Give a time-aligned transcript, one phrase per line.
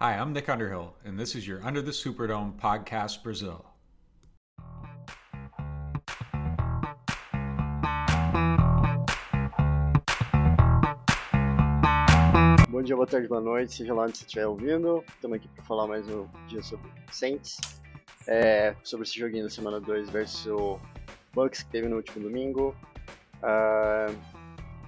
[0.00, 3.64] Hi, I'm Nick Underhill, and this is your Under the Superdome podcast Brazil.
[12.68, 15.04] Bom dia, boa tarde, boa noite, seja lá onde você estiver ouvindo.
[15.14, 17.60] Estamos aqui para falar mais um dia sobre Saints,
[18.26, 20.80] é, sobre esse joguinho da semana 2 versus
[21.32, 22.74] Bucks que teve no último domingo.
[23.44, 24.12] Uh,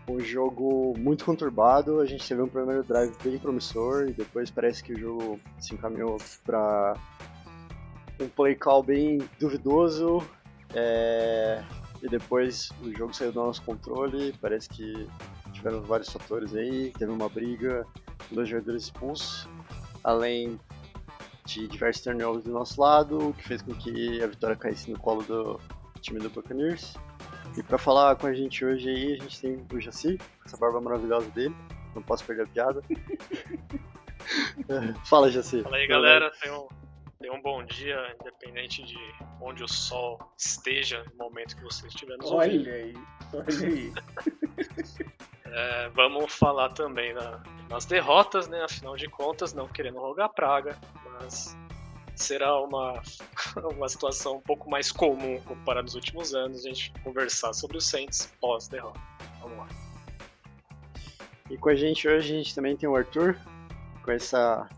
[0.09, 4.83] um jogo muito conturbado, a gente teve um primeiro drive bem promissor e depois parece
[4.83, 6.95] que o jogo se encaminhou para
[8.21, 10.23] um play call bem duvidoso.
[10.75, 11.63] É,
[12.03, 15.09] e depois o jogo saiu do nosso controle, parece que
[15.53, 17.87] tiveram vários fatores aí, teve uma briga,
[18.31, 19.49] dois jogadores expulsos,
[20.05, 20.61] além
[21.45, 24.99] de diversos turnovers do nosso lado, o que fez com que a vitória caísse no
[24.99, 25.61] colo do
[26.01, 26.95] time do Buccaneers.
[27.57, 30.81] E para falar com a gente hoje aí, a gente tem o Jaci, essa barba
[30.81, 31.55] maravilhosa dele,
[31.95, 32.83] não posso perder a piada.
[35.05, 35.63] Fala, Jaci.
[35.63, 36.69] Fala aí, galera, tenham,
[37.19, 38.99] tenham um bom dia, independente de
[39.41, 42.69] onde o sol esteja no momento que você estiver nos Olha ouvindo.
[42.69, 42.95] aí,
[43.33, 43.93] olha aí.
[45.49, 48.65] É, vamos falar também na- nas derrotas, né?
[48.65, 51.57] Afinal de contas, não querendo rogar praga, mas
[52.17, 53.03] será uma,
[53.77, 57.87] uma situação um pouco mais comum comparado aos últimos anos a gente conversar sobre os
[57.87, 59.01] Saints pós-derrota.
[59.41, 59.69] Vamos lá.
[61.51, 63.39] E com a gente hoje a gente também tem o Arthur,
[64.03, 64.69] com essa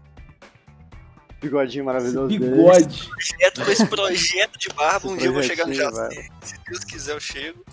[1.41, 2.51] bigodinho maravilhoso dele.
[2.51, 3.09] Bigode.
[3.09, 6.31] projeto, com esse projeto de barba, Esse um dia eu vou chegar no Jaci.
[6.43, 7.65] Se Deus quiser, eu chego.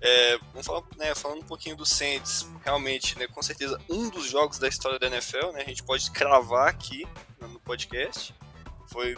[0.00, 4.28] É, vamos falar, né, falando um pouquinho do Saints, realmente, né, com certeza, um dos
[4.28, 7.06] jogos da história da NFL, né, a gente pode cravar aqui
[7.40, 8.34] no no podcast.
[8.86, 9.16] Foi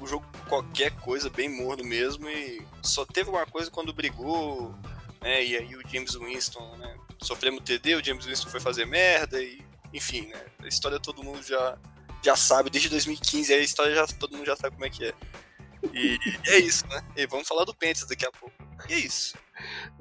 [0.00, 4.74] o jogo qualquer coisa, bem morno mesmo, e só teve uma coisa quando brigou,
[5.20, 9.40] né, e aí o James Winston, né, sofremos TD, o James Winston foi fazer merda,
[9.42, 9.62] e
[9.92, 11.78] enfim, né, a história todo mundo já,
[12.22, 15.14] já sabe, desde 2015 a história já, todo mundo já sabe como é que é.
[15.94, 17.02] E, e é isso, né?
[17.16, 18.54] E vamos falar do Panthers daqui a pouco.
[18.88, 19.34] E é isso.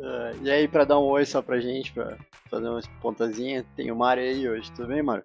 [0.02, 2.18] Ah, e aí, pra dar um oi só pra gente, pra
[2.50, 5.24] fazer umas pontazinhas, tem o Mário aí hoje, tudo bem, Mário?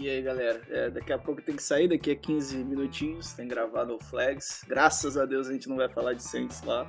[0.00, 3.48] E aí, galera, é, daqui a pouco tem que sair, daqui a 15 minutinhos, tem
[3.48, 4.62] gravado o Flags.
[4.64, 6.86] Graças a Deus a gente não vai falar de Saints lá.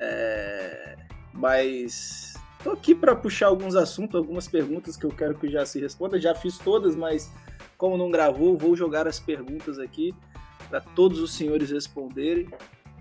[0.00, 0.96] É,
[1.34, 2.32] mas
[2.64, 6.18] tô aqui pra puxar alguns assuntos, algumas perguntas que eu quero que o Jaci responda.
[6.18, 7.30] Já fiz todas, mas
[7.76, 10.14] como não gravou, vou jogar as perguntas aqui
[10.70, 12.48] para todos os senhores responderem.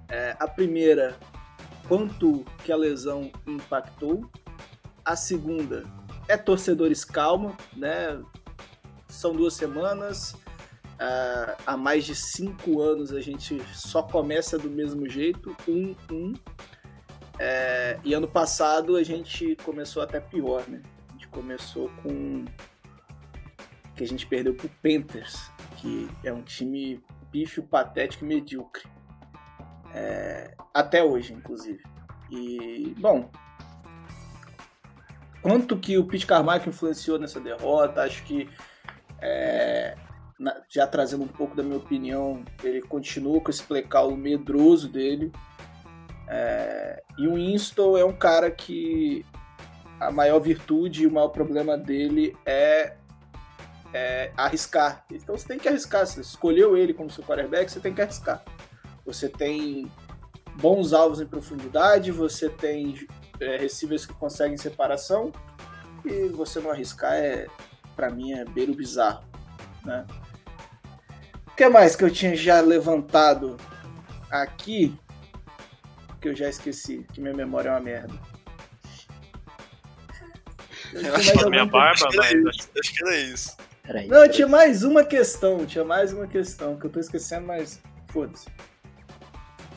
[0.09, 1.15] É, a primeira,
[1.87, 4.29] quanto que a lesão impactou?
[5.05, 5.85] A segunda,
[6.27, 8.21] é torcedores calma, né?
[9.07, 10.35] São duas semanas.
[10.99, 16.33] ah, há mais de cinco anos a gente só começa do mesmo jeito, um, um.
[17.39, 20.81] É, e ano passado a gente começou até pior, né?
[21.09, 22.45] A gente começou com
[23.95, 28.83] que a gente perdeu pro Panthers, que é um time pífio, patético e medíocre.
[29.93, 31.83] É, até hoje, inclusive.
[32.29, 33.31] E, bom,
[35.41, 38.47] quanto que o Pete Carmichael influenciou nessa derrota, acho que
[39.21, 39.95] é,
[40.39, 44.87] na- já trazendo um pouco da minha opinião, ele continua com esse play call medroso
[44.89, 45.31] dele.
[46.27, 49.25] É, e o Winston é um cara que
[49.99, 52.95] a maior virtude e o maior problema dele é,
[53.93, 55.05] é arriscar.
[55.11, 56.05] Então você tem que arriscar.
[56.05, 58.43] Você escolheu ele como seu quarterback, você tem que arriscar.
[59.05, 59.89] Você tem
[60.55, 63.07] bons alvos em profundidade, você tem
[63.39, 65.31] é, receivers que conseguem separação
[66.03, 67.47] e você não arriscar é,
[67.97, 69.25] para mim, é beiro bizarro,
[69.83, 70.05] né?
[71.47, 73.57] O que mais que eu tinha já levantado
[74.29, 74.95] aqui
[76.21, 78.13] que eu já esqueci, que minha memória é uma merda.
[80.93, 82.69] Eu tinha Eu acho que A minha barba, Acho que era mas isso.
[82.79, 83.57] Acho que era isso.
[83.83, 84.07] Peraí.
[84.07, 88.47] Não, tinha mais uma questão, tinha mais uma questão que eu tô esquecendo, mas foda-se.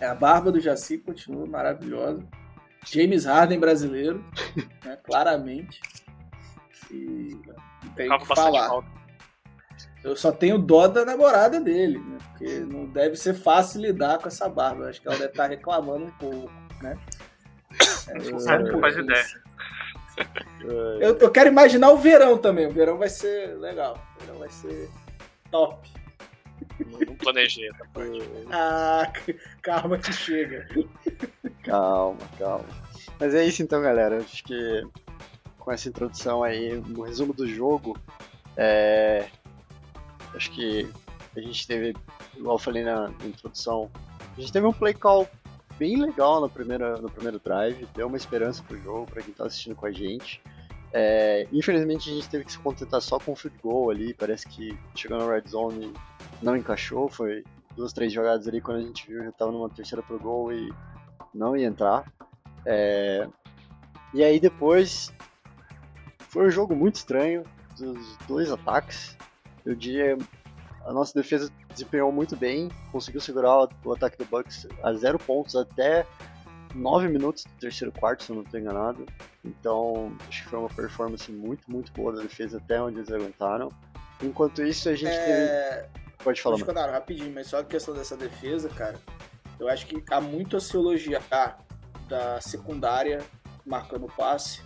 [0.00, 2.22] É, a barba do Jaci continua maravilhosa.
[2.86, 4.24] James Harden brasileiro,
[4.84, 5.80] né, claramente.
[6.90, 7.38] E
[7.96, 8.68] tem que falar.
[8.68, 9.00] falta.
[10.02, 12.18] Eu só tenho dó da namorada dele, né?
[12.30, 14.84] Porque não deve ser fácil lidar com essa barba.
[14.84, 16.50] Eu Acho que ela deve estar reclamando um pouco,
[16.82, 16.98] né?
[18.72, 19.24] Não faz ideia.
[21.00, 22.66] Eu, eu quero imaginar o verão também.
[22.66, 23.98] O verão vai ser legal.
[24.16, 24.90] O verão vai ser
[25.50, 25.88] top.
[26.86, 28.22] Não, não planejei essa parte.
[28.50, 29.12] Ah,
[29.62, 30.66] calma que chega.
[31.64, 32.64] Calma, calma.
[33.18, 34.18] Mas é isso então, galera.
[34.18, 34.82] Acho que
[35.60, 37.96] com essa introdução aí, o resumo do jogo,
[38.56, 39.28] é...
[40.34, 40.90] acho que
[41.36, 41.94] a gente teve,
[42.36, 43.90] igual eu falei na introdução,
[44.36, 45.28] a gente teve um play call
[45.78, 49.46] bem legal na primeira, no primeiro drive, deu uma esperança pro jogo, pra quem tá
[49.46, 50.42] assistindo com a gente.
[50.92, 54.46] É, infelizmente a gente teve que se contentar só com o field goal ali, parece
[54.46, 55.92] que chegou na red zone
[56.42, 57.44] não encaixou, foi
[57.76, 60.72] duas, três jogadas ali quando a gente viu já tava numa terceira pro gol e
[61.32, 62.12] não ia entrar.
[62.66, 63.26] É,
[64.12, 65.12] e aí depois
[66.30, 67.44] foi um jogo muito estranho
[67.76, 69.16] dos dois ataques.
[69.66, 70.16] Eu diria
[70.86, 75.54] a nossa defesa desempenhou muito bem, conseguiu segurar o ataque do Bucks a zero pontos
[75.54, 76.06] até
[76.74, 79.04] 9 minutos do terceiro quarto, se eu não estou enganado.
[79.44, 83.70] Então, acho que foi uma performance muito, muito boa da defesa até onde eles aguentaram.
[84.22, 85.88] Enquanto isso, a gente é...
[85.88, 86.00] teve.
[86.22, 88.98] Pode falar, Pode falar rapidinho, mas só a questão dessa defesa, cara.
[89.58, 91.22] Eu acho que há muito a se elogiar
[92.08, 93.22] da secundária
[93.64, 94.62] marcando passe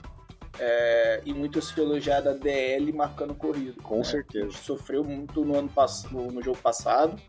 [0.59, 3.83] é, e muito se elogiar da DL marcando corrido.
[3.83, 4.05] Com né?
[4.05, 4.53] certeza.
[4.53, 5.71] sofreu muito no ano
[6.11, 7.21] no, no jogo passado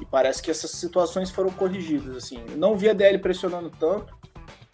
[0.00, 2.16] e parece que essas situações foram corrigidas.
[2.16, 4.16] Assim, não vi a DL pressionando tanto.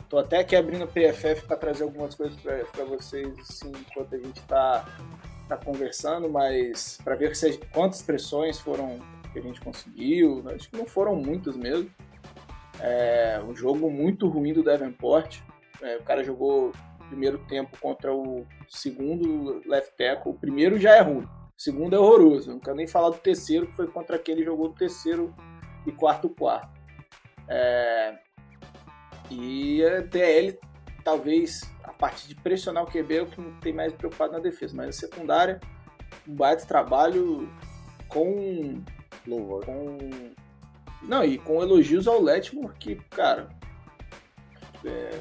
[0.09, 4.19] Tô até aqui abrindo o PFF para trazer algumas coisas para vocês, assim, enquanto a
[4.19, 4.85] gente está
[5.49, 9.01] tá conversando, mas para ver se, quantas pressões foram
[9.33, 10.43] que a gente conseguiu.
[10.43, 10.55] Né?
[10.55, 11.91] Acho que não foram muitas mesmo.
[12.81, 15.41] É um jogo muito ruim do Davenport.
[15.83, 16.73] É, o cara jogou
[17.09, 20.33] primeiro tempo contra o segundo left tackle.
[20.33, 21.25] O primeiro já é ruim.
[21.57, 22.51] O segundo é horroroso.
[22.51, 25.35] Não quero nem falar do terceiro, que foi contra aquele que jogou no terceiro
[25.87, 26.69] e quarto quarto.
[27.49, 28.19] É...
[29.31, 30.59] E a DL,
[31.03, 34.39] talvez, a parte de pressionar o QB é o que não tem mais preocupado na
[34.39, 34.77] defesa.
[34.77, 35.61] Mas a secundária,
[36.27, 37.49] um baita trabalho
[38.09, 38.83] com.
[39.27, 39.65] Louvor.
[39.65, 39.99] Com...
[41.03, 43.49] Não, e com elogios ao Letmore, que, cara.
[44.85, 45.21] É...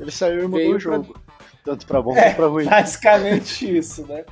[0.00, 1.21] Ele saiu e mudou o jogo.
[1.64, 2.64] Tanto pra bom é, quanto pra ruim.
[2.64, 4.24] Basicamente isso, né?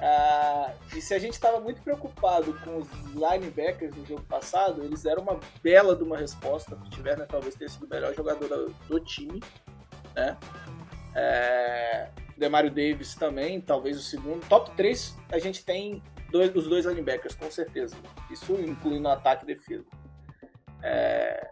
[0.00, 5.02] Ah, e se a gente estava muito preocupado com os linebackers no jogo passado, eles
[5.02, 6.74] deram uma bela de uma resposta.
[6.74, 9.42] O Tiverner talvez tenha sido o melhor jogador do time.
[10.14, 10.36] Né?
[11.14, 14.46] É, Demario Davis também, talvez o segundo.
[14.48, 17.96] Top 3 a gente tem dois, os dois linebackers, com certeza.
[18.30, 19.84] Isso incluindo ataque e defesa.
[20.82, 21.50] É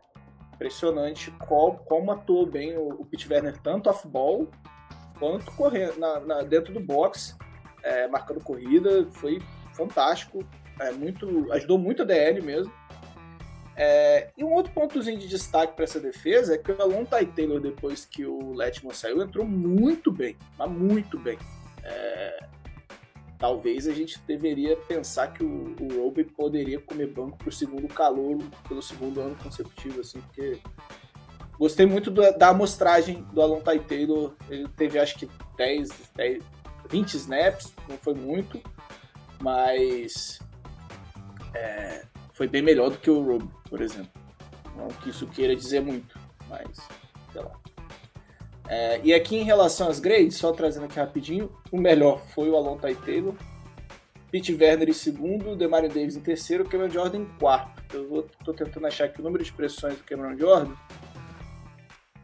[0.54, 4.48] impressionante qual, como atuou bem o, o Pete Werner, tanto off-ball
[5.22, 7.38] quanto correndo na, na, dentro do box
[7.80, 9.40] é, marcando corrida, foi
[9.72, 10.44] fantástico,
[10.80, 12.72] é, muito, ajudou muito a DL mesmo.
[13.76, 17.24] É, e um outro pontozinho de destaque para essa defesa é que o Alon Ty
[17.26, 21.38] Taylor, depois que o Letman saiu, entrou muito bem, mas muito bem.
[21.84, 22.48] É,
[23.38, 27.86] talvez a gente deveria pensar que o, o Roby poderia comer banco para o segundo
[27.86, 30.60] calor pelo segundo ano consecutivo, assim, porque
[31.62, 34.34] gostei muito da, da amostragem do Alon Ty Taylor.
[34.50, 36.42] Ele teve acho que 10, 10
[36.90, 38.60] 20 snaps, não foi muito,
[39.40, 40.40] mas
[41.54, 44.10] é, foi bem melhor do que o Rob, por exemplo.
[44.76, 46.18] Não que isso queira dizer muito,
[46.48, 46.68] mas
[47.32, 47.52] sei lá.
[48.68, 52.56] É, e aqui em relação às grades, só trazendo aqui rapidinho, o melhor foi o
[52.56, 53.34] Alon Ty Taylor,
[54.32, 57.96] Pete Werner em segundo, Demario Davis em terceiro, Cameron Jordan em quarto.
[57.96, 60.74] Eu vou, tô tentando achar aqui o número de pressões do Cameron Jordan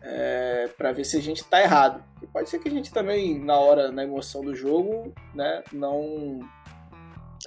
[0.02, 2.02] é, para ver se a gente está errado.
[2.22, 6.40] E pode ser que a gente também, na hora, na emoção do jogo, né, não,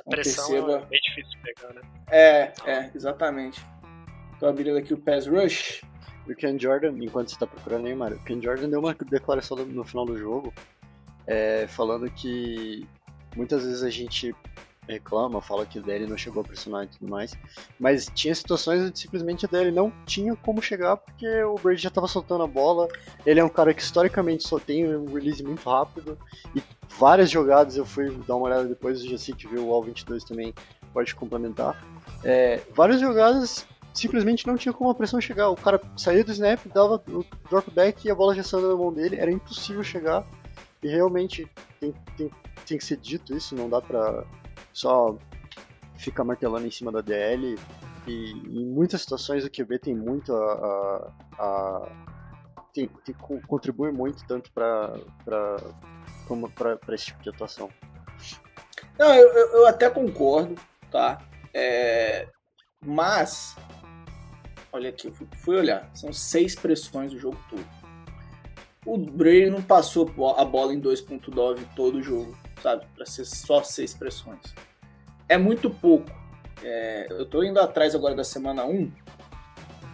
[0.05, 0.87] a pressão perceba...
[0.91, 1.81] é difícil pegar, né?
[2.09, 3.65] É, é, exatamente.
[4.39, 5.81] Tô abrindo aqui o Pass Rush.
[6.27, 9.57] O Ken Jordan, enquanto você está procurando aí, Mário, o Ken Jordan deu uma declaração
[9.57, 10.53] no final do jogo
[11.27, 12.87] é, falando que
[13.35, 14.35] muitas vezes a gente
[14.87, 17.33] reclama, fala que o DL não chegou a pressionar e tudo mais.
[17.79, 21.89] Mas tinha situações onde simplesmente o DL não tinha como chegar porque o Brady já
[21.89, 22.87] estava soltando a bola.
[23.25, 26.17] Ele é um cara que historicamente só tem um release muito rápido.
[26.55, 26.63] E
[26.97, 30.53] várias jogadas eu fui dar uma olhada depois, sei que viu o All-22 também
[30.93, 31.81] pode complementar.
[32.23, 35.49] É, várias jogadas simplesmente não tinha como a pressão chegar.
[35.49, 38.91] O cara saía do snap, dava o drop back e a bola já saiu mão
[38.91, 39.17] dele.
[39.17, 40.25] Era impossível chegar.
[40.81, 41.47] E realmente
[41.79, 42.31] tem, tem,
[42.65, 44.25] tem que ser dito isso, não dá pra
[44.73, 45.17] só
[45.97, 47.57] fica martelando em cima da DL.
[48.07, 50.53] E em muitas situações o QB tem muito a.
[51.37, 51.91] a, a
[52.73, 53.13] tem, tem,
[53.47, 54.93] contribui muito tanto para
[56.55, 57.69] para esse tipo de atuação.
[58.97, 60.55] Não, eu, eu até concordo,
[60.89, 61.21] tá?
[61.53, 62.29] É,
[62.85, 63.55] mas,
[64.71, 67.65] olha aqui, eu fui, fui, olhar, são seis pressões o jogo todo.
[68.85, 72.85] O Brady não passou a bola em 2.9 todo o jogo sabe?
[72.95, 74.41] Para ser só seis pressões.
[75.27, 76.09] É muito pouco.
[76.63, 78.91] É, eu estou indo atrás agora da semana 1,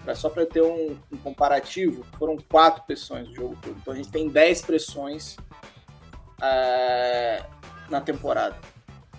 [0.04, 3.78] pra, só para ter um, um, comparativo, foram quatro pressões no jogo todo.
[3.80, 5.38] Então a gente tem 10 pressões
[6.42, 7.44] é,
[7.90, 8.58] na temporada.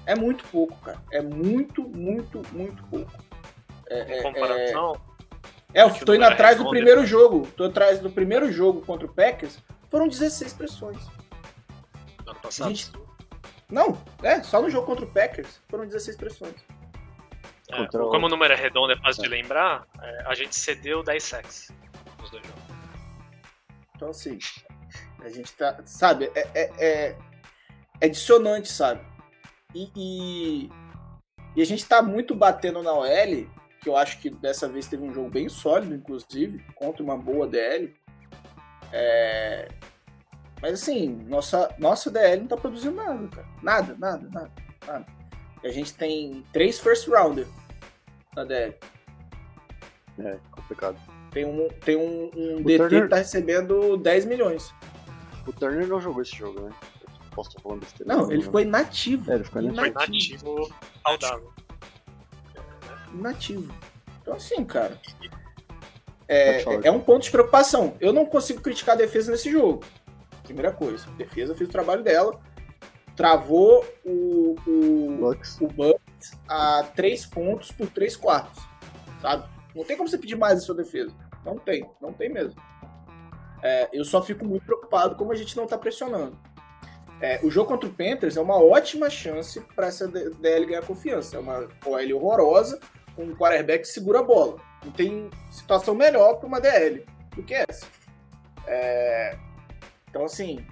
[0.04, 0.98] É muito pouco, cara.
[1.12, 3.12] É muito, muito, muito pouco.
[3.88, 5.00] É, é comparação?
[5.74, 7.46] É, eu tô indo atrás do primeiro jogo.
[7.56, 9.58] Tô atrás do primeiro jogo contra o Packers.
[9.90, 10.98] Foram 16 pressões.
[12.42, 12.68] passado?
[12.68, 13.07] Gente...
[13.70, 16.54] Não, é, só no jogo contra o Packers foram 16 pressões.
[17.70, 21.02] É, o- Como o número é redondo, é fácil de lembrar, é, a gente cedeu
[21.02, 21.68] 10 sacks
[22.18, 22.62] nos dois jogos.
[23.94, 24.38] Então, assim,
[25.20, 25.78] a gente tá.
[25.84, 27.16] Sabe, é, é, é,
[28.00, 29.00] é dissonante, sabe?
[29.74, 30.70] E, e,
[31.56, 33.46] e a gente tá muito batendo na OL,
[33.82, 37.46] que eu acho que dessa vez teve um jogo bem sólido, inclusive, contra uma boa
[37.46, 37.94] DL.
[38.92, 39.68] É,
[40.60, 43.48] mas assim, nossa, nossa DL não tá produzindo nada, cara.
[43.62, 44.52] Nada, nada, nada,
[44.86, 45.06] nada.
[45.62, 47.46] E a gente tem três first rounder
[48.34, 48.74] na DL.
[50.18, 50.96] É, complicado.
[51.30, 54.72] Tem um, tem um, um DT Turner- que tá recebendo 10 milhões.
[55.46, 56.70] O Turner não jogou esse jogo, né?
[57.00, 58.14] Eu Posso estar falando besteira.
[58.16, 59.30] Não, ele ficou inativo.
[59.30, 59.98] É, ele ficou Foi inativo.
[59.98, 60.74] nativo
[61.06, 61.52] saudável.
[63.14, 63.74] Inativo.
[64.20, 64.98] Então, assim, cara.
[66.26, 67.96] É, é um ponto de preocupação.
[68.00, 69.82] Eu não consigo criticar a defesa nesse jogo.
[70.48, 71.06] Primeira coisa.
[71.08, 72.40] A defesa fez o trabalho dela.
[73.14, 75.60] Travou o, o, Lux.
[75.60, 78.62] o Bucks a 3 pontos por 3 quartos.
[79.20, 79.48] Sabe?
[79.74, 81.14] Não tem como você pedir mais da sua defesa.
[81.44, 81.88] Não tem.
[82.00, 82.60] Não tem mesmo.
[83.62, 86.38] É, eu só fico muito preocupado como a gente não tá pressionando.
[87.20, 91.36] É, o jogo contra o Panthers é uma ótima chance para essa DL ganhar confiança.
[91.36, 92.80] É uma OL horrorosa,
[93.14, 94.56] com um quarterback que segura a bola.
[94.84, 97.86] Não tem situação melhor para uma DL do que essa.
[98.66, 99.36] É,
[100.08, 100.64] então, assim,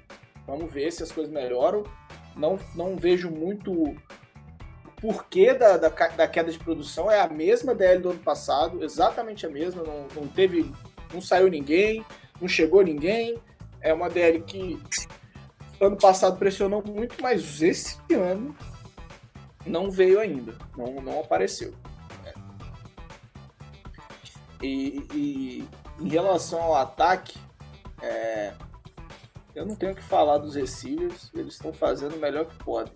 [0.47, 1.85] vamos ver se as coisas melhoram.
[2.37, 3.97] Não, não vejo muito o
[5.01, 7.11] porquê da, da, da queda de produção.
[7.11, 9.83] É a mesma DL do ano passado, exatamente a mesma.
[9.83, 10.73] Não, não teve.
[11.13, 12.05] Não saiu ninguém,
[12.41, 13.39] não chegou ninguém.
[13.81, 14.81] É uma DL que
[15.81, 18.57] ano passado pressionou muito, mas esse ano
[19.65, 20.57] não veio ainda.
[20.77, 21.73] Não, não apareceu.
[22.25, 22.33] É.
[24.63, 25.69] E, e
[26.01, 27.39] em relação ao ataque,
[28.03, 28.53] é,
[29.57, 32.93] eu não tenho o que falar dos receivers, eles estão fazendo o melhor que podem.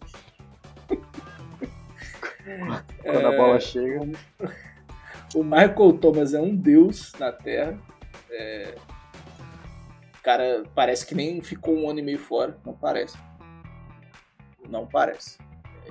[3.03, 4.01] Quando a bola chega.
[5.33, 7.79] O Michael Thomas é um deus na Terra.
[8.33, 8.75] É,
[10.23, 12.57] cara parece que nem ficou um ano e meio fora.
[12.65, 13.17] Não parece.
[14.69, 15.39] Não parece.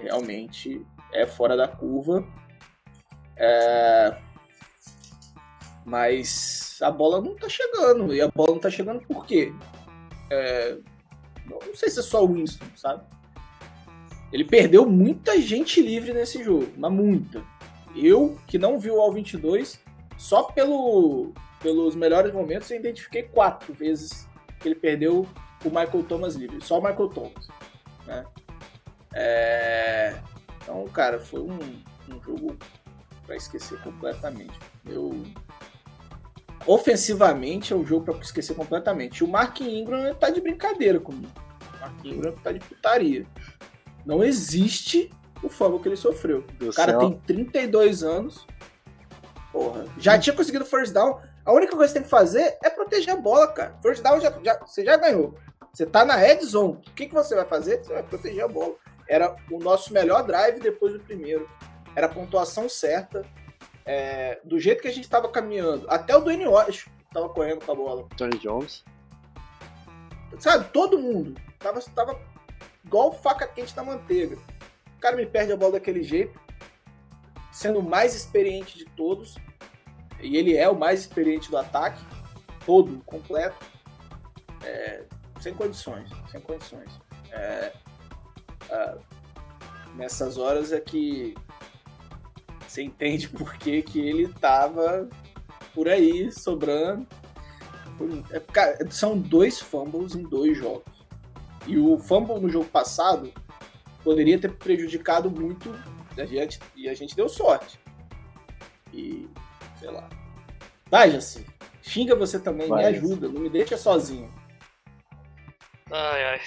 [0.01, 2.25] Realmente é fora da curva.
[3.35, 4.17] É,
[5.85, 8.13] Mas a bola não tá chegando.
[8.13, 9.53] E a bola não tá chegando por quê?
[10.29, 10.77] É,
[11.45, 13.03] Não sei se é só o Winston, sabe?
[14.31, 17.43] Ele perdeu muita gente livre nesse jogo, mas muita.
[17.95, 19.79] Eu, que não vi o All 22,
[20.17, 24.27] só pelo, pelos melhores momentos eu identifiquei quatro vezes
[24.59, 25.27] que ele perdeu
[25.65, 26.63] o Michael Thomas livre.
[26.63, 27.47] Só o Michael Thomas.
[28.05, 28.25] Né?
[29.13, 30.19] É,
[30.61, 31.59] Então, cara, foi um,
[32.09, 32.57] um jogo
[33.25, 34.57] pra esquecer completamente.
[34.85, 35.23] Eu...
[36.67, 39.23] Ofensivamente é um jogo pra esquecer completamente.
[39.23, 41.31] O Mark Ingram tá de brincadeira comigo.
[41.75, 43.25] O Mark Ingram tá de putaria.
[44.05, 45.11] Não existe
[45.41, 46.43] o fumble que ele sofreu.
[46.57, 46.99] Do O cara céu.
[46.99, 48.45] tem 32 anos.
[49.51, 49.85] Porra.
[49.97, 51.19] Já tinha conseguido first down.
[51.45, 53.75] A única coisa que você tem que fazer é proteger a bola, cara.
[53.81, 55.35] First down já, já- você já ganhou.
[55.73, 56.73] Você tá na red zone.
[56.73, 57.83] O que, que você vai fazer?
[57.83, 58.75] Você vai proteger a bola.
[59.07, 61.49] Era o nosso melhor drive depois do primeiro.
[61.95, 63.23] Era a pontuação certa.
[63.91, 65.89] É, do jeito que a gente tava caminhando.
[65.89, 68.07] Até o Dwayne Wash tava correndo com a bola.
[68.15, 68.85] Tony Jones.
[70.37, 70.69] Sabe?
[70.71, 71.41] Todo mundo.
[71.57, 72.21] Tava, tava
[72.85, 74.37] igual faca quente na manteiga.
[74.95, 76.39] O cara me perde a bola daquele jeito,
[77.51, 79.37] sendo o mais experiente de todos.
[80.21, 81.99] E ele é o mais experiente do ataque,
[82.67, 83.65] todo, completo.
[84.63, 85.03] É,
[85.41, 86.91] sem condições, sem condições.
[87.31, 87.73] É,
[88.69, 88.99] ah,
[89.95, 91.33] nessas horas é que
[92.69, 95.09] você entende por que, que ele tava
[95.73, 97.07] por aí, sobrando.
[98.31, 101.05] É, cara, são dois fumbles em dois jogos.
[101.65, 103.33] E o fumble no jogo passado
[104.03, 105.73] poderia ter prejudicado muito
[106.17, 107.79] a gente, e a gente deu sorte.
[108.93, 109.27] E,
[109.79, 110.07] sei lá.
[110.91, 111.45] Vai, Jaci.
[111.81, 114.31] Xinga você também, Vai, me ajuda, não me deixa sozinho.
[115.91, 116.41] Ai, ai.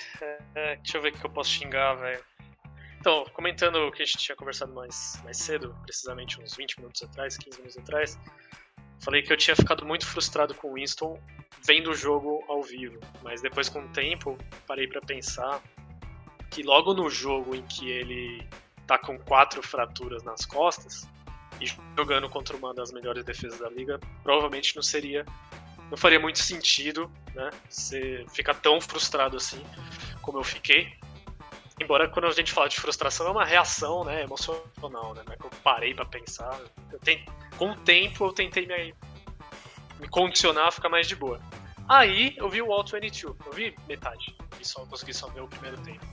[0.55, 2.23] É, deixa eu ver o que eu posso xingar, velho.
[3.03, 7.03] Então, comentando o que a gente tinha conversado mais, mais cedo, precisamente uns 20 minutos
[7.03, 8.17] atrás, 15 minutos atrás,
[9.01, 11.21] falei que eu tinha ficado muito frustrado com o Winston
[11.67, 13.01] vendo o jogo ao vivo.
[13.21, 15.61] Mas depois, com o tempo, parei pra pensar
[16.49, 18.49] que logo no jogo em que ele
[18.87, 21.05] tá com quatro fraturas nas costas
[21.61, 21.67] e
[21.97, 25.27] jogando contra uma das melhores defesas da liga, provavelmente não seria.
[25.91, 27.51] Não faria muito sentido, né?
[27.69, 29.61] Você ficar tão frustrado assim
[30.21, 31.02] como eu fiquei.
[31.81, 35.23] Embora quando a gente fala de frustração é uma reação, né, emocional, né?
[35.25, 36.61] Não é que eu parei pra pensar.
[36.91, 37.25] Eu tent...
[37.57, 38.95] Com o tempo eu tentei me,
[39.99, 41.41] me condicionar a ficar mais de boa.
[41.89, 45.49] Aí eu vi o All 22, eu vi metade, e só consegui só ver o
[45.49, 46.05] primeiro tempo.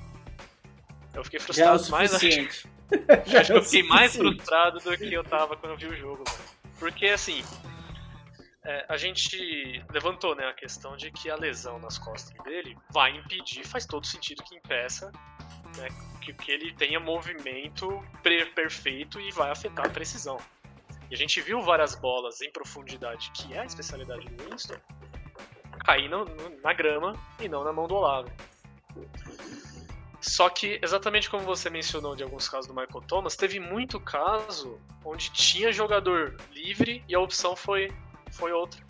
[1.14, 2.14] Eu fiquei Já é frustrado mais.
[2.14, 2.68] Acho, suficiente.
[3.38, 5.88] acho que é o eu fiquei mais frustrado do que eu tava quando eu vi
[5.88, 6.44] o jogo, mano.
[6.80, 7.44] Porque assim.
[8.66, 13.12] é, a gente levantou né, a questão de que a lesão nas costas dele vai
[13.16, 15.12] impedir, faz todo sentido que impeça
[15.78, 15.90] né,
[16.22, 18.04] que, que ele tenha movimento
[18.56, 20.38] perfeito e vai afetar a precisão.
[21.10, 24.76] E a gente viu várias bolas em profundidade, que é a especialidade do Winston,
[25.86, 28.30] cair no- no- na grama e não na mão do Olavo.
[30.22, 34.80] Só que, exatamente como você mencionou de alguns casos do Michael Thomas, teve muito caso
[35.04, 37.92] onde tinha jogador livre e a opção foi,
[38.32, 38.82] foi outra.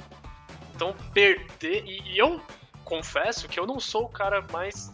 [0.76, 1.86] Então, perder.
[1.86, 2.42] E, e eu
[2.84, 4.92] confesso que eu não sou o cara mais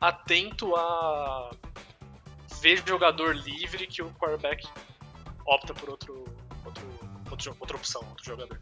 [0.00, 1.50] atento a
[2.60, 4.66] ver jogador livre que o quarterback
[5.46, 6.24] opta por outro,
[6.64, 6.86] outro,
[7.30, 8.60] outro outra opção, outro jogador.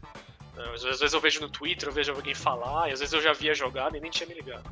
[0.73, 3.33] Às vezes eu vejo no Twitter, eu vejo alguém falar, e às vezes eu já
[3.33, 4.69] via jogada e nem tinha me ligado.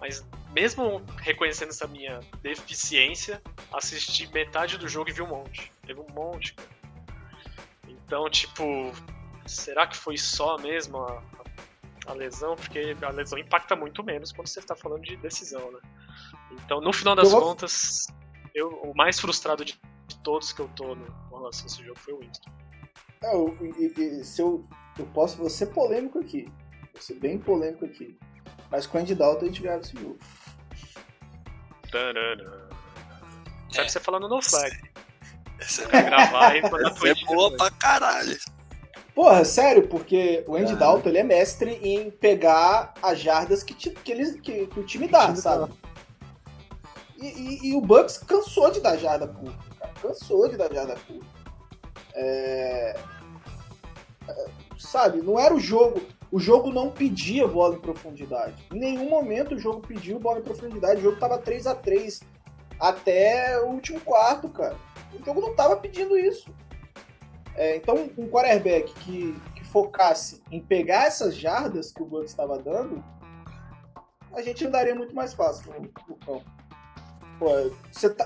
[0.00, 3.40] Mas mesmo reconhecendo essa minha deficiência,
[3.72, 5.72] assisti metade do jogo e vi um monte.
[5.86, 6.68] Teve um monte, cara.
[7.86, 8.92] Então, tipo,
[9.46, 11.22] será que foi só mesmo a,
[12.08, 12.56] a lesão?
[12.56, 15.78] Porque a lesão impacta muito menos quando você está falando de decisão, né?
[16.52, 18.06] Então, no final das Eu contas,
[18.54, 19.78] eu, o mais frustrado de
[20.24, 22.50] todos que eu tô no, com relação a esse jogo foi o Winston.
[23.22, 24.66] É, eu, se eu,
[24.98, 26.50] eu posso vou ser polêmico aqui.
[26.92, 28.18] Vou ser bem polêmico aqui.
[28.70, 30.18] Mas com o Andy Dalton a gente grava esse jogo.
[31.90, 32.68] Tarará.
[33.70, 33.88] Sabe É.
[33.88, 34.76] você falando no flag.
[35.58, 38.38] Essa Quer gravar e mandar essa é boa pra caralho.
[39.18, 40.76] Porra, sério, porque o Andy Ah.
[40.76, 44.84] Dalton ele é mestre em pegar as jardas que, ti- que, eles, que, que o
[44.84, 45.72] time dá, time sabe?
[47.20, 49.92] E, e- e o Bucks cansou de dar jarda curta, cara.
[50.00, 51.26] Cansou de dar jarda curta.
[52.14, 52.96] É...
[54.28, 54.46] é,
[54.78, 56.00] Sabe, não era o jogo.
[56.30, 58.68] O jogo não pedia bola em profundidade.
[58.72, 61.00] Em nenhum momento o jogo pediu bola em profundidade.
[61.00, 62.20] O jogo tava 3 a 3
[62.78, 64.76] até o último quarto, cara.
[65.12, 66.54] O jogo não tava pedindo isso.
[67.58, 72.56] É, então, um quarterback que, que focasse em pegar essas jardas que o Bucks estava
[72.56, 73.04] dando,
[74.32, 75.72] a gente andaria muito mais fácil
[76.08, 76.44] no, campo.
[77.90, 78.24] Você tá,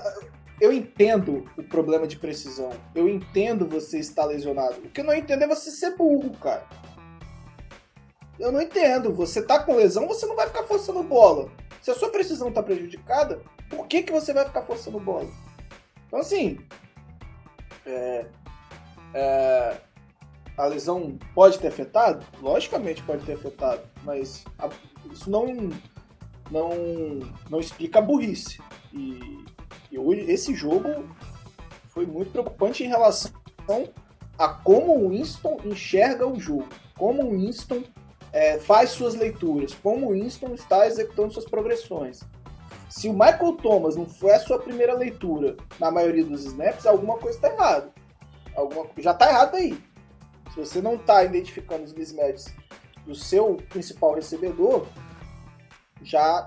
[0.61, 2.69] eu entendo o problema de precisão.
[2.93, 4.75] Eu entendo você estar lesionado.
[4.85, 6.67] O que eu não entendo é você ser burro, cara.
[8.37, 9.11] Eu não entendo.
[9.15, 11.49] Você tá com lesão, você não vai ficar forçando bola.
[11.81, 15.27] Se a sua precisão tá prejudicada, por que, que você vai ficar forçando bola?
[16.05, 16.59] Então, assim,
[17.83, 18.27] é,
[19.13, 19.77] é,
[20.57, 22.25] a lesão pode ter afetado?
[22.41, 24.69] Logicamente pode ter afetado, mas a-
[25.11, 25.69] isso não,
[26.51, 26.69] não,
[27.49, 28.61] não explica a burrice.
[28.91, 29.45] E,
[29.91, 31.05] e hoje, esse jogo
[31.89, 33.31] foi muito preocupante em relação
[34.37, 37.83] a como o Winston enxerga o jogo, como o Winston
[38.31, 42.21] é, faz suas leituras, como o Winston está executando suas progressões.
[42.89, 47.17] Se o Michael Thomas não foi a sua primeira leitura na maioria dos snaps, alguma
[47.17, 47.91] coisa está errada.
[48.55, 49.77] Alguma, já está errado aí.
[50.53, 52.53] Se você não está identificando os mismatches
[53.05, 54.85] do seu principal recebedor,
[56.01, 56.45] já,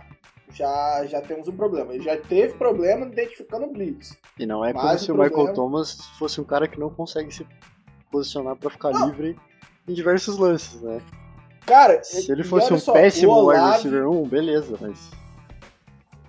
[0.53, 1.95] já, já temos um problema.
[1.95, 4.17] Ele já teve problema identificando o blitz.
[4.39, 6.91] E não é como se o o Michael problema- Thomas fosse um cara que não
[6.91, 7.47] consegue se
[8.11, 9.09] posicionar pra ficar Não.
[9.09, 9.37] livre
[9.89, 11.01] em diversos lances, né?
[11.65, 15.11] Cara, Se ele fosse um só, péssimo wide receiver 1, beleza, mas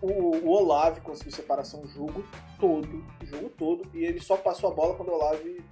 [0.02, 2.24] o, o Olave conseguiu separação o jogo
[2.60, 5.64] todo, o jogo todo, e ele só passou a bola quando o Olave.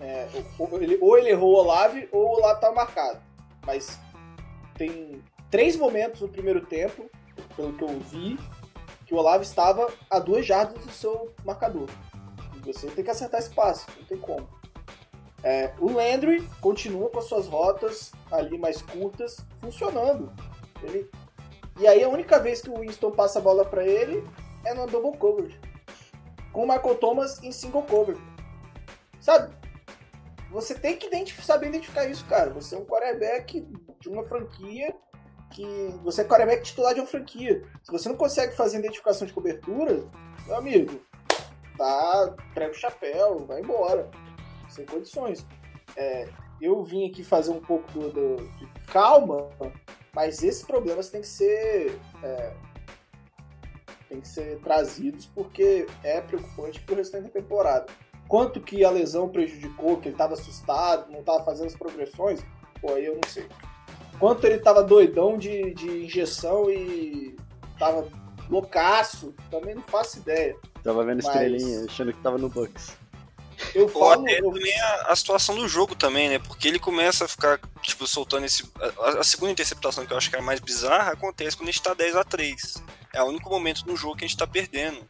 [0.00, 3.20] é, ou, ele, ou ele errou o Olave ou o Olave estava marcado.
[3.66, 3.98] Mas
[4.74, 7.10] tem três momentos no primeiro tempo,
[7.54, 8.38] pelo que eu vi,
[9.06, 11.88] que o Olave estava a duas jardas do seu marcador.
[12.56, 14.48] E você tem que acertar esse passe, não tem como.
[15.44, 20.32] É, o Landry continua com as suas rotas ali mais curtas, funcionando.
[20.82, 21.10] Ele
[21.82, 24.24] e aí a única vez que o Winston passa a bola pra ele
[24.64, 25.58] é no double coverage.
[26.52, 28.22] Com o Michael Thomas em single coverage.
[29.20, 29.54] Sabe?
[30.50, 31.08] Você tem que
[31.42, 32.50] saber identificar isso, cara.
[32.50, 33.66] Você é um quarterback
[34.00, 34.94] de uma franquia
[35.50, 35.64] que.
[36.04, 37.62] Você é quarterback titular de uma franquia.
[37.82, 40.04] Se você não consegue fazer identificação de cobertura,
[40.46, 41.00] meu amigo,
[41.78, 42.34] tá.
[42.52, 44.10] Prega o chapéu, vai embora.
[44.68, 45.46] Sem condições.
[45.96, 46.28] É,
[46.60, 49.48] eu vim aqui fazer um pouco do, do- de calma,
[50.14, 51.98] mas esses problemas têm que ser.
[52.22, 52.52] é,
[54.08, 57.86] têm que ser trazidos porque é preocupante pro restante da temporada.
[58.28, 62.44] Quanto que a lesão prejudicou, que ele estava assustado, não estava fazendo as progressões,
[62.80, 63.46] pô, aí eu não sei.
[64.18, 67.36] Quanto ele estava doidão de, de injeção e
[67.78, 68.06] tava
[68.48, 70.56] loucaço, também não faço ideia.
[70.84, 72.96] tava vendo Mas- estrelinha, achando que tava no Bucks.
[73.74, 74.22] Eu Ou falo.
[74.22, 76.38] até eu- também a, a situação do jogo também, né?
[76.38, 78.64] Porque ele começa a ficar, tipo, soltando esse.
[79.00, 81.72] A, a segunda interceptação que eu acho que é a mais bizarra acontece quando a
[81.72, 82.82] gente tá 10 a 3
[83.14, 85.06] é o único momento no jogo que a gente tá perdendo.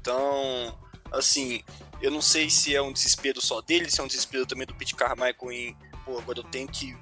[0.00, 0.76] Então,
[1.12, 1.62] assim,
[2.00, 4.74] eu não sei se é um desespero só dele, se é um desespero também do
[4.74, 6.96] Pete Carmichael em, pô, agora eu tenho que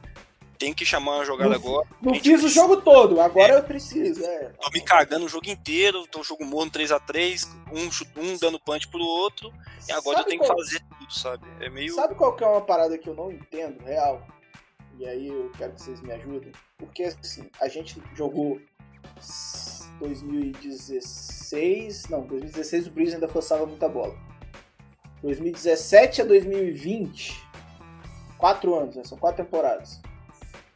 [0.60, 1.88] tenho que chamar uma jogada Não- agora.
[2.02, 4.22] Não fiz o precisa- jogo todo, agora eu preciso.
[4.22, 4.50] É.
[4.60, 7.88] Tô me cagando o jogo inteiro, tô jogo morno 3x3, um,
[8.22, 9.50] um dando punch pro outro,
[9.88, 11.46] e agora Sabe eu tenho que qual- fazer tudo, sabe?
[11.60, 11.94] É meio.
[11.94, 14.24] Sabe qual que é uma parada que eu não entendo, real?
[14.98, 16.52] E aí eu quero que vocês me ajudem.
[16.76, 18.60] Porque assim, a gente jogou
[19.16, 22.06] s- 2016.
[22.10, 24.14] Não, 2016 o Breeze ainda forçava muita bola.
[25.22, 27.42] 2017 a 2020.
[28.36, 29.04] Quatro anos, né?
[29.04, 30.00] São quatro temporadas.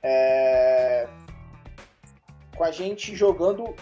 [0.05, 1.09] É,
[2.57, 3.75] Com a gente jogando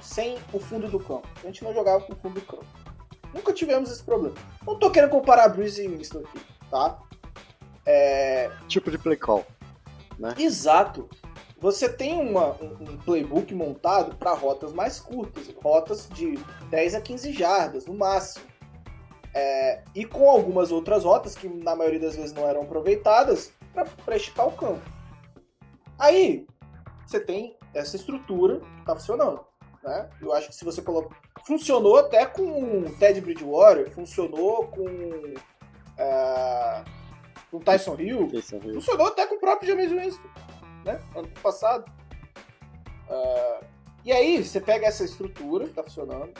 [0.00, 1.28] sem o fundo do campo.
[1.42, 2.66] A gente não jogava com o fundo do campo.
[3.32, 4.34] Nunca tivemos esse problema.
[4.66, 6.98] Não tô querendo comparar Breeze e Winston aqui, tá?
[7.86, 9.46] É, Tipo de play call.
[10.36, 11.08] Exato.
[11.58, 16.36] Você tem uma- um, um playbook montado para rotas mais curtas, rotas de
[16.68, 18.44] 10 a 15 jardas no máximo.
[19.32, 23.52] É, e com algumas outras rotas que na maioria das vezes não eram aproveitadas
[24.04, 24.82] para esticar o campo.
[26.02, 26.44] Aí
[27.06, 29.46] você tem essa estrutura que está funcionando.
[29.84, 30.10] Né?
[30.20, 31.14] Eu acho que se você coloca.
[31.46, 34.84] Funcionou até com o Ted Bridgewater, funcionou com.
[35.96, 36.84] é,
[37.52, 38.74] com Tyson Hill, o Rio.
[38.74, 40.28] Funcionou até com o próprio James Winston,
[40.84, 41.00] né?
[41.14, 41.84] Ano passado.
[43.08, 43.60] Ah,
[44.04, 46.32] e aí, você pega essa estrutura que tá funcionando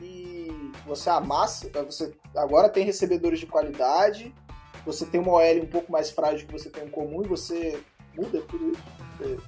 [0.00, 4.34] e você amassa, eh, você agora tem recebedores de qualidade,
[4.86, 7.82] você tem uma OL um pouco mais frágil que você tem em comum e você
[8.16, 8.82] muda tudo isso.
[9.18, 9.38] Você,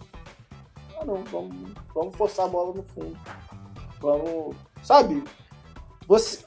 [0.98, 3.16] ah não, vamos, vamos forçar a bola no fundo.
[4.00, 4.56] Vamos.
[4.82, 5.22] Sabe?
[6.06, 6.44] Você,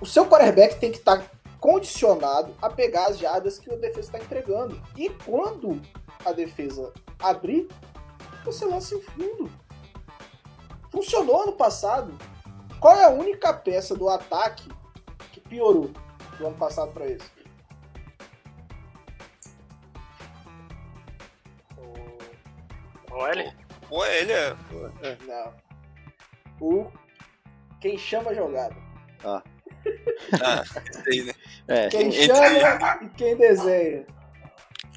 [0.00, 1.22] o seu quarterback tem que estar
[1.60, 4.80] condicionado a pegar as jardas que a defesa está entregando.
[4.96, 5.80] E quando
[6.24, 7.68] a defesa abrir,
[8.44, 9.50] você lança em fundo.
[10.90, 12.12] Funcionou ano passado.
[12.80, 14.68] Qual é a única peça do ataque
[15.32, 15.90] que piorou
[16.38, 17.35] do ano passado para esse?
[23.16, 23.52] O OL?
[23.88, 24.54] Pô, ele é.
[25.26, 25.54] Não.
[26.60, 26.92] O
[27.80, 28.76] quem chama a jogada.
[29.24, 30.62] Ah,
[31.04, 31.32] sei, né?
[31.68, 34.06] É, Quem chama e quem desenha.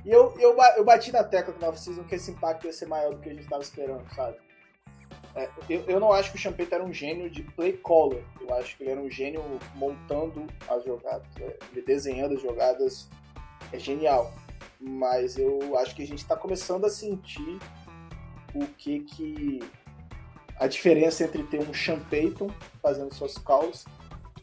[0.03, 2.88] E eu, eu, eu bati na tecla que na off-season que esse impacto ia ser
[2.88, 4.38] maior do que a gente estava esperando, sabe?
[5.36, 8.23] É, eu, eu não acho que o Champeta era um gênio de play caller.
[8.41, 9.43] Eu acho que ele era um gênio
[9.75, 11.27] montando as jogadas.
[11.39, 13.10] é, Ele desenhando as jogadas
[13.71, 14.34] é genial.
[14.79, 17.60] Mas eu acho que a gente está começando a sentir
[18.54, 19.60] o que que...
[20.60, 22.50] A diferença entre ter um Sean Payton
[22.82, 23.86] fazendo suas calls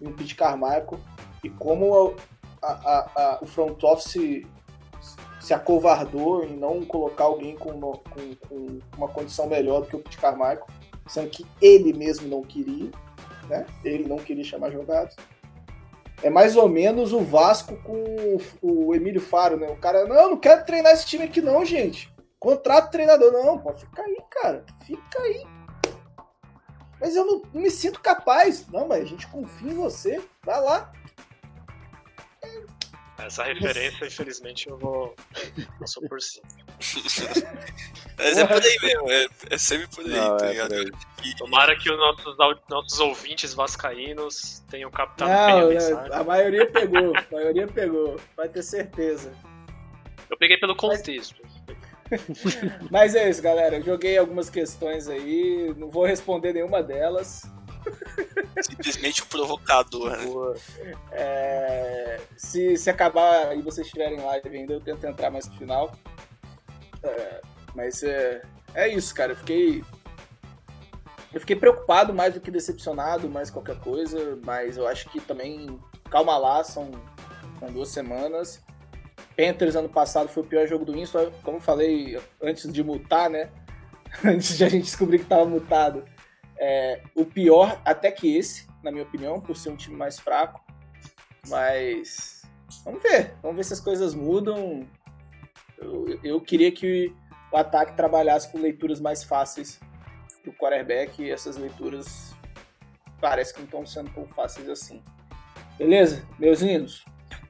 [0.01, 0.99] e um Pete Carmichael
[1.45, 2.15] e como
[2.63, 4.47] a- a- a- o front office
[5.41, 9.97] se acovardou em não colocar alguém com, no- com- com uma condição melhor do que
[9.97, 10.67] o Pete Carmichael,
[11.07, 12.91] sendo que ele mesmo não queria,
[13.49, 13.67] né?
[13.85, 15.15] Ele não queria chamar jogadas.
[16.23, 17.93] É mais ou menos o Vasco com
[18.63, 19.69] o, o Emílio Faro, né?
[19.69, 22.11] O cara, não, não quero treinar esse time aqui não, gente.
[22.47, 23.33] Contrato treinador.
[23.33, 24.65] Não, pô, fica aí, cara.
[24.87, 25.45] Fica aí.
[27.01, 28.69] Mas eu não, não me sinto capaz.
[28.69, 30.23] Não, mas a gente confia em você.
[30.45, 30.93] Vai lá.
[33.19, 35.17] Essa referência, infelizmente, eu vou.
[35.81, 36.47] Passou por cima.
[38.17, 40.69] Mas é por aí mesmo, é, é sempre por aí, Não, tá é ligado?
[40.69, 41.37] por aí.
[41.37, 42.37] Tomara que os nossos,
[42.69, 46.15] nossos ouvintes vascaínos tenham captado bem a Não, mensagem.
[46.15, 47.17] a maioria pegou.
[47.17, 48.21] A maioria pegou.
[48.37, 49.35] Vai ter certeza.
[50.31, 51.35] Eu peguei pelo contexto.
[51.43, 51.56] Mas
[53.15, 53.77] é isso, galera.
[53.77, 55.75] Eu joguei algumas questões aí.
[55.77, 57.43] Não vou responder nenhuma delas.
[58.63, 60.25] simplesmente um provocador, né?
[61.13, 65.93] É, se, se acabar e vocês estiverem live ainda, eu tento entrar mais no final.
[67.03, 67.41] É,
[67.75, 68.43] mas é,
[68.75, 69.33] é isso, cara.
[69.33, 69.85] Eu fiquei.
[71.33, 74.39] Eu fiquei preocupado mais do que decepcionado, mais qualquer coisa.
[74.45, 75.79] Mas eu acho que também.
[76.11, 76.91] Calma lá, são,
[77.59, 78.63] são duas semanas.
[79.37, 83.51] Panthers ano passado foi o pior jogo do Winston, como falei antes de mutar, né?
[84.25, 86.05] antes de a gente descobrir que tava mutado.
[86.59, 90.65] É, o pior até que esse, na minha opinião, por ser um time mais fraco.
[91.49, 92.43] Mas
[92.85, 94.89] vamos ver, vamos ver se as coisas mudam.
[95.79, 97.15] Eu, eu queria que
[97.53, 99.79] o ataque trabalhasse com leituras mais fáceis
[100.43, 102.35] pro quarterback e essas leituras
[103.21, 105.03] parece que não estão sendo tão fáceis assim.
[105.79, 107.05] Beleza, meus lindos?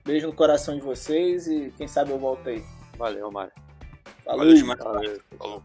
[0.07, 2.64] Beijo no coração de vocês e quem sabe eu volto aí.
[2.97, 3.53] Valeu, Mário.
[4.25, 4.38] Falou.
[4.38, 4.79] Valeu demais.
[4.79, 5.21] Valeu.
[5.37, 5.62] Falou.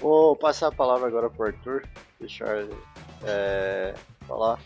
[0.00, 1.86] Vou passar a palavra agora pro Arthur,
[2.18, 2.74] deixar ele
[3.22, 3.94] é,
[4.26, 4.58] falar.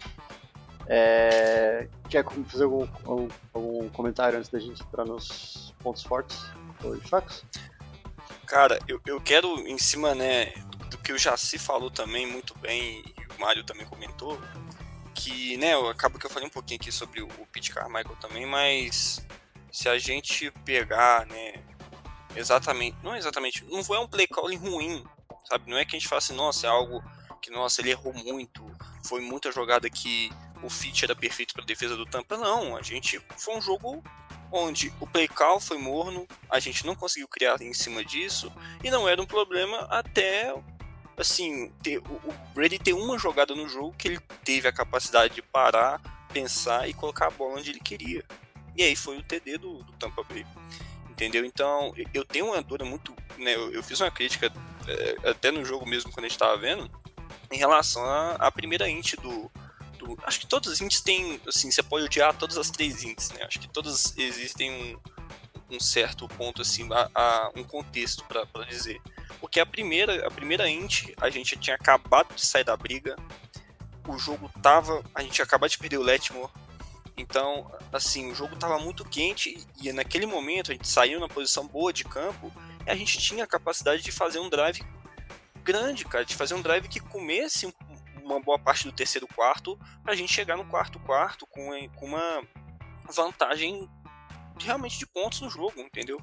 [0.86, 6.40] É, quer fazer algum, algum, algum comentário antes da gente entrar nos pontos fortes
[6.84, 7.44] ou fracos?
[8.46, 10.52] Cara, eu, eu quero, em cima, né,
[10.88, 14.36] do que o Jaci falou também muito bem, e o Mário também comentou,
[15.20, 19.24] que, né, acaba que eu falei um pouquinho aqui sobre o, Pete Carmichael também, mas
[19.70, 21.62] se a gente pegar, né,
[22.34, 25.04] exatamente, não exatamente, não foi um play calling ruim,
[25.44, 25.70] sabe?
[25.70, 27.04] Não é que a gente fala assim, nossa, é algo
[27.42, 28.64] que, nossa, ele errou muito,
[29.04, 30.30] foi muita jogada que
[30.62, 34.02] o fit era perfeito para defesa do Tampa, não, a gente foi um jogo
[34.50, 38.52] onde o play call foi morno, a gente não conseguiu criar em cima disso
[38.82, 40.52] e não era um problema até
[41.20, 45.42] assim, ter, o Brady ter uma jogada no jogo que ele teve a capacidade de
[45.42, 46.00] parar,
[46.32, 48.24] pensar e colocar a bola onde ele queria.
[48.76, 50.46] E aí foi o TD do, do Tampa Bay.
[51.10, 51.44] Entendeu?
[51.44, 53.14] Então, eu tenho uma dor muito.
[53.36, 54.50] Né, eu, eu, fiz uma crítica
[54.88, 56.90] é, até no jogo mesmo quando a gente estava vendo,
[57.50, 58.02] em relação
[58.38, 59.50] à primeira int do,
[59.98, 61.38] do, Acho que todas as ints têm.
[61.46, 63.44] Assim, você pode odiar todas as três ints, né?
[63.44, 64.70] Acho que todas existem
[65.70, 69.00] um, um certo ponto, assim, a, a um contexto para dizer.
[69.40, 73.16] Porque a primeira, a primeira int, a gente tinha acabado de sair da briga,
[74.06, 75.02] o jogo tava.
[75.14, 76.50] A gente acabou de perder o Letmore.
[77.16, 81.66] Então, assim, o jogo tava muito quente e naquele momento a gente saiu na posição
[81.66, 82.52] boa de campo
[82.86, 84.80] e a gente tinha a capacidade de fazer um drive
[85.62, 87.72] grande, cara, de fazer um drive que comesse
[88.22, 92.42] uma boa parte do terceiro quarto pra gente chegar no quarto quarto com, com uma
[93.12, 93.88] vantagem
[94.58, 96.20] realmente de pontos no jogo, entendeu?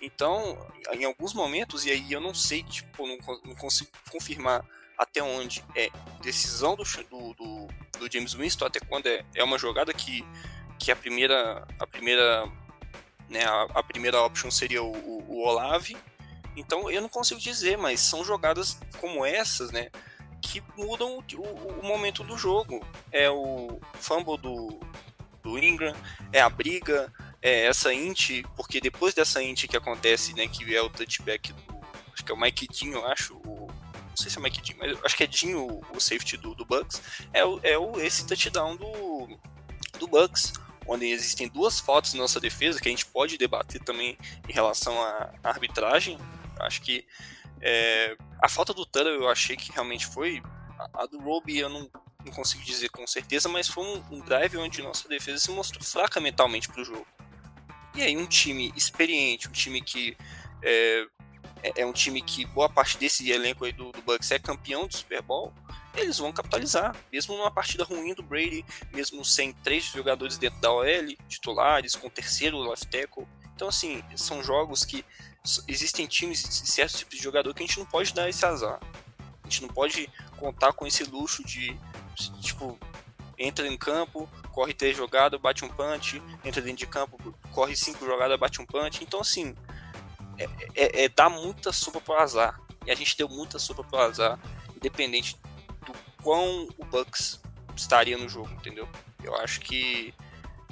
[0.00, 0.58] Então,
[0.92, 4.64] em alguns momentos, e aí eu não sei, tipo, não, não consigo confirmar
[4.98, 5.90] até onde é
[6.22, 10.24] decisão do, do, do, James Winston, até quando é, é uma jogada que,
[10.78, 12.50] que a primeira a primeira
[13.28, 15.96] né, a, a primeira option seria o, o, o, Olave.
[16.56, 19.90] Então eu não consigo dizer, mas são jogadas como essas, né,
[20.40, 22.84] que mudam o, o, o momento do jogo.
[23.12, 24.80] É o fumble do,
[25.42, 25.94] do Ingram,
[26.32, 30.82] é a briga, é essa int, porque depois dessa int que acontece, né, que é
[30.82, 31.80] o touchback do,
[32.12, 33.66] acho que é o Mike Dean, eu acho, o,
[34.08, 36.36] não sei se é o Mike Dean, mas acho que é Dean o, o safety
[36.36, 39.38] do, do Bucks, é, o, é o, esse touchdown do,
[39.98, 40.54] do Bucks,
[40.86, 44.16] onde existem duas fotos na nossa defesa que a gente pode debater também
[44.48, 46.18] em relação à arbitragem.
[46.60, 47.04] Acho que
[47.60, 50.42] é, a falta do Tuller eu achei que realmente foi.
[50.78, 51.90] A, a do Roby eu não,
[52.24, 55.82] não, consigo dizer com certeza, mas foi um, um drive onde nossa defesa se mostrou
[55.82, 57.06] fraca mentalmente para o jogo.
[57.96, 60.16] E aí um time experiente, um time que
[60.62, 61.06] é,
[61.62, 64.86] é, é, um time que boa parte desse elenco aí do, do Bucks é campeão
[64.86, 65.52] do Super Bowl,
[65.94, 70.70] eles vão capitalizar, mesmo numa partida ruim do Brady, mesmo sem três jogadores dentro da
[70.70, 70.84] OL,
[71.26, 73.26] titulares, com terceiro left tackle.
[73.54, 75.02] Então, assim, são jogos que
[75.66, 78.78] existem times e certos tipos de jogador que a gente não pode dar esse azar.
[79.42, 81.74] A gente não pode contar com esse luxo de,
[82.42, 82.78] tipo,
[83.38, 87.18] entra em campo, corre três jogadas, bate um punch, entra dentro de campo,
[87.52, 89.02] corre cinco jogadas, bate um punch.
[89.02, 89.54] Então, assim,
[90.38, 90.44] é,
[90.74, 92.60] é, é dar muita sopa pro azar.
[92.86, 94.38] E a gente deu muita sopa pro azar,
[94.74, 95.36] independente
[95.84, 97.40] do quão o Bucks
[97.74, 98.88] estaria no jogo, entendeu?
[99.22, 100.14] Eu acho que.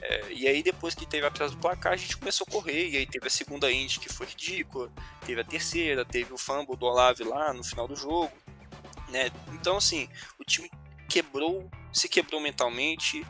[0.00, 2.90] É, e aí, depois que teve atrás do placar, a gente começou a correr.
[2.90, 4.90] E aí teve a segunda Indy que foi ridícula,
[5.26, 8.32] teve a terceira, teve o fumble do Olave lá no final do jogo.
[9.08, 9.30] Né?
[9.52, 10.70] Então, assim, o time
[11.14, 13.24] quebrou, se quebrou mentalmente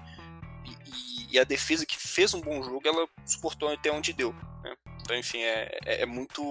[1.30, 4.32] e, a defesa que fez um bom jogo, ela suportou até onde deu.
[4.62, 4.74] Né?
[5.02, 6.42] Então, enfim, é, é, é, muito,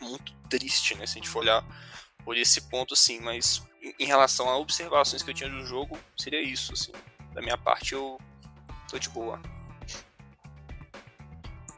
[0.00, 1.04] muito triste, né?
[1.04, 1.64] Se a gente for olhar
[2.24, 3.18] por esse ponto, assim.
[3.20, 6.92] Mas em, em relação a observações que eu tinha do jogo, seria isso, assim.
[7.34, 8.18] Da minha parte, eu
[8.88, 9.42] tô de boa.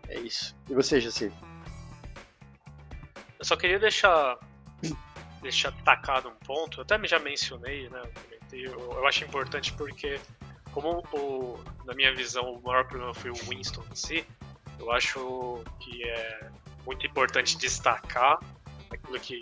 [0.09, 0.54] É isso.
[0.68, 1.33] E você, Jaci?
[3.38, 4.38] Eu só queria deixar
[5.40, 8.02] deixar tacado um ponto, eu até já mencionei, né?
[8.52, 10.20] Eu, eu acho importante porque
[10.72, 14.26] como o, na minha visão o maior problema foi o Winston em si,
[14.78, 16.50] eu acho que é
[16.86, 18.38] muito importante destacar
[18.90, 19.40] aquilo que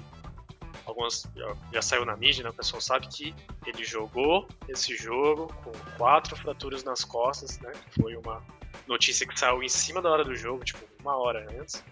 [0.85, 2.51] algumas já, já saiu na mídia, né?
[2.51, 3.35] o pessoal sabe que
[3.66, 7.73] ele jogou esse jogo com quatro fraturas nas costas, né?
[8.01, 8.42] Foi uma
[8.87, 11.85] notícia que saiu em cima da hora do jogo, tipo uma hora antes.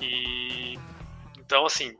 [0.00, 0.78] E
[1.38, 1.96] então assim,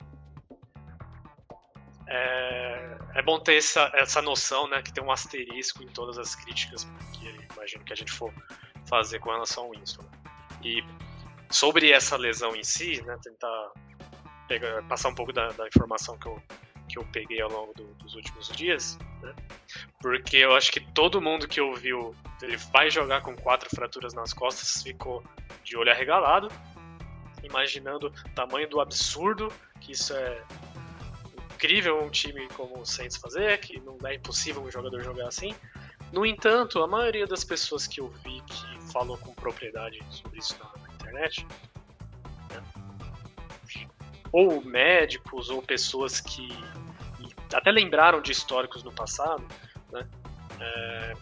[2.07, 6.35] é, é bom ter essa, essa noção, né, que tem um asterisco em todas as
[6.35, 8.33] críticas que imagino que a gente for
[8.87, 10.05] fazer com relação ao Winston.
[10.63, 10.85] E
[11.51, 13.73] sobre essa lesão em si, né, tentar
[14.49, 16.43] pegar, passar um pouco da, da, informação que eu,
[16.89, 19.35] que eu peguei ao longo do, dos últimos dias, né,
[20.01, 24.35] porque eu acho que todo mundo que ouviu ele vai jogar com quatro fraturas nas
[24.35, 25.25] costas ficou
[25.63, 26.49] de olho arregalado,
[27.43, 30.43] imaginando o tamanho do absurdo que isso é
[31.55, 35.55] incrível um time como o Saints fazer, que não é impossível um jogador jogar assim.
[36.13, 40.57] No entanto, a maioria das pessoas que eu vi que falou com propriedade sobre isso
[40.59, 41.47] na, internet,
[42.51, 42.63] né,
[44.33, 46.49] ou médicos ou pessoas que
[47.53, 49.45] até lembraram de históricos no passado,
[49.93, 50.07] né?
[50.61, 51.15] É,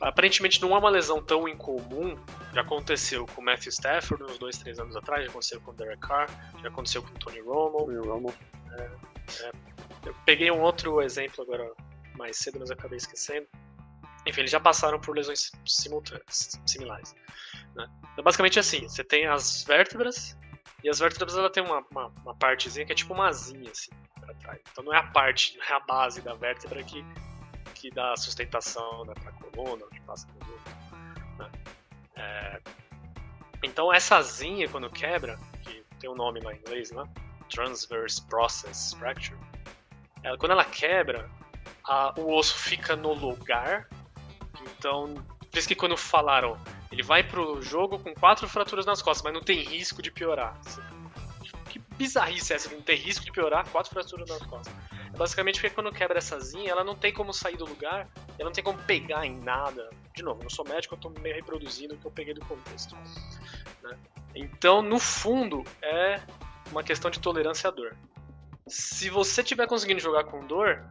[0.00, 2.16] aparentemente não é uma lesão tão incomum.
[2.52, 5.74] Já aconteceu com o Matthew Stafford uns dois, três anos atrás, já aconteceu com o
[5.74, 6.28] Derek Carr,
[6.60, 7.86] já aconteceu com o Tony Romo.
[7.86, 8.34] Tony Romo.
[8.72, 9.11] É,
[10.04, 11.70] eu peguei um outro exemplo agora
[12.16, 13.46] mais cedo, mas acabei esquecendo.
[14.26, 17.14] Enfim, eles já passaram por lesões simultâneas, similares.
[17.74, 17.88] Né?
[18.12, 20.36] Então, basicamente assim, você tem as vértebras,
[20.84, 23.90] e as vértebras ela tem uma, uma, uma partezinha que é tipo uma asinha assim,
[24.20, 24.60] pra trás.
[24.70, 27.04] Então não é a parte, não é a base da vértebra que,
[27.74, 31.50] que dá sustentação né, pra coluna, que passa no Né?
[32.16, 32.60] É...
[33.62, 37.04] Então essa asinha, quando quebra, que tem um nome lá em inglês, né?
[37.52, 39.38] Transverse Process Fracture,
[40.22, 41.28] ela, quando ela quebra,
[41.84, 43.88] a, o osso fica no lugar.
[44.60, 45.14] Então,
[45.50, 46.58] por isso que quando falaram,
[46.90, 50.58] ele vai pro jogo com quatro fraturas nas costas, mas não tem risco de piorar.
[51.68, 54.74] Que bizarrice é essa, não tem risco de piorar, quatro fraturas nas costas.
[55.12, 58.48] É basicamente porque quando quebra essa zinha, ela não tem como sair do lugar, ela
[58.48, 59.90] não tem como pegar em nada.
[60.14, 62.94] De novo, não sou médico, eu tô meio reproduzindo o que eu peguei do contexto.
[63.82, 63.98] Né?
[64.34, 66.20] Então, no fundo, é
[66.72, 67.96] uma questão de tolerância à dor.
[68.66, 70.82] Se você tiver conseguindo jogar com dor,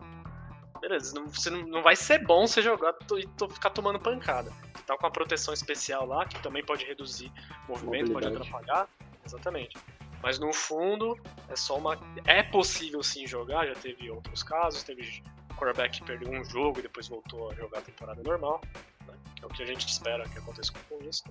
[0.79, 4.51] beleza, não, você não, não vai ser bom você jogar e ficar tomando pancada.
[4.75, 7.31] Você tá com uma proteção especial lá, que também pode reduzir
[7.67, 8.87] o movimento, pode atrapalhar.
[9.25, 9.77] Exatamente.
[10.21, 11.17] Mas no fundo,
[11.49, 11.97] é só uma.
[12.25, 15.23] É possível sim jogar, já teve outros casos, teve
[15.57, 18.61] quarterback que perdeu um jogo e depois voltou a jogar a temporada normal.
[19.07, 19.13] Né?
[19.41, 21.23] É o que a gente espera que aconteça com isso.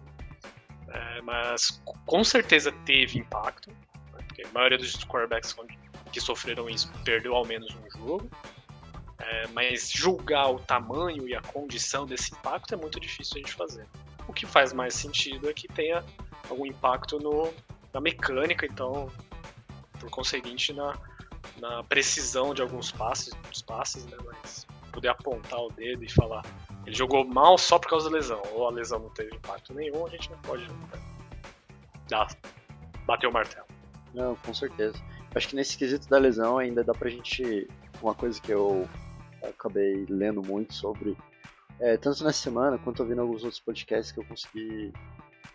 [0.88, 3.70] É, mas com certeza teve impacto?
[4.40, 5.54] Porque a maioria dos quarterbacks
[6.12, 8.30] que sofreram isso perdeu ao menos um jogo.
[9.18, 13.52] É, mas julgar o tamanho e a condição desse impacto é muito difícil a gente
[13.52, 13.86] fazer.
[14.26, 16.02] O que faz mais sentido é que tenha
[16.48, 17.52] algum impacto no,
[17.92, 19.10] na mecânica, então,
[19.98, 20.96] por conseguinte, na,
[21.58, 24.16] na precisão de alguns passes, dos passes, né?
[24.24, 26.42] Mas poder apontar o dedo e falar
[26.86, 30.06] ele jogou mal só por causa da lesão, ou a lesão não teve impacto nenhum,
[30.06, 30.66] a gente não pode
[32.08, 32.26] dar,
[33.04, 33.69] bater o martelo.
[34.14, 34.96] Não, com certeza.
[35.34, 37.68] Acho que nesse quesito da lesão ainda dá pra gente.
[38.02, 38.88] Uma coisa que eu
[39.42, 41.16] acabei lendo muito sobre,
[41.78, 44.92] é, tanto nessa semana quanto ouvindo alguns outros podcasts que eu consegui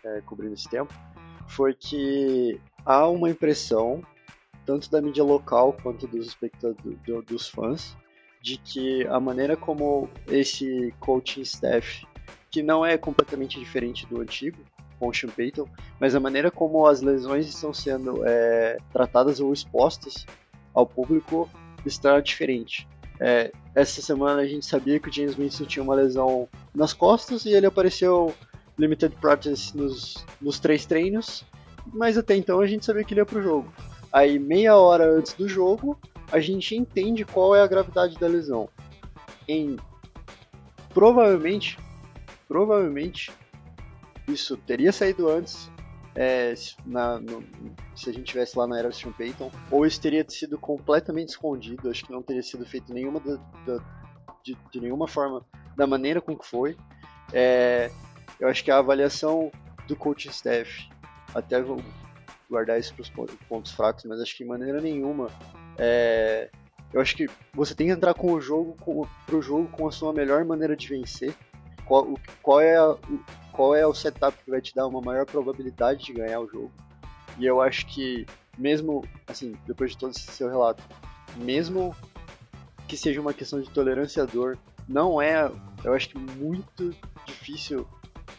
[0.04, 0.92] é, cobrir nesse tempo,
[1.48, 4.02] foi que há uma impressão,
[4.64, 7.96] tanto da mídia local quanto dos espectadores, dos fãs,
[8.40, 12.06] de que a maneira como esse coaching staff,
[12.50, 14.58] que não é completamente diferente do antigo,
[14.98, 15.68] com o Sean Payton,
[16.00, 20.26] mas a maneira como as lesões estão sendo é, tratadas ou expostas
[20.74, 21.48] ao público
[21.84, 22.86] está diferente.
[23.18, 27.44] É, essa semana a gente sabia que o James Winston tinha uma lesão nas costas
[27.44, 28.34] e ele apareceu
[28.78, 31.44] limited practice nos, nos três treinos,
[31.92, 33.72] mas até então a gente sabia que ele ia pro jogo.
[34.12, 35.98] Aí meia hora antes do jogo
[36.30, 38.68] a gente entende qual é a gravidade da lesão.
[39.48, 39.76] Em
[40.92, 41.78] provavelmente,
[42.48, 43.30] provavelmente
[44.28, 45.70] isso teria saído antes
[46.14, 47.44] é, na, no,
[47.94, 51.30] se a gente tivesse lá na era do Sean Payton, ou isso teria sido completamente
[51.30, 53.36] escondido, acho que não teria sido feito nenhuma da,
[53.66, 53.84] da,
[54.42, 55.44] de, de, nenhuma forma
[55.76, 56.76] da maneira com que foi.
[57.32, 57.90] É,
[58.40, 59.52] eu acho que a avaliação
[59.86, 60.88] do coaching staff,
[61.34, 61.82] até vou
[62.48, 65.28] guardar isso para os pontos fracos, mas acho que de maneira nenhuma
[65.76, 66.48] é,
[66.92, 69.92] eu acho que você tem que entrar com o jogo com, pro jogo com a
[69.92, 71.34] sua melhor maneira de vencer.
[71.84, 72.96] Qual, qual é a,
[73.56, 76.70] qual é o setup que vai te dar uma maior probabilidade de ganhar o jogo.
[77.38, 80.82] E eu acho que, mesmo, assim, depois de todo esse seu relato,
[81.36, 81.96] mesmo
[82.86, 85.50] que seja uma questão de tolerância à dor, não é,
[85.82, 87.88] eu acho que muito difícil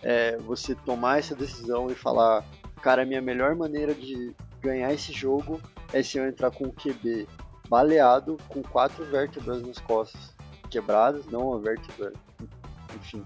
[0.04, 2.46] é, você tomar essa decisão e falar,
[2.82, 5.60] cara, a minha melhor maneira de ganhar esse jogo
[5.92, 7.28] é se eu entrar com o QB
[7.68, 10.34] baleado com quatro vértebras nas costas
[10.70, 12.14] quebradas, não uma vértebra,
[12.96, 13.26] enfim,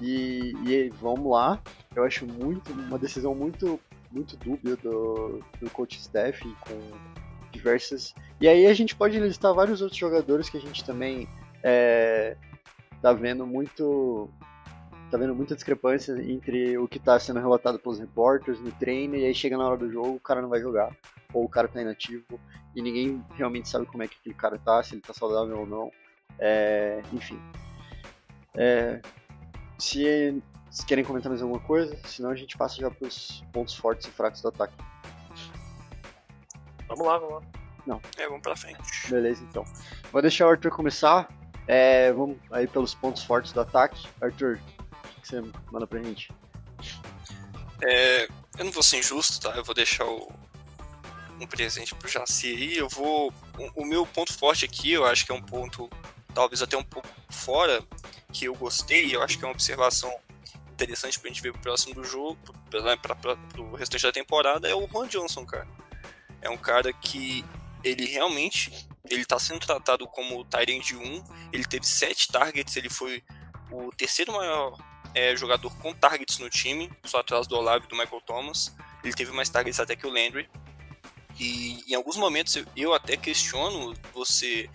[0.00, 1.60] e, e vamos lá.
[1.94, 3.80] Eu acho muito uma decisão muito
[4.10, 6.78] muito dúbia do, do coach staff com
[7.50, 8.14] diversas.
[8.40, 11.28] E aí a gente pode listar vários outros jogadores que a gente também
[11.62, 12.36] é,
[13.02, 14.30] tá vendo muito
[15.10, 19.24] tá vendo muita discrepância entre o que está sendo relatado pelos repórteres no treino e
[19.24, 20.96] aí chega na hora do jogo o cara não vai jogar
[21.32, 22.40] ou o cara tá inativo
[22.74, 25.66] e ninguém realmente sabe como é que aquele cara tá, se ele tá saudável ou
[25.66, 25.92] não.
[26.38, 27.38] É, enfim.
[28.56, 29.00] É,
[29.78, 30.42] se,
[30.86, 34.10] querem comentar mais alguma coisa, senão a gente passa já para os pontos fortes e
[34.10, 34.74] fracos do ataque.
[36.88, 37.42] Vamos lá, vamos lá.
[37.86, 38.00] Não.
[38.16, 38.80] É, vamos pra frente.
[39.10, 39.64] Beleza, então.
[40.10, 41.28] Vou deixar o Arthur começar.
[41.66, 44.06] É, vamos aí pelos pontos fortes do ataque.
[44.20, 44.58] Arthur,
[44.90, 46.30] o que você manda pra gente?
[47.82, 48.24] É,
[48.58, 49.56] eu não vou ser injusto, tá?
[49.56, 50.30] Eu vou deixar o,
[51.40, 52.76] um presente pro Jaci aí.
[52.76, 53.32] Eu vou.
[53.58, 55.90] O, o, meu ponto forte aqui, eu acho que é um ponto
[56.34, 57.82] talvez até um pouco fora,
[58.34, 60.12] que eu gostei, eu acho que é uma observação
[60.72, 62.36] interessante pra gente ver pro próximo do jogo,
[63.00, 65.68] para pro restante da temporada, é o Juan Johnson, cara.
[66.42, 67.44] É um cara que
[67.82, 73.22] ele realmente ele tá sendo tratado como Tyrant 1, ele teve 7 targets, ele foi
[73.70, 74.76] o terceiro maior
[75.14, 78.74] é, jogador com targets no time, só atrás do Olave e do Michael Thomas.
[79.02, 80.48] Ele teve mais targets até que o Landry.
[81.38, 84.68] E em alguns momentos eu até questiono você.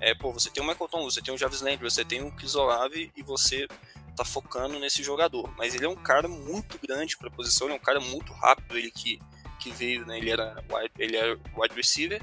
[0.00, 2.32] É, pô, você tem o Michael Thomas, você tem o Jarvis Landry, você tem o
[2.32, 3.68] Chris Olave e você
[4.16, 5.52] tá focando nesse jogador.
[5.56, 8.32] Mas ele é um cara muito grande para a posição, ele é um cara muito
[8.32, 9.20] rápido, ele que,
[9.58, 10.18] que veio, né?
[10.18, 12.22] Ele era wide, ele era wide receiver.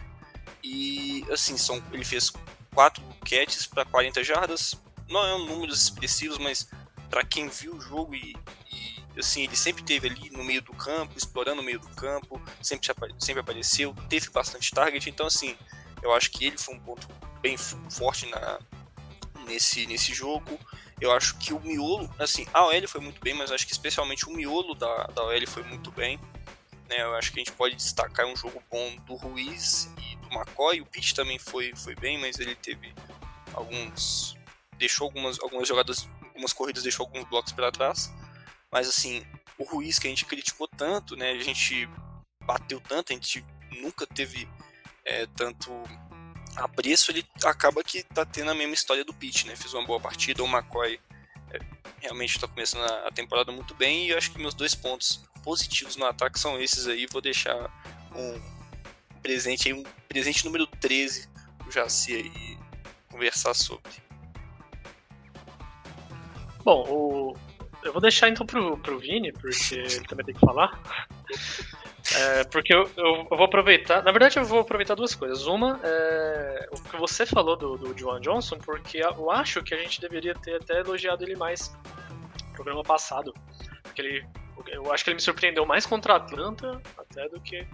[0.63, 2.31] E assim, são, ele fez
[2.73, 4.75] quatro catches para 40 jardas.
[5.07, 6.67] Não é um números expressivos, mas
[7.09, 8.35] para quem viu o jogo e,
[8.71, 12.41] e, assim, ele sempre teve ali no meio do campo, explorando o meio do campo,
[12.61, 15.55] sempre, sempre apareceu, teve bastante target, então assim,
[16.01, 17.07] eu acho que ele foi um ponto
[17.37, 18.59] bem forte na,
[19.45, 20.59] nesse, nesse jogo.
[20.99, 24.27] Eu acho que o miolo, assim, a OL foi muito bem, mas acho que especialmente
[24.27, 26.19] o miolo da, da OL foi muito bem.
[26.89, 30.27] Né, eu acho que a gente pode destacar um jogo bom do Ruiz e do
[30.29, 30.81] McCoy.
[30.81, 32.93] O Pitt também foi, foi bem, mas ele teve
[33.53, 34.37] alguns.
[34.77, 36.07] deixou algumas, algumas jogadas
[36.37, 38.13] algumas corridas deixou alguns blocos para trás.
[38.71, 39.25] Mas assim,
[39.57, 41.31] o Ruiz que a gente criticou tanto, né?
[41.31, 41.89] A gente
[42.43, 43.43] bateu tanto, a gente
[43.81, 44.47] nunca teve
[45.03, 45.71] é, tanto
[46.57, 49.55] apreço, ele acaba que tá tendo a mesma história do Pitt, né?
[49.55, 50.99] Fez uma boa partida, o McCoy
[51.51, 51.59] é,
[51.99, 55.95] realmente está começando a, temporada muito bem e eu acho que meus dois pontos positivos
[55.95, 57.05] no ataque são esses aí.
[57.11, 57.55] Vou deixar
[58.15, 58.41] um
[59.21, 61.29] presente aí, um presente número 13
[61.59, 62.57] pro Jaci aí
[63.09, 63.91] conversar sobre.
[66.63, 67.37] Bom, o...
[67.83, 70.79] eu vou deixar então pro, pro Vini, porque ele também tem que falar.
[72.15, 74.01] É, porque eu, eu, vou aproveitar.
[74.01, 75.45] Na verdade, eu vou aproveitar duas coisas.
[75.45, 79.77] Uma é o que você falou do, do John Johnson, porque eu acho que a
[79.77, 81.75] gente deveria ter até elogiado ele mais
[82.47, 83.33] no programa passado.
[83.83, 84.25] Porque ele,
[84.67, 87.67] eu acho que ele me surpreendeu mais contra a Atlanta até do que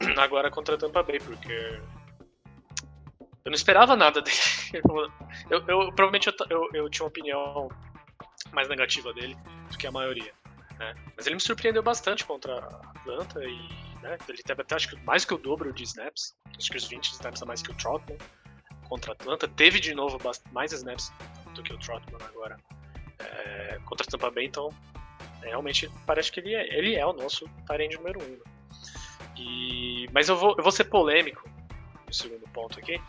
[0.18, 1.80] agora contra a Tampa Bay, porque
[3.44, 4.36] eu não esperava nada dele.
[5.50, 7.68] Eu, eu provavelmente eu, eu, eu tinha uma opinião
[8.52, 9.36] mais negativa dele
[9.70, 10.32] do que a maioria.
[10.82, 10.94] Né?
[11.16, 13.56] Mas ele me surpreendeu bastante contra a Atlanta e
[14.02, 16.88] né, ele teve até acho que mais que o dobro de snaps, acho que os
[16.88, 18.18] 20 snaps a mais que o Trotman
[18.88, 19.46] contra a Atlanta.
[19.46, 20.18] Teve de novo
[20.50, 21.12] mais snaps
[21.54, 22.58] do que o Trotman agora
[23.20, 24.70] é, contra a Tampa Bay, então
[25.42, 28.24] é, realmente parece que ele é, ele é o nosso Tyrande número 1.
[28.24, 28.38] Um, né?
[29.36, 31.48] e, mas eu vou, eu vou ser polêmico
[32.06, 33.00] no segundo ponto aqui,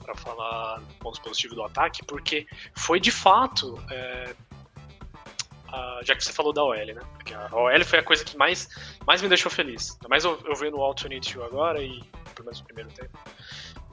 [0.00, 4.34] para falar pontos positivos do ataque, porque foi de fato é,
[5.68, 7.00] a, já que você falou da OL, né?
[7.14, 8.68] Porque a OL foi a coisa que mais,
[9.06, 9.92] mais me deixou feliz.
[9.92, 12.02] Ainda mais eu, eu vendo o Alternate agora e
[12.34, 13.18] pelo menos no primeiro tempo.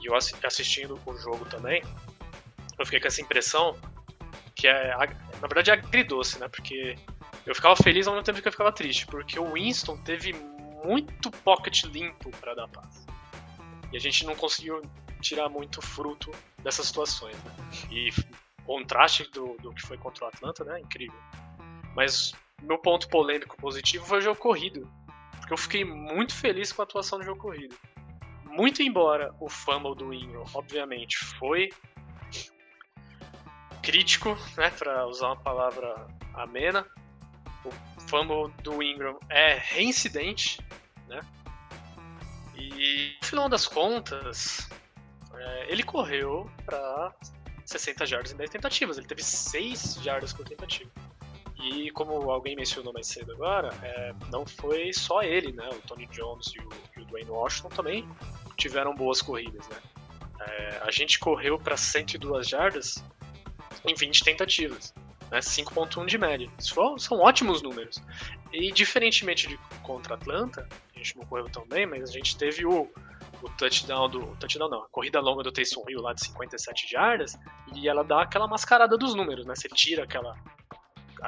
[0.02, 1.84] E eu assistindo o jogo também,
[2.78, 3.76] eu fiquei com essa impressão
[4.56, 4.96] que é,
[5.42, 6.48] na verdade, é agridoce, né?
[6.48, 6.96] Porque
[7.46, 10.34] eu ficava feliz ao mesmo tempo que eu ficava triste, porque o Winston teve
[10.84, 13.06] muito pocket limpo para dar paz.
[13.92, 14.82] E a gente não conseguiu
[15.22, 16.32] tirar muito fruto
[16.64, 17.52] dessas situações, né?
[17.92, 18.10] E
[18.66, 20.80] contraste do, do que foi contra o Atlanta, né?
[20.80, 21.20] Incrível.
[21.96, 24.92] Mas meu ponto polêmico positivo foi o jogo corrido.
[25.40, 27.76] Porque eu fiquei muito feliz com a atuação do jogo corrido.
[28.44, 31.70] Muito embora o fumble do Ingram, obviamente, foi
[33.84, 36.86] crítico, né, para usar uma palavra amena.
[37.64, 40.60] O fumble do Ingram é reincidente,
[41.08, 41.22] né?
[42.56, 44.68] E no final das contas,
[45.34, 47.14] é, ele correu para
[47.66, 48.98] 60 jardas em 10 tentativas.
[48.98, 50.90] Ele teve 6 jardas por tentativa.
[51.66, 55.68] E como alguém mencionou mais cedo agora, é, não foi só ele, né?
[55.72, 58.08] O Tony Jones e o, e o Dwayne Washington também
[58.56, 59.78] tiveram boas corridas, né?
[60.42, 63.04] É, a gente correu para 102 jardas
[63.84, 64.94] em 20 tentativas,
[65.32, 65.40] né?
[65.40, 66.52] 5.1 de média.
[66.60, 68.00] Isso são ótimos números.
[68.54, 72.64] E diferentemente de contra Atlanta, a gente não correu tão bem, mas a gente teve
[72.64, 72.88] o,
[73.42, 74.36] o touchdown do.
[74.36, 77.36] Touchdown não, a corrida longa do Taysom Hill lá de 57 jardas,
[77.74, 79.56] e ela dá aquela mascarada dos números, né?
[79.56, 80.36] Você tira aquela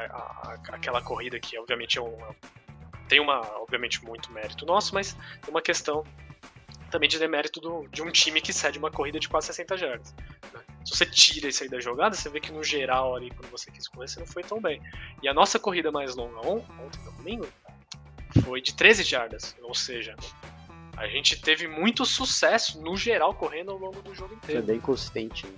[0.05, 2.17] a, a, aquela corrida que obviamente é um,
[3.07, 6.03] tem uma obviamente muito mérito nosso, mas tem uma questão
[6.89, 10.15] também de demérito do, de um time que cede uma corrida de quase 60 jardas.
[10.53, 10.61] Né?
[10.85, 13.69] Se você tira isso aí da jogada, você vê que no geral ali, quando você
[13.69, 14.81] quis correr, você não foi tão bem.
[15.21, 17.47] E a nossa corrida mais longa ontem, no domingo,
[18.43, 20.15] foi de 13 jardas, ou seja,
[20.95, 24.63] a gente teve muito sucesso no geral correndo ao longo do jogo inteiro.
[24.63, 25.45] Foi bem consistente.
[25.45, 25.53] Né?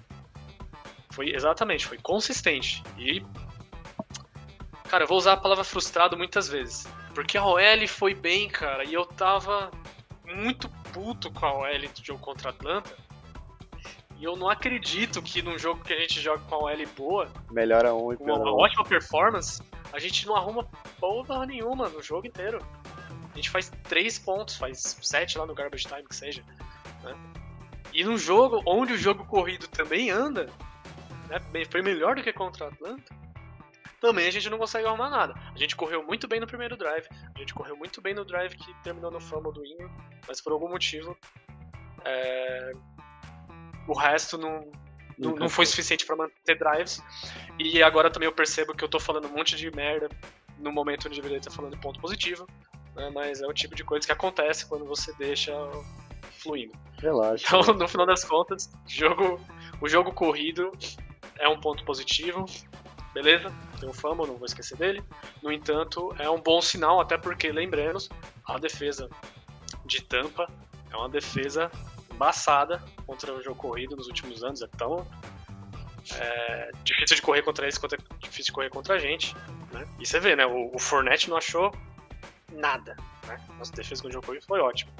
[1.11, 2.83] Foi exatamente, foi consistente.
[2.97, 3.23] E
[4.89, 6.87] Cara, eu vou usar a palavra frustrado muitas vezes.
[7.13, 9.69] Porque a OL foi bem, cara, e eu tava
[10.25, 12.95] muito puto com a OL do jogo contra a Atlanta.
[14.17, 17.31] E eu não acredito que num jogo que a gente joga com a OL boa,
[17.51, 18.55] Melhora um e com uma um.
[18.59, 19.61] ótima performance,
[19.93, 20.67] a gente não arruma
[20.99, 22.59] porra nenhuma no jogo inteiro.
[23.31, 26.43] A gente faz 3 pontos, faz 7 lá no garbage time que seja.
[27.03, 27.15] né?
[27.93, 30.49] E num jogo onde o jogo corrido também anda,
[31.27, 33.15] né, foi melhor do que contra a Atlanta,
[33.99, 35.33] também a gente não consegue arrumar nada.
[35.53, 38.55] A gente correu muito bem no primeiro drive, a gente correu muito bem no drive
[38.55, 39.91] que terminou no fumble do Ingram,
[40.27, 41.17] mas por algum motivo
[42.05, 42.71] é,
[43.87, 44.71] o resto não,
[45.17, 47.01] não, não foi suficiente pra manter drives.
[47.57, 50.09] E agora também eu percebo que eu tô falando um monte de merda
[50.57, 52.47] no momento onde eu deveria estar falando ponto positivo,
[52.95, 55.53] né, mas é o tipo de coisa que acontece quando você deixa
[56.39, 56.73] fluindo.
[56.97, 57.45] Relaxa.
[57.47, 59.39] Então, no final das contas, jogo,
[59.81, 60.71] o jogo corrido
[61.37, 62.45] é um ponto positivo,
[63.13, 63.51] beleza?
[63.79, 65.03] Tem um fumble, não vou esquecer dele.
[65.41, 68.09] No entanto, é um bom sinal, até porque, lembremos,
[68.45, 69.09] a defesa
[69.85, 70.49] de Tampa
[70.91, 71.71] é uma defesa
[72.11, 74.61] embaçada contra o jogo corrido nos últimos anos.
[74.61, 75.05] É tão
[76.15, 79.35] é, difícil de correr contra eles quanto é difícil de correr contra a gente.
[79.71, 79.87] Né?
[79.99, 80.45] E você vê, né?
[80.45, 81.73] O, o Fournette não achou
[82.51, 82.95] nada.
[83.27, 83.39] Né?
[83.57, 84.91] Nossa defesa com o jogo corrido foi ótima.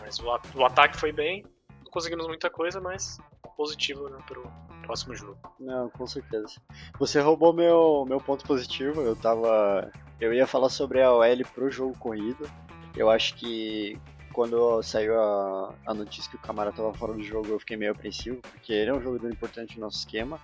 [0.00, 1.44] Mas o, o ataque foi bem,
[1.84, 3.18] não conseguimos muita coisa, mas
[3.56, 4.50] positivo né, pro
[4.80, 5.38] próximo jogo.
[5.58, 6.60] Não, com certeza.
[6.98, 9.00] Você roubou meu, meu ponto positivo.
[9.00, 9.90] Eu tava.
[10.20, 12.50] Eu ia falar sobre a OL pro jogo corrido.
[12.96, 13.98] Eu acho que
[14.32, 17.92] quando saiu a, a notícia que o Camara tava fora do jogo, eu fiquei meio
[17.92, 20.38] apreensivo, porque ele é um jogador importante no nosso esquema.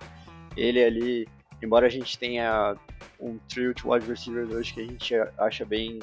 [0.55, 1.27] Ele ali,
[1.61, 2.75] embora a gente tenha
[3.19, 5.99] um trio de wide receivers hoje que a gente acha bem.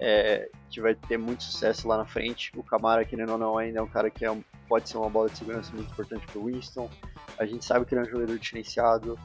[0.00, 2.50] é, que vai ter muito sucesso lá na frente.
[2.56, 4.36] O Camara, querendo ou não, ainda é um cara que é
[4.68, 6.90] pode ser uma bola de segurança muito importante pro Winston.
[7.38, 9.18] A gente sabe que ele é um jogador diferenciado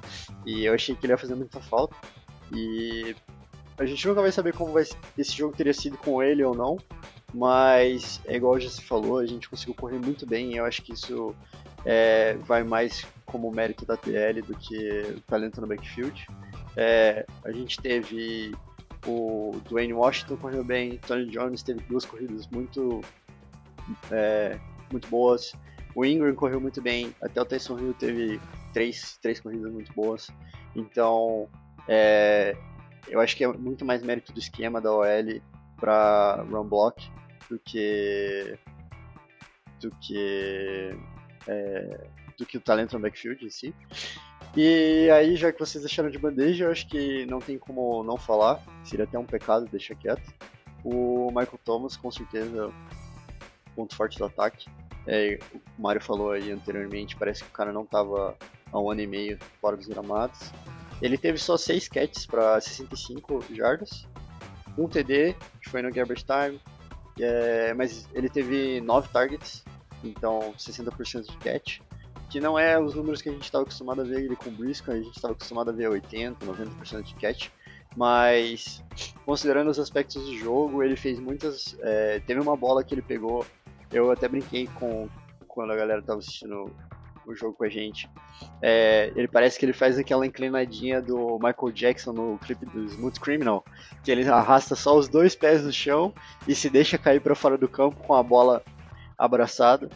[0.46, 1.96] e eu achei que ele ia fazer muita falta.
[2.54, 3.16] E
[3.78, 4.84] a gente nunca vai saber como vai,
[5.18, 6.78] esse jogo teria sido com ele ou não,
[7.34, 10.82] mas é igual já se falou, a gente conseguiu correr muito bem e eu acho
[10.82, 11.34] que isso
[11.86, 16.28] é, vai mais como mérito da TL do que o talento no backfield.
[16.76, 18.54] É, a gente teve
[19.06, 23.02] o Dwayne Washington correu bem, Tony Jones teve duas corridas muito
[24.12, 24.60] é,
[24.92, 25.54] muito boas.
[25.96, 28.40] O Ingram correu muito bem, até o Tyson Hill teve
[28.74, 30.28] três, três corridas muito boas.
[30.76, 31.50] Então,
[31.88, 32.56] é,
[33.08, 35.42] eu acho que é muito mais mérito do esquema da OL
[35.78, 37.10] para run block
[37.50, 38.58] do que
[39.80, 40.96] do que
[41.48, 43.74] é, do que o talento no backfield em si.
[44.56, 48.18] E aí, já que vocês deixaram de bandeja, eu acho que não tem como não
[48.18, 50.34] falar, seria até um pecado deixar quieto.
[50.84, 52.72] O Michael Thomas, com certeza,
[53.76, 54.68] ponto forte do ataque.
[55.08, 55.40] É,
[55.78, 58.36] o Mário falou aí anteriormente, parece que o cara não estava
[58.72, 60.52] há um ano e meio fora dos gramados.
[61.02, 64.06] Ele teve só 6 catches para 65 jardas,
[64.78, 66.60] um TD, que foi no garbage time,
[67.20, 69.64] é, mas ele teve 9 targets,
[70.04, 71.80] então 60% de catch,
[72.30, 74.64] que não é os números que a gente estava acostumado a ver ele com o
[74.64, 77.50] a gente estava acostumado a ver 80, 90% de catch,
[77.96, 78.84] mas
[79.26, 81.76] considerando os aspectos do jogo, ele fez muitas.
[81.82, 83.46] é, teve uma bola que ele pegou
[83.92, 85.08] eu até brinquei com
[85.48, 86.72] quando a galera tava assistindo
[87.26, 88.10] o jogo com a gente.
[88.62, 93.20] É, ele parece que ele faz aquela inclinadinha do Michael Jackson no clipe do Smooth
[93.20, 93.64] Criminal,
[94.04, 96.14] que ele arrasta só os dois pés no chão
[96.48, 98.64] e se deixa cair para fora do campo com a bola
[99.18, 99.90] abraçada.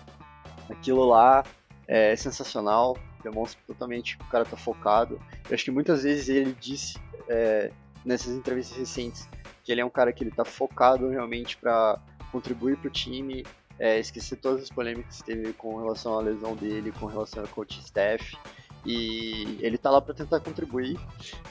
[0.70, 1.44] Aquilo lá
[1.88, 5.20] é sensacional, demonstra totalmente que o cara tá focado.
[5.50, 7.72] Eu acho que muitas vezes ele disse é,
[8.06, 9.28] nessas entrevistas recentes
[9.64, 11.98] que ele é um cara que ele tá focado realmente para
[12.32, 13.46] contribuir pro time,
[13.84, 17.50] é, esquecer todas as polêmicas que teve com relação à lesão dele, com relação ao
[17.50, 18.38] coach staff.
[18.86, 20.98] E ele tá lá para tentar contribuir.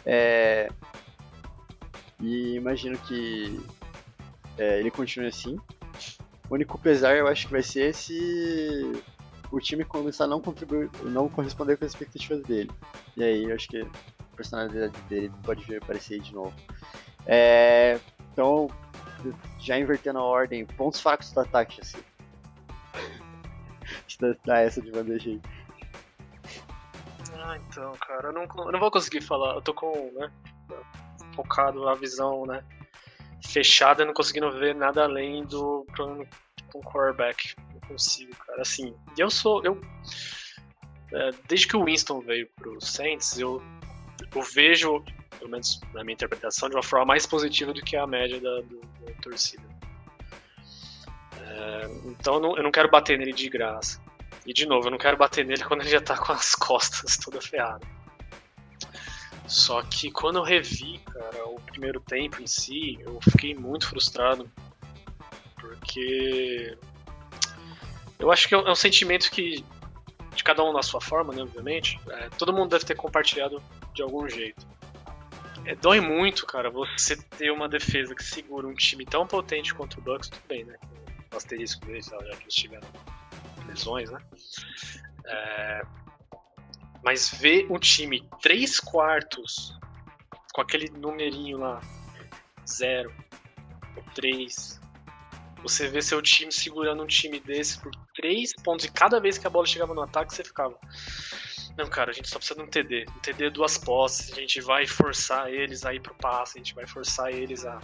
[0.06, 0.70] É,
[2.18, 3.60] e imagino que
[4.56, 5.58] é, ele continue assim.
[6.48, 8.92] O único pesar eu acho que vai ser se
[9.50, 12.70] o time começar a não contribuir, não corresponder com as expectativas dele.
[13.14, 16.54] E aí eu acho que a personalidade dele pode vir aparecer de novo.
[17.26, 18.00] É,
[18.32, 18.70] então,
[19.58, 21.98] já invertendo a ordem, pontos fracos do ataque, assim.
[24.18, 25.40] Deixa eu dar essa de aí.
[27.34, 29.54] Ah, então, cara, eu não, eu não vou conseguir falar.
[29.54, 30.30] Eu tô com, né,
[31.34, 32.62] focado na visão, né,
[33.44, 36.26] fechada, não conseguindo ver nada além do problema
[36.72, 37.54] com o quarterback.
[37.72, 38.62] Não consigo, cara.
[38.62, 39.80] Assim, eu sou, eu,
[41.12, 43.62] é, desde que o Winston veio pro Saints, eu,
[44.34, 45.04] eu vejo,
[45.38, 48.60] pelo menos na minha interpretação, de uma forma mais positiva do que a média da,
[48.60, 49.62] do, da torcida.
[51.38, 54.01] É, então eu não, eu não quero bater nele de graça.
[54.44, 57.16] E de novo, eu não quero bater nele quando ele já tá com as costas
[57.16, 57.86] toda ferrada.
[59.46, 64.50] Só que quando eu revi, cara, o primeiro tempo em si, eu fiquei muito frustrado.
[65.60, 66.76] Porque
[68.18, 69.64] eu acho que é um, é um sentimento que,
[70.34, 73.62] de cada um na sua forma, né, obviamente, é, todo mundo deve ter compartilhado
[73.92, 74.66] de algum jeito.
[75.64, 80.00] É, dói muito, cara, você ter uma defesa que segura um time tão potente contra
[80.00, 80.76] o Bucks, tudo bem, né?
[81.32, 82.88] O asterisco deles, já que eles tiveram
[83.72, 84.18] lesões, né?
[85.26, 85.82] É,
[87.04, 89.78] mas ver um time 3 quartos
[90.52, 91.80] com aquele numerinho lá,
[92.68, 93.12] 0,
[94.14, 94.80] 3,
[95.62, 99.46] você vê seu time segurando um time desse por 3 pontos e cada vez que
[99.46, 100.76] a bola chegava no ataque você ficava.
[101.76, 103.06] Não, cara, a gente só precisa de um TD.
[103.08, 106.74] Um TD duas posses, a gente vai forçar eles a ir pro passe, a gente
[106.74, 107.80] vai forçar eles a,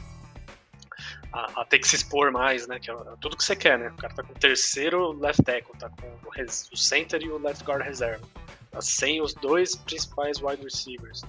[1.38, 2.80] a, a, ter que se expor mais, né?
[2.80, 3.88] Que é tudo que você quer, né?
[3.90, 7.30] O cara tá com o terceiro left tackle, tá com o, res, o center e
[7.30, 8.26] o left guard reserva.
[8.70, 11.22] Tá sem os dois principais wide receivers.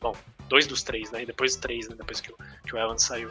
[0.00, 0.14] Bom,
[0.48, 1.22] dois dos três, né?
[1.22, 1.96] E depois três, né?
[1.96, 2.36] Depois que o,
[2.66, 3.30] que o Evans saiu.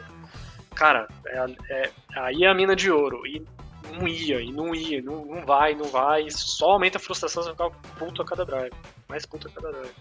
[0.76, 3.26] Cara, é, é, aí é a mina de ouro.
[3.26, 3.44] E
[3.92, 6.30] não ia, e não ia, não, não vai, não vai.
[6.30, 8.72] Só aumenta a frustração, você ficar puto a cada drive.
[9.08, 9.94] Mais puto a cada drive.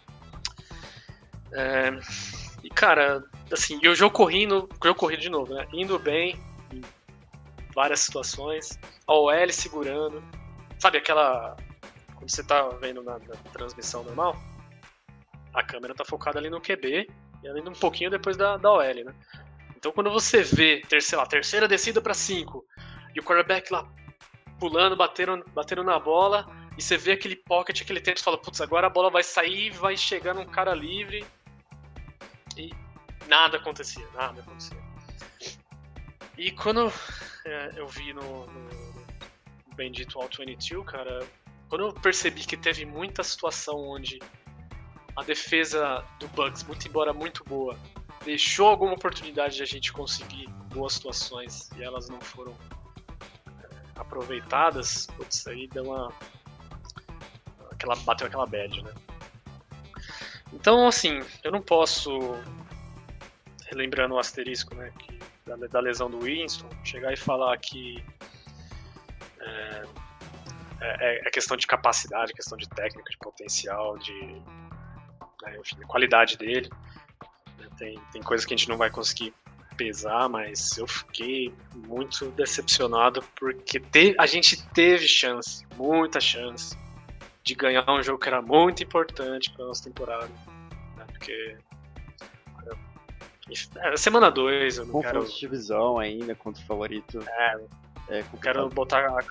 [1.51, 1.91] É,
[2.63, 5.67] e cara, assim, e o jogo correndo, o jogo corrido de novo, né?
[5.73, 6.39] Indo bem
[6.71, 6.81] em
[7.75, 8.79] várias situações.
[9.05, 10.23] A OL segurando.
[10.79, 11.57] Sabe aquela.
[12.15, 14.35] Quando você tá vendo na, na transmissão normal,
[15.53, 17.07] a câmera tá focada ali no QB
[17.43, 19.13] e ali um pouquinho depois da, da OL, né?
[19.75, 22.65] Então quando você vê, terceira, terceira descida para 5,
[23.13, 23.85] e o quarterback lá
[24.57, 26.47] pulando, batendo, batendo na bola,
[26.77, 29.71] e você vê aquele pocket, aquele tempo, e fala, putz, agora a bola vai sair,
[29.71, 31.25] vai chegar num cara livre.
[32.57, 32.71] E
[33.27, 34.81] nada acontecia, nada acontecia.
[36.37, 36.91] E quando
[37.45, 39.05] é, eu vi no, no,
[39.75, 41.25] Bendito All 22, cara,
[41.69, 44.19] quando eu percebi que teve muita situação onde
[45.15, 47.77] a defesa do Bucks, muito embora muito boa,
[48.23, 52.55] deixou alguma oportunidade de a gente conseguir boas situações e elas não foram
[53.95, 56.11] aproveitadas, putz, aí deu uma.
[57.71, 58.93] Aquela, bateu aquela bad, né?
[60.53, 62.11] Então, assim, eu não posso,
[63.65, 68.03] relembrando o asterisco, né, que, da, da, lesão do Winston, chegar e falar que
[69.41, 69.83] é,
[70.81, 74.13] é, é, questão de capacidade, questão de técnica, de potencial, de,
[75.41, 76.69] né, enfim, de qualidade dele.
[77.77, 79.33] Tem, tem coisas que a gente não vai conseguir
[79.73, 86.77] pesar, mas eu fiquei muito decepcionado porque te, a gente teve chance, muita chance,
[87.43, 90.29] de ganhar um jogo que era muito importante para nossa temporada.
[90.97, 91.05] Né?
[91.07, 91.57] Porque.
[93.77, 95.33] É, semana 2, eu não Confronto quero.
[95.33, 97.19] de divisão ainda contra o favorito.
[97.27, 97.59] É,
[98.09, 99.21] é não quero botar a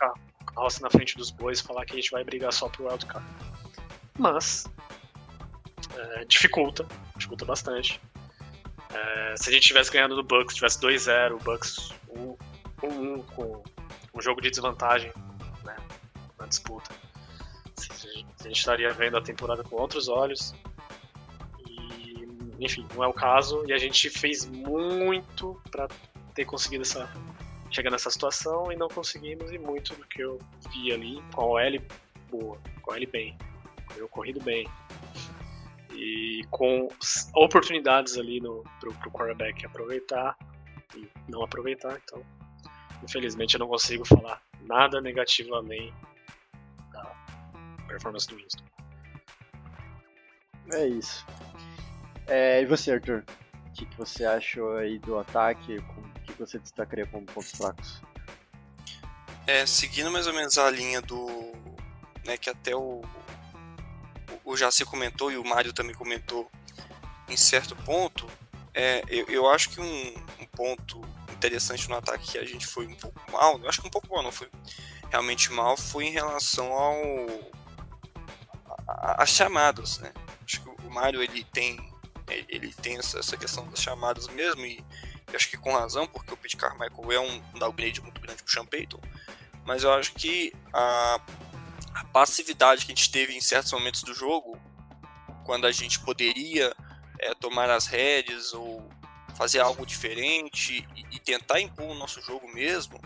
[0.44, 3.26] carroça na frente dos bois e falar que a gente vai brigar só pro wildcard.
[4.18, 4.66] Mas.
[5.96, 6.86] É, dificulta,
[7.16, 8.00] dificulta bastante.
[8.94, 11.92] É, se a gente tivesse ganhando do Bucks, tivesse 2-0, o Bucks
[12.82, 13.62] 1-1 com
[14.14, 15.12] um jogo de desvantagem
[15.64, 15.76] né,
[16.38, 16.94] na disputa,
[17.90, 20.54] a gente estaria vendo a temporada com outros olhos.
[21.68, 22.26] E,
[22.58, 23.64] enfim, não é o caso.
[23.66, 25.88] E a gente fez muito para
[26.34, 27.10] ter conseguido essa
[27.70, 29.50] chegar nessa situação e não conseguimos.
[29.50, 30.38] E muito do que eu
[30.70, 31.78] vi ali com a OL
[32.30, 33.36] boa, com a OL bem,
[33.86, 34.66] com o corrido bem,
[35.94, 36.88] e com
[37.34, 40.36] oportunidades ali no, pro, pro quarterback aproveitar
[40.96, 42.22] e não aproveitar, então
[43.02, 45.08] infelizmente eu não consigo falar nada da
[47.86, 48.64] performance do Winston.
[50.72, 51.26] É isso.
[52.26, 53.24] É, e você, Arthur?
[53.66, 55.78] O que, que você achou aí do ataque?
[55.78, 58.00] O que você destacaria como pontos fracos?
[59.46, 61.52] É, seguindo mais ou menos a linha do.
[62.24, 63.02] Né, que até o,
[64.44, 66.48] o Jaci comentou e o Mário também comentou
[67.28, 68.28] em certo ponto,
[68.74, 71.00] é, eu, eu acho que um, um, ponto
[71.32, 74.08] interessante no ataque que a gente foi um pouco mal, eu acho que um pouco
[74.08, 74.48] mal, não foi
[75.10, 76.96] realmente mal, foi em relação ao
[79.02, 80.12] as chamadas, né?
[80.44, 81.90] Acho que o Mário ele tem
[82.48, 84.82] ele tem essa, essa questão das chamadas mesmo e
[85.34, 88.64] acho que com razão, porque o Pete Carmichael é um, downgrade muito grande pro Sean
[88.64, 89.00] Payton,
[89.66, 91.20] mas eu acho que a
[91.94, 94.58] a passividade que a gente teve em certos momentos do jogo,
[95.44, 96.74] quando a gente poderia
[97.18, 98.88] é, tomar as rédeas ou
[99.36, 103.00] fazer algo diferente e, e, tentar impor o nosso jogo mesmo,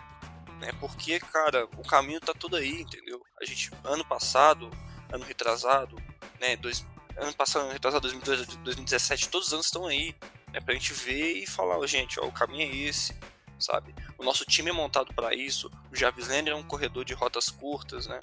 [0.60, 0.72] né?
[0.80, 3.20] Porque, cara, o caminho tá todo aí, entendeu?
[3.40, 4.70] A gente, ano passado,
[5.12, 5.96] ano retrasado,
[6.40, 6.56] né?
[6.56, 6.84] Dois,
[7.16, 10.14] ano passado, ano retrasado, 2012, 2017, todos os anos estão aí,
[10.52, 10.60] né?
[10.60, 13.14] Pra gente ver e falar, gente, ó, o caminho é esse,
[13.58, 13.94] sabe?
[14.18, 15.70] O nosso time é montado para isso.
[15.90, 18.20] O Jarvis Landry é um corredor de rotas curtas, né?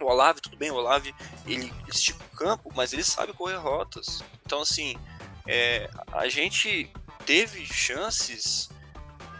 [0.00, 1.14] O Olave, tudo bem, o Olave
[1.46, 4.22] ele estica o campo, mas ele sabe correr rotas.
[4.44, 4.96] Então, assim,
[5.46, 6.90] é, a gente
[7.24, 8.68] teve chances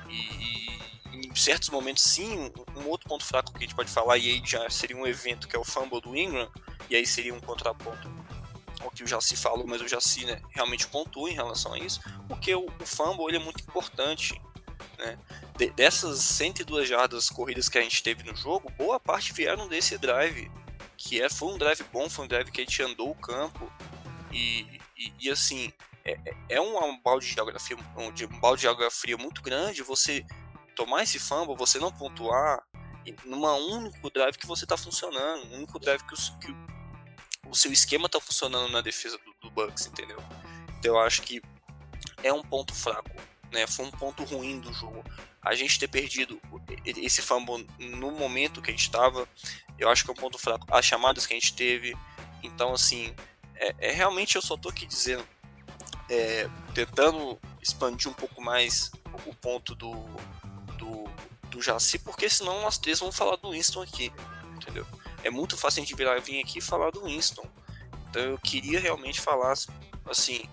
[0.09, 3.91] e, e em certos momentos sim, um, um, outro ponto fraco que a gente pode
[3.91, 6.51] falar, e aí já seria um evento que é o fumble do Ingram,
[6.91, 8.13] e aí seria um contraponto
[8.81, 12.01] ao que o Jaci falou, mas o Jaci né, realmente pontua em relação a isso,
[12.29, 14.41] porque o, o fumble ele é muito importante.
[14.99, 15.19] Né?
[15.57, 19.97] De, dessas 102 jardas corridas que a gente teve no jogo, boa parte vieram desse
[19.97, 20.51] drive,
[20.97, 23.73] que é, foi um drive bom, foi um drive que a gente andou o campo,
[24.33, 25.73] e, e, e assim,
[26.05, 30.25] é, é, é um balde de fria, um, um balde de fria muito grande você
[30.75, 32.63] tomar esse fumble, você não pontuar
[33.25, 36.55] numa único drive que você está funcionando, um único drive que, o, que
[37.49, 40.19] o seu esquema está funcionando na defesa do, do, Bucks, entendeu?
[40.79, 41.43] Então eu acho que
[42.23, 43.11] é um ponto fraco,
[43.53, 43.67] né?
[43.67, 45.05] Foi um ponto ruim do jogo.
[45.43, 46.41] A gente ter perdido
[46.85, 49.29] esse fumble no momento que a gente estava,
[49.79, 50.67] eu acho que é um ponto fraco.
[50.71, 51.95] As chamadas que a gente teve,
[52.43, 53.15] então assim,
[53.57, 55.27] é, é realmente eu só tô aqui dizendo,
[56.09, 58.91] é, tentando expandir um pouco mais
[59.27, 59.93] o ponto do,
[61.55, 64.13] do, Jaci, porque senão nós três vamos falar do Winston aqui,
[64.57, 64.87] entendeu?
[65.23, 67.47] É muito fácil a gente virar, vir aqui e falar do Winston.
[68.09, 69.55] Então eu queria realmente falar,
[70.07, 70.49] assim,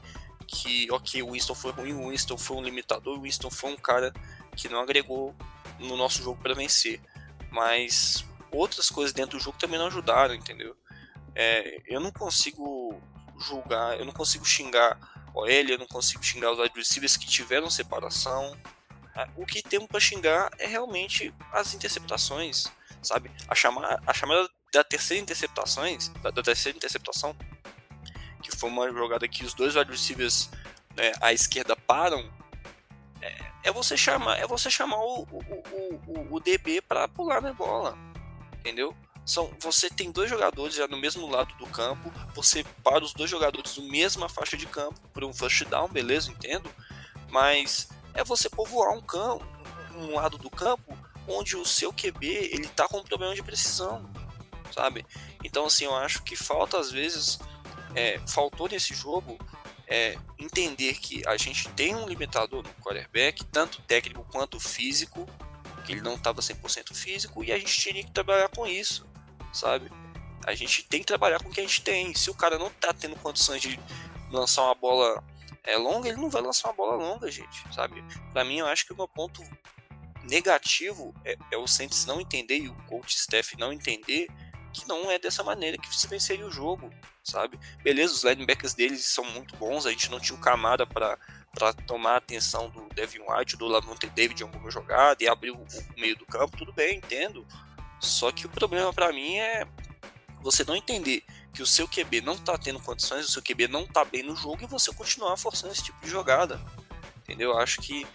[0.47, 3.77] que, ok, o Winston foi ruim, o Winston foi um limitador, o Winston foi um
[3.77, 4.13] cara
[4.55, 5.35] que não agregou
[5.79, 6.99] no nosso jogo para vencer.
[7.49, 10.75] Mas outras coisas dentro do jogo também não ajudaram, entendeu?
[11.35, 12.99] É, eu não consigo
[13.39, 14.97] julgar, eu não consigo xingar
[15.33, 18.57] OL, eu não consigo xingar os receivers que tiveram separação.
[19.35, 23.31] O que temos para xingar é realmente as interceptações, sabe?
[23.47, 27.35] A chamada, a chamada da terceira interceptações, da, da, terceira interceptação,
[28.41, 29.91] que foi uma jogada que os dois wide
[30.95, 32.31] né, à esquerda param,
[33.21, 37.53] é, é, você chamar, é você chamar o, o, o, o DB para pular na
[37.53, 37.97] bola,
[38.59, 38.95] entendeu?
[39.25, 43.29] São, você tem dois jogadores já no mesmo lado do campo, você para os dois
[43.29, 46.69] jogadores no mesma faixa de campo para um first down, beleza, entendo,
[47.29, 49.45] mas é você povoar um campo,
[49.95, 50.97] um lado do campo
[51.27, 54.09] onde o seu QB ele tá com um problema de precisão,
[54.73, 55.05] sabe?
[55.43, 57.39] Então assim, eu acho que falta às vezes,
[57.95, 59.37] é, faltou nesse jogo
[59.91, 65.27] é, entender que a gente tem um limitador no quarterback, tanto técnico quanto físico,
[65.85, 69.05] que ele não estava 100% físico e a gente tinha que trabalhar com isso,
[69.51, 69.91] sabe?
[70.47, 72.15] A gente tem que trabalhar com o que a gente tem.
[72.15, 73.77] Se o cara não tá tendo condições de
[74.31, 75.21] lançar uma bola
[75.63, 78.03] é longa, ele não vai lançar uma bola longa, gente, sabe?
[78.31, 79.41] Para mim, eu acho que o meu ponto
[80.23, 84.27] negativo é, é o Saints não entender e o coach staff não entender
[84.73, 86.89] que não é dessa maneira que se venceria o jogo,
[87.23, 87.59] sabe?
[87.83, 91.17] Beleza, os linebackers deles são muito bons, a gente não tinha o camada para
[91.53, 95.51] para tomar a atenção do Devin White, do Lavonte David em alguma jogada e abrir
[95.51, 97.45] o, o meio do campo, tudo bem, entendo.
[97.99, 99.67] Só que o problema para mim é
[100.41, 103.85] você não entender que o seu QB não tá tendo condições, o seu QB não
[103.85, 106.59] tá bem no jogo e você continuar forçando esse tipo de jogada.
[107.23, 107.51] Entendeu?
[107.51, 108.05] Eu acho que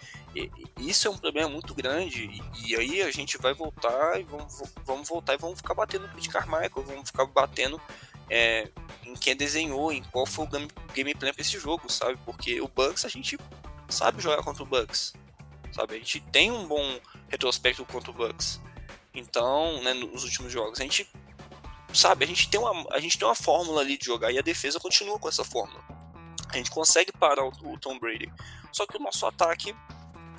[0.77, 2.29] isso é um problema muito grande
[2.63, 6.13] e, aí a gente vai voltar e vamos, vamos voltar e vamos ficar batendo no
[6.13, 7.81] Pete Carmichael, vamos ficar batendo
[8.29, 8.69] é,
[9.03, 12.19] em quem desenhou, em qual foi o game, gameplay para esse jogo, sabe?
[12.25, 13.37] Porque o Bucks a gente
[13.89, 15.13] sabe jogar contra o Bucks,
[15.71, 15.95] sabe?
[15.95, 18.61] A gente tem um bom retrospecto contra o Bucks.
[19.13, 21.09] Então, né, nos últimos jogos, a gente
[21.93, 24.41] sabe, a gente tem uma, a gente tem uma fórmula ali de jogar e a
[24.41, 25.83] defesa continua com essa fórmula.
[26.49, 28.31] A gente consegue parar o, o Tom Brady.
[28.71, 29.75] Só que o nosso ataque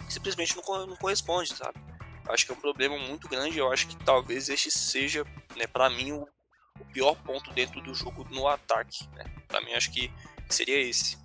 [0.09, 1.79] simplesmente não, não corresponde, sabe?
[2.29, 3.59] Acho que é um problema muito grande.
[3.59, 5.25] Eu acho que talvez este seja,
[5.57, 6.29] né, para mim, o,
[6.81, 9.09] o, pior ponto dentro do jogo no ataque.
[9.15, 9.25] Né?
[9.47, 10.11] Para mim, acho que
[10.49, 11.19] seria esse.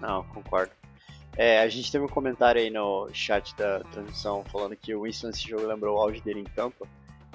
[0.00, 0.72] Não, concordo.
[1.36, 5.28] É, a gente teve um comentário aí no chat da transmissão falando que o Winston
[5.28, 6.86] nesse jogo lembrou o auge dele em Tampa.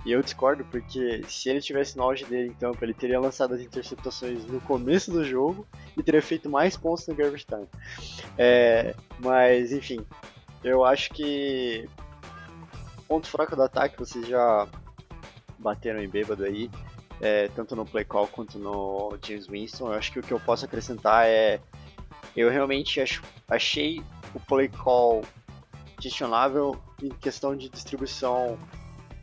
[0.06, 3.54] E eu discordo porque se ele tivesse no auge dele em Tampa, ele teria lançado
[3.54, 7.68] as interceptações no começo do jogo e teria feito mais pontos no garbage time.
[8.38, 10.04] É, mas, enfim,
[10.64, 11.88] eu acho que
[13.08, 14.68] ponto fraco do ataque vocês já
[15.60, 16.72] bateram em bêbado aí,
[17.20, 19.88] é, tanto no play call quanto no James Winston.
[19.88, 21.60] Eu acho que o que eu posso acrescentar é
[22.36, 24.02] eu realmente acho, achei
[24.34, 25.24] o play call
[25.99, 28.58] questionável em questão de distribuição.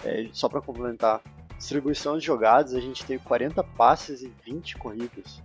[0.05, 1.20] É, só para complementar,
[1.57, 5.42] distribuição de jogadas, a gente teve 40 passes e 20 corridas.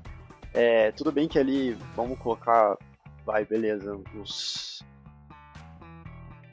[0.53, 2.77] É, tudo bem que ali, vamos colocar,
[3.25, 4.83] vai, beleza, uns,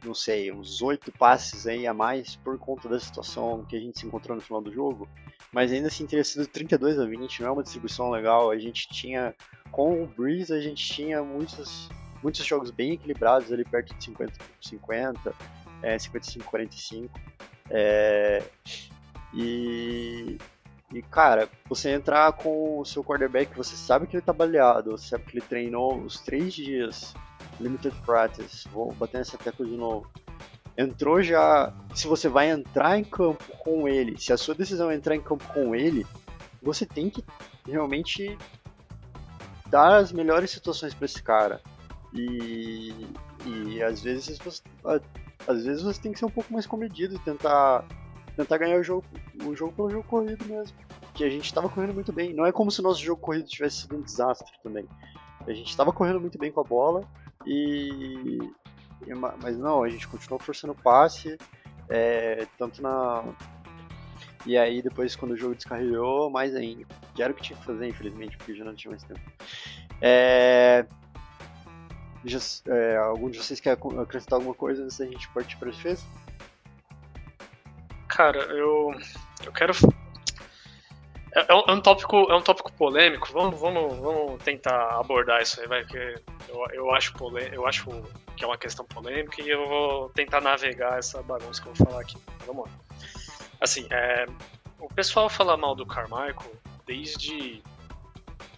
[0.03, 3.99] não sei, uns 8 passes aí a mais por conta da situação que a gente
[3.99, 5.09] se encontrou no final do jogo.
[5.53, 8.51] Mas ainda assim teria sido 32 a 20, não é uma distribuição legal.
[8.51, 9.35] A gente tinha
[9.71, 11.89] com o Breeze a gente tinha muitos,
[12.23, 15.35] muitos jogos bem equilibrados ali perto de 50 50,
[15.83, 17.21] é, 55 45.
[17.71, 18.43] É,
[19.33, 20.37] e,
[20.93, 25.09] e cara, você entrar com o seu quarterback, você sabe que ele tá baleado, você
[25.09, 27.15] sabe que ele treinou os três dias
[27.61, 30.11] limited practice, vou bater nessa tecla de novo.
[30.77, 31.73] entrou já.
[31.95, 35.21] Se você vai entrar em campo com ele, se a sua decisão é entrar em
[35.21, 36.07] campo com ele,
[36.63, 37.25] você tem que
[37.67, 38.37] realmente
[39.67, 41.61] dar as melhores situações para esse cara.
[42.13, 42.93] E,
[43.47, 44.63] e às vezes você,
[45.47, 47.85] às vezes você tem que ser um pouco mais comedido e tentar
[48.37, 49.05] tentar ganhar o jogo,
[49.45, 50.77] o jogo pelo jogo corrido mesmo.
[51.15, 52.33] Que a gente estava correndo muito bem.
[52.33, 54.87] Não é como se o nosso jogo corrido tivesse sido um desastre também.
[55.47, 57.03] A gente estava correndo muito bem com a bola
[57.47, 58.39] e,
[59.43, 61.37] mas não, a gente continuou forçando o passe,
[61.89, 63.25] é, tanto na
[64.47, 66.87] e aí depois quando o jogo descarrilhou, mais ainda.
[67.15, 69.21] Que era o que tinha que fazer, infelizmente, porque já não tinha mais tempo.
[70.01, 70.87] É...
[72.67, 76.05] É, algum de vocês quer acrescentar alguma coisa antes da gente partir para defesa?
[78.09, 78.93] Cara, eu,
[79.45, 79.73] eu quero.
[81.33, 83.29] É, é, um, é, um, tópico, é um tópico polêmico.
[83.33, 85.97] Vamos, vamos, vamos tentar abordar isso aí, vai, que
[86.49, 87.87] eu, eu, acho polê, eu acho
[88.37, 91.87] que é uma questão polêmica e eu vou tentar navegar essa bagunça que eu vou
[91.87, 92.19] falar aqui.
[92.47, 92.73] Vamos lá.
[93.61, 94.27] Assim, é,
[94.79, 96.53] o pessoal fala mal do Carmichael
[96.87, 97.63] desde,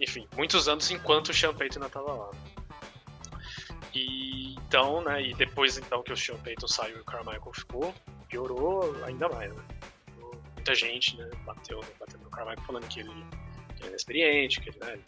[0.01, 2.31] enfim, muitos anos enquanto o Sean ainda estava lá.
[3.95, 7.95] E então, né, e depois então que o Sean Payton saiu e o Carmichael ficou,
[8.29, 9.63] piorou ainda mais, né?
[10.55, 14.71] Muita gente, né, bateu, bateu no Carmichael falando que ele, que ele é inexperiente, que
[14.71, 14.99] ele, né,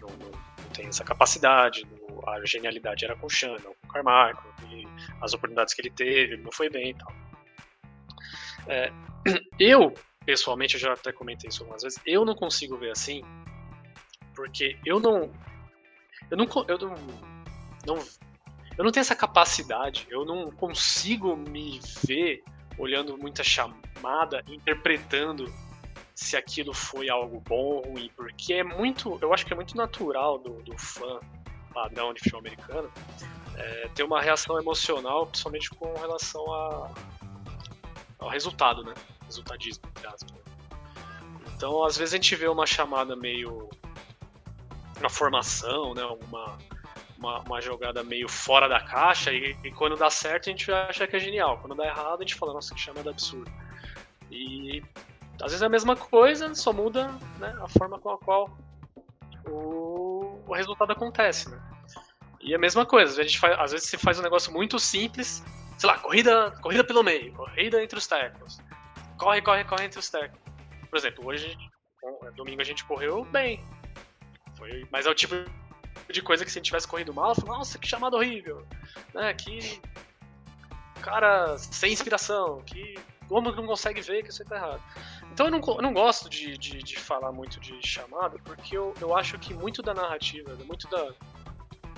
[0.00, 1.86] não, não, não, tem essa capacidade,
[2.26, 4.86] a genialidade era com o Sean, não com o Carmichael, e
[5.20, 7.12] as oportunidades que ele teve, ele não foi bem e tal.
[8.68, 8.92] É,
[9.60, 9.92] eu,
[10.24, 13.22] pessoalmente, eu já até comentei isso algumas vezes, eu não consigo ver assim,
[14.34, 15.30] porque eu não.
[16.30, 16.46] Eu não.
[16.68, 16.94] Eu não,
[17.88, 17.98] não
[18.76, 22.44] eu não tenho essa capacidade, eu não consigo me ver
[22.78, 25.52] olhando muita chamada, interpretando
[26.14, 29.76] se aquilo foi algo bom ou ruim, porque é muito, eu acho que é muito
[29.76, 31.18] natural do, do fã
[31.74, 32.88] padrão de filme americano
[33.58, 36.90] é, ter uma reação emocional, principalmente com relação a,
[38.20, 38.94] ao resultado, né?
[39.24, 40.38] Resultadismo, aspas.
[41.54, 43.68] Então, às vezes a gente vê uma chamada meio.
[45.00, 46.04] uma formação, né?
[46.04, 46.56] Uma,
[47.18, 51.06] uma, uma, jogada meio fora da caixa e, e, quando dá certo a gente acha
[51.06, 51.58] que é genial.
[51.58, 53.50] Quando dá errado a gente fala, nossa, que chamada absurda.
[54.30, 54.82] E
[55.42, 57.08] às vezes é a mesma coisa, só muda
[57.38, 58.56] né, a forma com a qual
[59.48, 61.60] o, o resultado acontece, né?
[62.40, 65.42] E a mesma coisa, a gente faz, às vezes se faz um negócio muito simples
[65.78, 68.58] sei lá, corrida, corrida pelo meio, corrida entre os tackles.
[69.16, 70.42] Corre, corre, corre entre os tackles.
[70.90, 71.56] Por exemplo, hoje,
[72.24, 73.64] é, domingo a gente correu bem.
[74.56, 75.34] Foi, mas é o tipo
[76.10, 78.66] de coisa que se a gente tivesse corrido mal, eu falo, nossa, que chamada horrível.
[79.14, 79.80] Né, que
[81.00, 82.98] cara sem inspiração, que
[83.28, 84.82] como não consegue ver que isso tá errado.
[85.32, 88.94] Então eu não, eu não gosto de, de, de, falar muito de chamada, porque eu,
[89.00, 91.12] eu acho que muito da narrativa, muito da,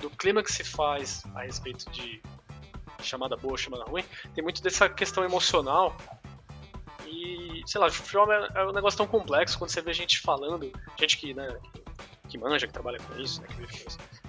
[0.01, 2.21] do clima que se faz a respeito de
[3.01, 4.03] chamada boa, chamada ruim,
[4.35, 5.95] tem muito dessa questão emocional.
[7.07, 10.19] E, sei lá, o futebol é, é um negócio tão complexo quando você vê gente
[10.19, 11.57] falando, gente que, né,
[12.31, 13.47] que manja, que trabalha com isso, né,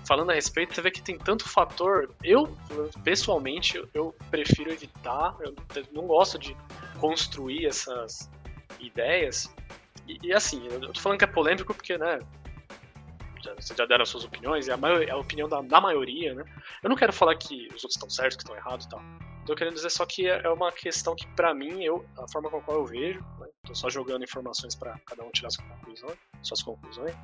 [0.05, 2.11] falando a respeito, você vê que tem tanto fator.
[2.23, 2.57] Eu,
[3.05, 5.55] pessoalmente, eu prefiro evitar, eu
[5.93, 6.57] não gosto de
[6.99, 8.29] construir essas
[8.81, 9.55] ideias.
[10.09, 12.19] E, e assim, eu tô falando que é polêmico porque, né,
[13.59, 16.45] vocês já deram as suas opiniões, e a, maior, a opinião da, da, maioria, né?
[16.83, 19.01] Eu não quero falar que os outros estão certos, que estão errados e tal.
[19.47, 22.49] Tô querendo dizer só que é, é uma questão que, para mim, eu, a forma
[22.49, 23.49] com a qual eu vejo, né?
[23.65, 25.51] tô só jogando informações para cada um tirar
[26.43, 27.15] suas conclusões.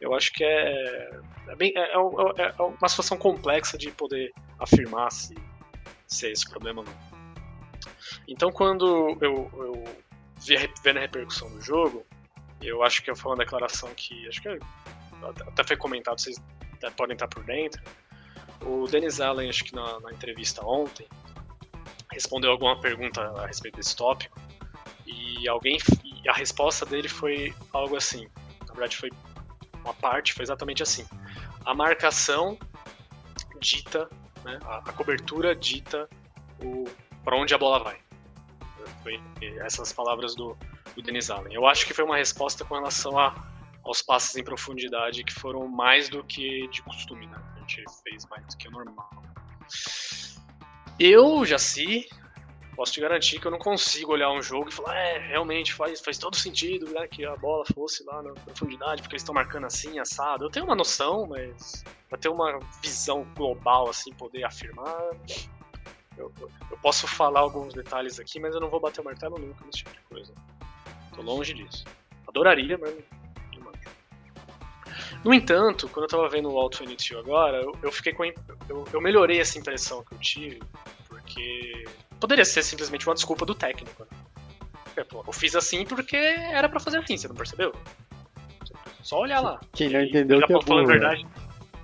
[0.00, 1.10] Eu acho que é,
[1.48, 5.34] é bem, é, é, é, é uma situação complexa de poder afirmar se,
[6.06, 7.20] se é esse problema ou não.
[8.26, 9.84] Então, quando eu, eu
[10.38, 12.06] vi vendo a repercussão do jogo,
[12.62, 14.48] eu acho que foi uma declaração que acho que
[15.46, 16.36] até foi comentado, vocês
[16.96, 17.82] podem estar por dentro.
[18.62, 21.06] O Dennis Allen, acho que na, na entrevista ontem,
[22.12, 24.38] respondeu alguma pergunta a respeito desse tópico
[25.06, 28.28] e alguém e a resposta dele foi algo assim.
[28.66, 29.10] Na verdade, foi
[29.84, 31.06] uma parte, foi exatamente assim.
[31.64, 32.58] A marcação
[33.60, 34.08] dita,
[34.44, 36.08] né, a, a cobertura dita
[37.24, 37.98] para onde a bola vai.
[39.02, 39.20] Foi
[39.64, 40.56] essas palavras do,
[40.94, 41.54] do Dennis Allen.
[41.54, 43.50] Eu acho que foi uma resposta com relação a
[43.82, 47.38] aos passes em profundidade que foram mais do que de costume, né?
[47.56, 49.10] A gente fez mais do que o normal.
[50.98, 52.06] Eu, Jaci,
[52.80, 56.00] posso te garantir que eu não consigo olhar um jogo e falar, é, realmente faz,
[56.00, 59.66] faz todo sentido né, que a bola fosse lá na profundidade, porque eles estão marcando
[59.66, 60.46] assim, assado.
[60.46, 65.10] Eu tenho uma noção, mas pra ter uma visão global, assim, poder afirmar,
[66.16, 66.32] eu,
[66.70, 69.84] eu posso falar alguns detalhes aqui, mas eu não vou bater o martelo nunca nesse
[69.84, 70.32] tipo de coisa.
[71.14, 71.84] Tô longe disso.
[72.26, 72.94] Adoraria, mas
[75.22, 78.24] no entanto, quando eu tava vendo o Auto Initio agora, eu, eu fiquei com.
[78.24, 80.62] Eu, eu, melhorei essa impressão que eu tive,
[81.06, 81.84] Porque
[82.20, 84.06] poderia ser simplesmente uma desculpa do técnico.
[84.96, 85.04] Né?
[85.04, 87.72] Pô, eu fiz assim porque era para fazer assim, você não percebeu?
[89.02, 89.60] Só olhar lá.
[89.72, 91.08] Quem não entendeu ele que é tá falando burro, né?
[91.08, 91.26] verdade.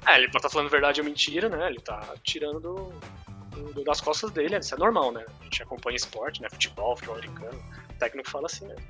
[0.07, 1.66] É, ele pode estar falando verdade ou mentira, né?
[1.68, 5.24] Ele tá tirando do, do- das costas dele, isso é normal, né?
[5.41, 6.49] A gente acompanha esporte, né?
[6.51, 7.59] Futebol, futebol americano.
[7.91, 8.84] O técnico fala assim mesmo.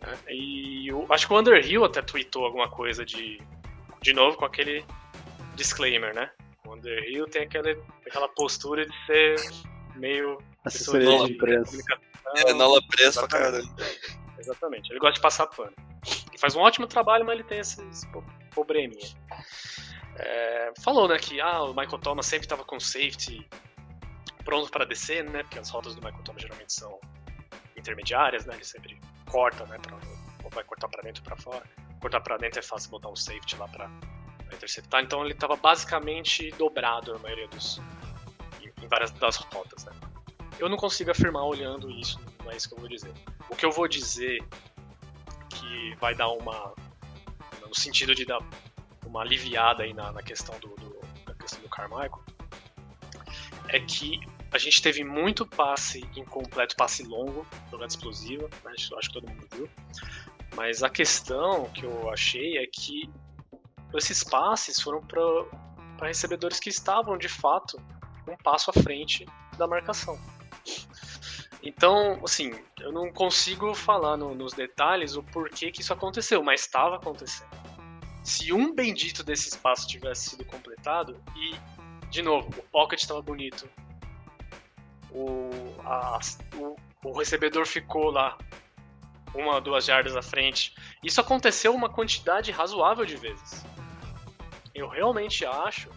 [0.00, 0.16] né?
[0.30, 3.40] E eu acho que o Underhill até tweetou alguma coisa de.
[4.02, 4.84] De novo com aquele
[5.54, 6.30] disclaimer, né?
[6.66, 7.70] O Underhill tem aquela,
[8.06, 9.34] aquela postura de ser
[9.98, 10.38] meio.
[10.64, 11.70] Assessoria pessoa de imprensa.
[11.70, 12.08] comunicação.
[12.36, 13.68] É, Nola presa pra Exatamente.
[13.74, 14.38] caramba.
[14.38, 14.90] Exatamente.
[14.92, 15.72] Ele gosta de passar pano.
[16.28, 19.08] Ele faz um ótimo trabalho, mas ele tem esses po- probleminha.
[20.16, 23.46] É, falou, né, que ah, o Michael Thomas sempre estava com safety
[24.44, 25.42] pronto para descer, né?
[25.42, 26.98] Porque as rotas do Michael Thomas geralmente são
[27.76, 28.54] intermediárias, né?
[28.54, 28.98] Ele sempre
[29.30, 29.78] corta, né?
[29.78, 29.96] Pra,
[30.44, 31.62] ou vai cortar para dentro ou para fora.
[32.00, 33.90] Cortar para dentro é fácil botar um safety lá para
[34.52, 35.02] interceptar.
[35.02, 37.80] Então ele estava basicamente dobrado na maioria dos
[38.82, 39.92] em, várias das rotas, né?
[40.58, 43.12] Eu não consigo afirmar olhando isso, não é isso que eu vou dizer.
[43.48, 44.42] O que eu vou dizer
[45.50, 46.74] que vai dar uma.
[47.66, 48.40] no sentido de dar
[49.06, 52.22] uma aliviada aí na, na questão do, do- na questão do Carmichael
[53.68, 54.20] é que
[54.52, 58.72] a gente teve muito passe incompleto, passe longo, jogada explosiva, né?
[58.72, 59.68] Acho que todo mundo viu.
[60.56, 63.08] Mas a questão que eu achei é que
[63.94, 67.78] esses passes foram para recebedores que estavam de fato
[68.30, 69.26] um passo à frente
[69.56, 70.18] da marcação.
[71.62, 76.60] Então, assim, eu não consigo falar no- nos detalhes o porquê que isso aconteceu, mas
[76.60, 77.48] estava acontecendo.
[78.22, 81.56] Se um bendito desse espaço tivesse sido completado e,
[82.10, 83.68] de novo, o pocket estava bonito,
[85.10, 85.50] o,
[85.84, 86.20] a-
[86.54, 88.36] o, o recebedor ficou lá
[89.34, 93.64] uma ou duas jardas à frente, isso aconteceu uma quantidade razoável de vezes.
[94.74, 95.90] Eu realmente acho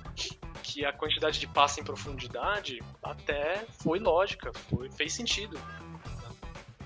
[0.61, 5.59] que a quantidade de passe em profundidade até foi lógica, foi, fez sentido.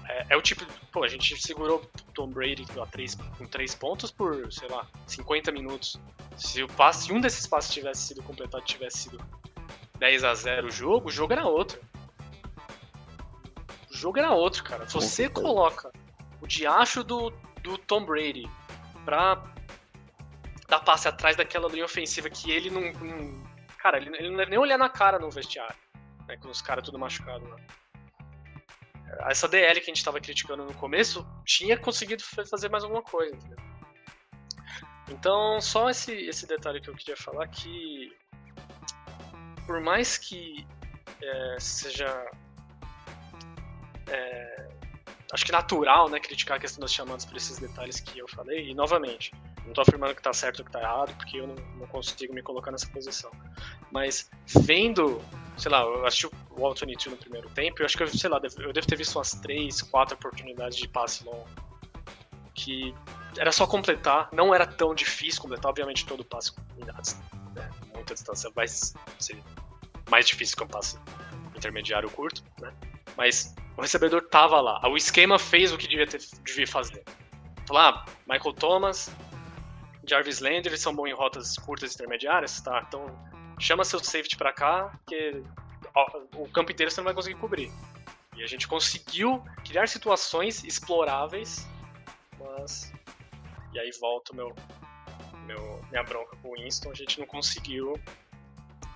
[0.07, 0.65] É, é o tipo.
[0.91, 5.51] Pô, a gente segurou Tom Brady a três, com 3 pontos por, sei lá, 50
[5.51, 5.99] minutos.
[6.37, 9.19] Se o passe, um desses passes tivesse sido completado tivesse sido
[9.97, 11.79] 10 a 0 o jogo, o jogo era outro.
[13.91, 14.87] O jogo era outro, cara.
[14.87, 15.91] Se você coloca
[16.41, 17.31] o diacho do,
[17.63, 18.49] do Tom Brady
[19.05, 19.41] pra
[20.67, 22.91] dar passe atrás daquela linha ofensiva que ele não.
[23.01, 23.54] não-
[23.85, 25.77] cara, ele, ele não deve nem olhar na cara no vestiário,
[26.27, 26.35] né?
[26.37, 27.57] Com os caras tudo machucado lá.
[29.29, 33.03] Essa DL que a gente tava criticando no começo tinha conseguido fa- fazer mais alguma
[33.03, 33.57] coisa, entendeu?
[35.11, 38.11] Então, só esse, esse detalhe que eu queria falar que
[39.67, 40.65] por mais que
[41.21, 42.07] é, seja
[44.07, 44.67] é,
[45.31, 48.71] acho que natural, né, criticar a questão das chamadas por esses detalhes que eu falei,
[48.71, 49.31] e novamente,
[49.65, 52.33] não tô afirmando que tá certo ou que tá errado, porque eu não, não consigo
[52.33, 53.31] me colocar nessa posição.
[53.91, 55.21] Mas vendo,
[55.57, 58.29] sei lá, eu assisti o All 22 no primeiro tempo, eu acho que eu, sei
[58.29, 61.47] lá, eu devo ter visto umas 3, 4 oportunidades de passe longo.
[62.53, 62.93] Que
[63.37, 66.61] era só completar, não era tão difícil completar, obviamente todo passe com
[67.53, 69.43] né, muita distância vai ser
[70.09, 70.97] mais difícil que um passe
[71.55, 72.71] intermediário curto, né?
[73.17, 77.03] Mas o recebedor tava lá, o esquema fez o que devia, ter, devia fazer.
[77.67, 79.11] Falou, ah, Michael Thomas,
[80.07, 82.85] Jarvis Landry são bons em rotas curtas e intermediárias, tá?
[82.87, 83.07] Então
[83.59, 85.43] chama seu safety pra cá, que
[86.35, 87.71] o campo inteiro você não vai conseguir cobrir.
[88.35, 91.65] E a gente conseguiu criar situações exploráveis,
[92.39, 92.91] mas.
[93.73, 94.53] E aí volta meu,
[95.45, 97.99] meu, minha bronca com o Winston, a gente não conseguiu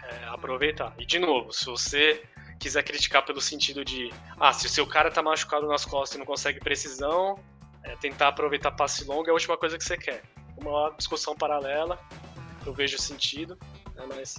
[0.03, 0.93] é, aproveitar.
[0.97, 2.23] E de novo, se você
[2.59, 6.19] quiser criticar pelo sentido de, ah, se o seu cara tá machucado nas costas e
[6.19, 7.39] não consegue precisão,
[7.83, 10.23] é, tentar aproveitar passe longo é a última coisa que você quer.
[10.57, 11.97] Uma discussão paralela,
[12.65, 13.57] eu vejo sentido,
[13.99, 14.35] né, mas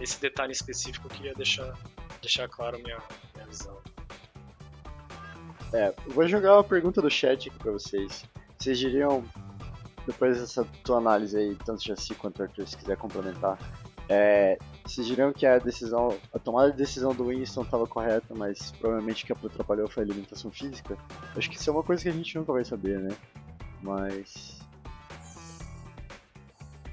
[0.00, 1.76] esse detalhe específico eu queria deixar,
[2.20, 2.98] deixar claro minha,
[3.34, 3.76] minha visão.
[5.72, 8.24] É, vou jogar uma pergunta do chat aqui pra vocês.
[8.58, 9.24] Vocês diriam,
[10.06, 13.58] depois dessa tua análise aí, tanto Jaci quanto Arthur, se quiser complementar,
[14.08, 18.72] é, vocês diriam que a decisão, a tomada de decisão do Winston estava correta, mas
[18.72, 20.96] provavelmente o que atrapalhou foi a alimentação física?
[21.36, 23.14] Acho que isso é uma coisa que a gente nunca vai saber, né?
[23.82, 24.57] Mas.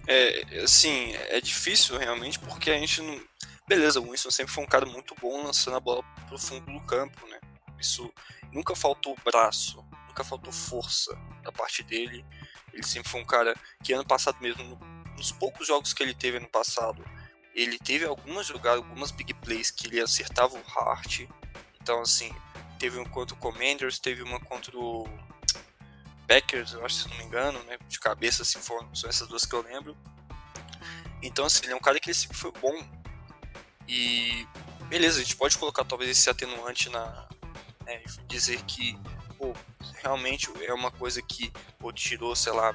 [0.08, 3.20] É, assim, é difícil realmente porque a gente não.
[3.68, 6.80] Beleza, o Winston sempre foi um cara muito bom lançando a bola pro fundo do
[6.86, 7.40] campo, né?
[7.80, 8.12] Isso
[8.52, 12.24] nunca faltou braço, nunca faltou força da parte dele.
[12.72, 16.14] Ele sempre foi um cara que ano passado mesmo, no- nos poucos jogos que ele
[16.14, 17.04] teve ano passado,
[17.56, 21.22] ele teve algumas jogadas, algumas big plays que ele acertava o Hart.
[21.82, 22.32] Então, assim,
[22.78, 25.08] teve uma contra o Commanders, teve uma contra o
[26.28, 27.78] Packers, eu acho, se não me engano, né?
[27.88, 29.96] De cabeça, assim, foram, são essas duas que eu lembro.
[31.22, 32.84] Então, assim, ele é um cara que ele sempre foi bom.
[33.88, 34.48] E
[34.88, 37.28] beleza, a gente pode colocar talvez esse atenuante na.
[37.86, 38.98] Né, dizer que,
[39.38, 39.54] pô,
[40.02, 42.72] realmente é uma coisa que pô, tirou, sei lá,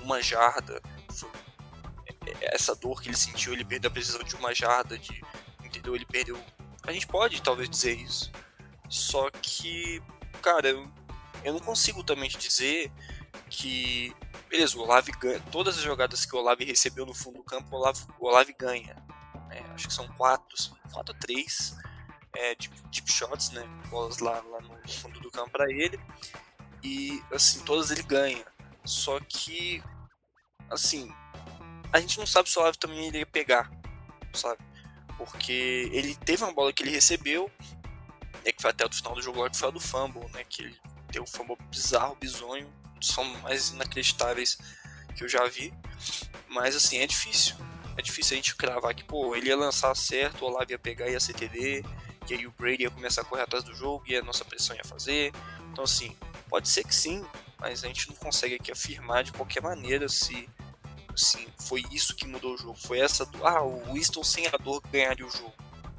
[0.00, 0.80] uma jarda.
[1.10, 1.30] Foi,
[2.26, 5.22] é, é, essa dor que ele sentiu, ele perdeu a precisão de uma jarda, de,
[5.62, 5.94] entendeu?
[5.94, 6.42] Ele perdeu.
[6.82, 8.30] A gente pode talvez dizer isso.
[8.88, 10.02] Só que,
[10.42, 10.68] cara,
[11.44, 12.90] eu não consigo também dizer
[13.48, 14.14] que.
[14.48, 15.40] Beleza, o Olave ganha.
[15.52, 18.54] Todas as jogadas que o Olave recebeu no fundo do campo, o Olave, o Olave
[18.58, 18.96] ganha.
[19.50, 20.56] É, acho que são quatro,
[20.92, 21.76] quatro a três
[22.36, 23.62] é, deep, deep shots, né?
[23.88, 25.98] Bolas lá, lá no fundo do campo para ele.
[26.82, 28.44] E assim, todas ele ganha.
[28.84, 29.82] Só que,
[30.70, 31.12] assim,
[31.92, 33.70] a gente não sabe se o Olave também iria pegar,
[34.32, 34.62] sabe?
[35.16, 37.50] Porque ele teve uma bola que ele recebeu,
[38.44, 40.44] né, que foi até o final do jogo lá, que foi a do fumble, né?
[40.44, 40.80] Que ele
[41.14, 42.70] deu um fumble bizarro, bizonho,
[43.02, 44.58] fumbles mais inacreditáveis
[45.16, 45.72] que eu já vi.
[46.48, 47.56] Mas assim, é difícil.
[47.96, 51.08] É difícil a gente cravar que, pô, ele ia lançar certo, o Olave ia pegar
[51.08, 51.84] e ia CTD,
[52.28, 54.74] e aí o Brady ia começar a correr atrás do jogo e a nossa pressão
[54.74, 55.32] ia fazer.
[55.70, 56.16] Então, assim,
[56.48, 57.24] pode ser que sim,
[57.58, 60.48] mas a gente não consegue aqui afirmar de qualquer maneira se
[61.12, 62.74] assim, foi isso que mudou o jogo.
[62.74, 65.54] Foi essa do, ah, o Winston sem a dor ganharia o jogo.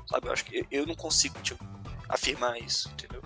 [0.07, 1.63] Sabe, eu acho que eu não consigo tipo,
[2.09, 3.23] afirmar isso, entendeu?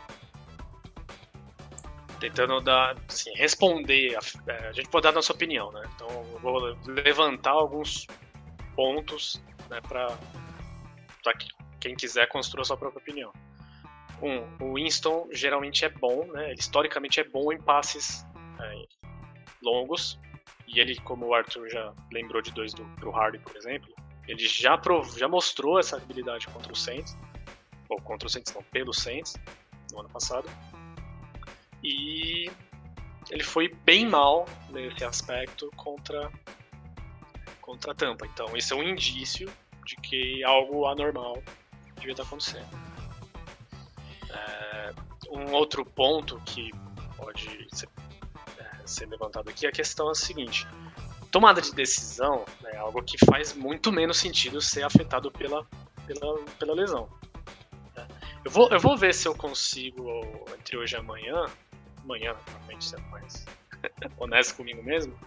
[2.19, 5.81] Tentando dar, assim, responder, a, é, a gente pode dar a nossa opinião, né?
[5.95, 8.05] Então eu vou levantar alguns
[8.75, 10.17] pontos, né, para
[11.37, 11.47] que
[11.79, 13.31] quem quiser construa sua própria opinião.
[14.21, 16.51] Um, o Winston geralmente é bom, né?
[16.51, 18.25] Ele historicamente é bom em passes
[18.59, 18.85] é,
[19.61, 20.19] longos.
[20.67, 23.89] E ele, como o Arthur já lembrou de dois do Hardy, por exemplo,
[24.27, 27.17] ele já, prov, já mostrou essa habilidade contra o Saints,
[27.89, 29.33] ou contra o Saints não, pelo Saints,
[29.91, 30.47] no ano passado.
[31.83, 32.51] E
[33.29, 36.31] ele foi bem mal nesse aspecto contra
[37.61, 38.25] contra a Tampa.
[38.25, 39.47] Então, esse é um indício
[39.85, 41.41] de que algo anormal
[41.95, 42.67] devia estar acontecendo.
[44.31, 44.93] É,
[45.29, 46.71] um outro ponto que
[47.15, 47.87] pode ser,
[48.57, 50.67] é, ser, levantado aqui é a questão é a seguinte:
[51.29, 55.63] tomada de decisão é algo que faz muito menos sentido ser afetado pela,
[56.07, 57.07] pela, pela lesão.
[57.95, 58.07] Né?
[58.43, 60.03] Eu vou, eu vou ver se eu consigo,
[60.57, 61.45] entre hoje e amanhã,
[62.03, 63.45] amanhã, normalmente sendo mais
[64.17, 65.17] honesto comigo mesmo,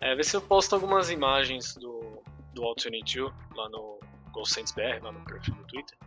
[0.00, 2.22] é, ver se eu posto algumas imagens do,
[2.54, 4.00] do All-22 lá no
[4.32, 5.98] GolSenseBR, lá no perfil do Twitter,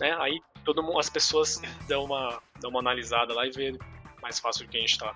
[0.00, 0.16] né?
[0.18, 3.76] Aí todo mundo, as pessoas dão uma, dão uma analisada lá e vê
[4.20, 5.14] mais fácil do que a gente tá,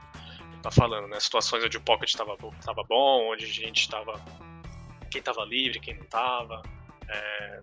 [0.62, 1.18] tá falando, né?
[1.20, 4.20] Situações onde o Pocket tava, tava bom, onde a gente tava.
[5.10, 6.62] Quem tava livre, quem não tava.
[7.08, 7.62] É,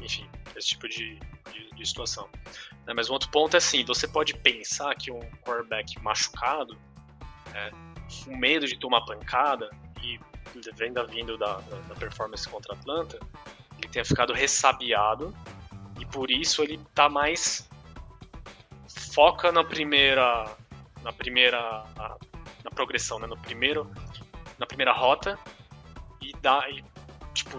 [0.00, 1.18] enfim, esse tipo de,
[1.52, 2.28] de, de situação.
[2.86, 2.94] Né?
[2.94, 6.76] Mas um outro ponto é assim: você pode pensar que um quarterback machucado,
[7.54, 7.70] é,
[8.24, 9.70] com medo de tomar pancada,
[10.02, 10.18] e
[10.76, 13.18] vem da vindo da, da, da performance contra a Atlanta,
[13.78, 15.34] ele tenha ficado ressabiado
[16.00, 17.68] e por isso ele tá mais
[19.12, 20.56] foca na primeira
[21.02, 21.84] na primeira
[22.64, 23.90] na progressão, né, no primeiro
[24.58, 25.38] na primeira rota
[26.20, 26.84] e dá e,
[27.34, 27.58] tipo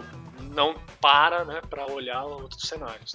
[0.52, 3.14] não para, né, para olhar outros cenários.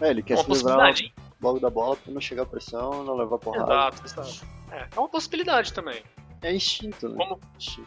[0.00, 0.94] É, ele quer uma se livrar
[1.40, 3.72] logo da bola pra não chegar a pressão, não levar porrada.
[3.72, 4.46] Exato, exato.
[4.70, 6.02] É, é uma possibilidade também.
[6.42, 7.16] É instinto, né?
[7.16, 7.40] Como,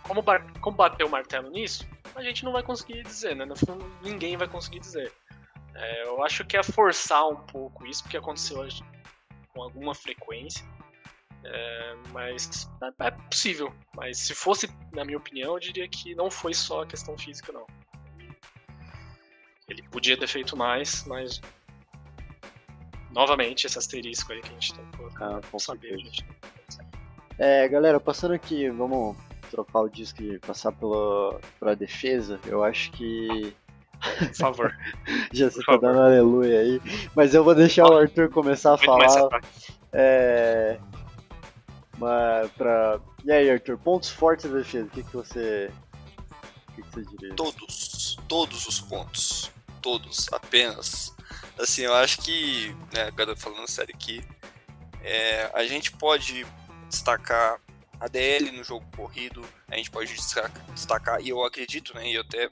[0.04, 0.24] como,
[0.62, 3.46] como bater o martelo nisso, a gente não vai conseguir dizer, né?
[3.46, 5.14] No fundo, ninguém vai conseguir dizer.
[5.76, 8.68] É, eu acho que é forçar um pouco isso, porque aconteceu
[9.54, 10.66] com alguma frequência.
[11.44, 13.72] É, mas é, é, possível.
[13.96, 17.52] Mas se fosse, na minha opinião, eu diria que não foi só a questão física,
[17.52, 17.66] não.
[19.70, 21.42] Ele podia ter feito mais, mas
[23.18, 25.96] novamente esse asterisco aí que a gente tem que colocar ah, saber.
[25.96, 26.24] A gente
[27.40, 29.16] é, galera, passando aqui, vamos
[29.52, 32.40] trocar o disco e passar pela, pela defesa.
[32.46, 33.56] Eu acho que.
[34.20, 34.78] Por favor.
[35.34, 36.82] Já você tá dando aleluia aí.
[37.16, 39.30] Mas eu vou deixar o Arthur começar a falar.
[39.92, 40.80] É.
[41.98, 43.00] Mas pra...
[43.26, 45.72] E aí, Arthur, pontos fortes da defesa, o que, que você.
[46.70, 47.36] O que, que você diria?
[47.36, 48.18] Todos.
[48.28, 49.52] Todos os pontos.
[49.82, 50.28] Todos.
[50.32, 51.17] Apenas.
[51.60, 52.76] Assim, eu acho que.
[52.94, 54.24] Né, agora falando sério aqui.
[55.02, 56.46] É, a gente pode
[56.90, 57.60] destacar
[58.00, 60.14] a DL no jogo corrido, a gente pode
[60.74, 62.50] destacar, e eu acredito, né, e eu até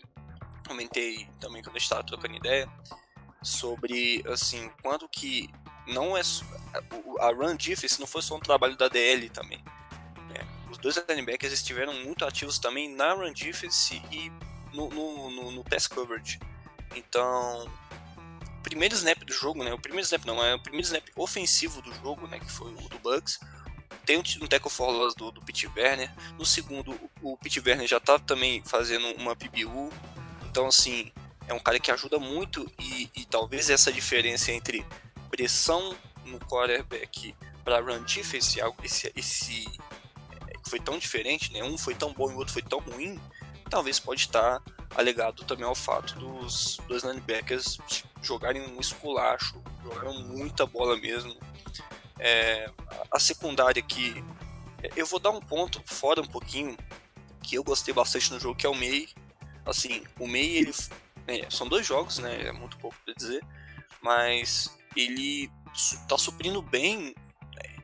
[0.68, 2.68] comentei também quando a gente estava trocando ideia,
[3.44, 5.49] sobre, assim, quando que
[5.88, 6.22] não é
[7.19, 9.64] a run defense não foi só um trabalho da DL também.
[10.30, 10.45] Né?
[10.72, 14.32] Os dois linebackers estiveram muito ativos também na run defense e
[14.73, 16.40] no, no, no, no pass coverage.
[16.95, 17.69] Então,
[18.66, 19.72] primeiro snap do jogo, né?
[19.72, 22.40] O primeiro snap não, é o primeiro snap ofensivo do jogo, né?
[22.40, 23.40] Que foi o do Bucks
[24.06, 26.12] tem um tackle for loss do, do Pete Werner.
[26.38, 29.92] No segundo, o, Pete Werner já estava também fazendo uma PBU.
[30.46, 31.12] Então, assim,
[31.48, 34.86] é um cara que ajuda muito e, e talvez essa diferença entre
[35.30, 39.66] pressão no quarterback para run defense, esse, esse
[40.48, 41.64] é, foi tão diferente, né?
[41.64, 43.20] Um foi tão bom e o outro foi tão ruim,
[43.70, 44.62] talvez pode estar
[44.96, 47.78] alegado também ao fato dos dois linebackers
[48.22, 51.36] jogarem um esculacho, jogaram muita bola mesmo.
[52.18, 52.70] É,
[53.12, 54.24] a secundária aqui,
[54.82, 56.78] é, eu vou dar um ponto fora um pouquinho
[57.44, 59.08] que eu gostei bastante no jogo, que é o May.
[59.66, 60.74] Assim, o May, ele
[61.28, 62.48] é, são dois jogos, né?
[62.48, 63.44] É muito pouco para dizer,
[64.02, 65.52] mas ele
[66.08, 67.14] tá suprindo bem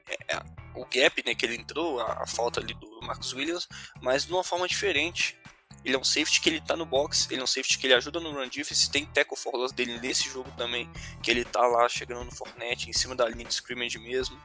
[0.08, 0.44] é, é,
[0.76, 3.68] o gap né, que ele entrou, a, a, falta ali do Marcus Williams,
[4.02, 5.38] mas de uma forma diferente.
[5.84, 7.96] Ele é um safety que ele tá no box, ele é um safety que ele
[7.96, 10.90] ajuda no run defense, tem tackle for loss dele nesse jogo também,
[11.24, 14.40] que ele tá lá chegando no Fortnite, em cima da linha de scrimmage mesmo.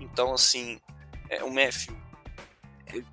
[0.00, 0.80] Então, assim,
[1.30, 1.96] é, o Matthew,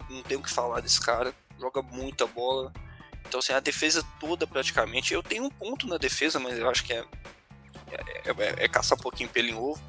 [0.09, 2.73] não tenho o que falar desse cara, joga muita bola.
[3.27, 5.13] Então, assim, a defesa toda praticamente.
[5.13, 7.05] Eu tenho um ponto na defesa, mas eu acho que é,
[7.91, 9.81] é, é, é caçar um pouquinho pelo em ovo.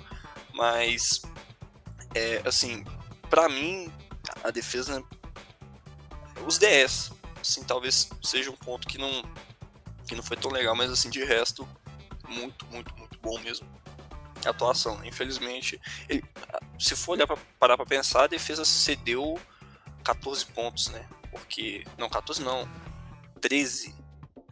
[0.53, 1.23] Mas,
[2.15, 2.85] é, assim,
[3.31, 3.91] para mim,
[4.45, 5.03] a defesa.
[6.47, 7.13] Os DS,
[7.43, 9.23] assim, talvez seja um ponto que não,
[10.07, 11.69] que não foi tão legal, mas, assim, de resto,
[12.29, 13.69] muito, muito, muito bom mesmo.
[14.45, 15.07] A atuação, né?
[15.07, 15.81] infelizmente.
[16.09, 16.25] Ele,
[16.79, 19.41] se for olhar pra, parar pra pensar, a defesa cedeu
[20.03, 21.07] 14 pontos, né?
[21.31, 21.85] Porque.
[21.97, 22.69] Não, 14 não.
[23.41, 23.95] 13.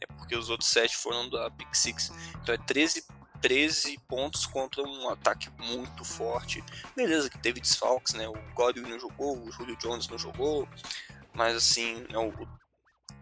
[0.00, 2.12] É porque os outros 7 foram da Big Six.
[2.40, 3.04] Então é 13,
[3.40, 6.62] 13 pontos contra um ataque muito forte.
[6.94, 8.28] Beleza, que teve desfalques, né?
[8.28, 10.68] O Godwin não jogou, o Julio Jones não jogou.
[11.34, 12.32] Mas assim, não,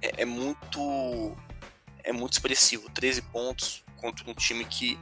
[0.03, 1.37] é, é muito.
[2.05, 2.89] É muito expressivo.
[2.91, 4.99] 13 pontos contra um time que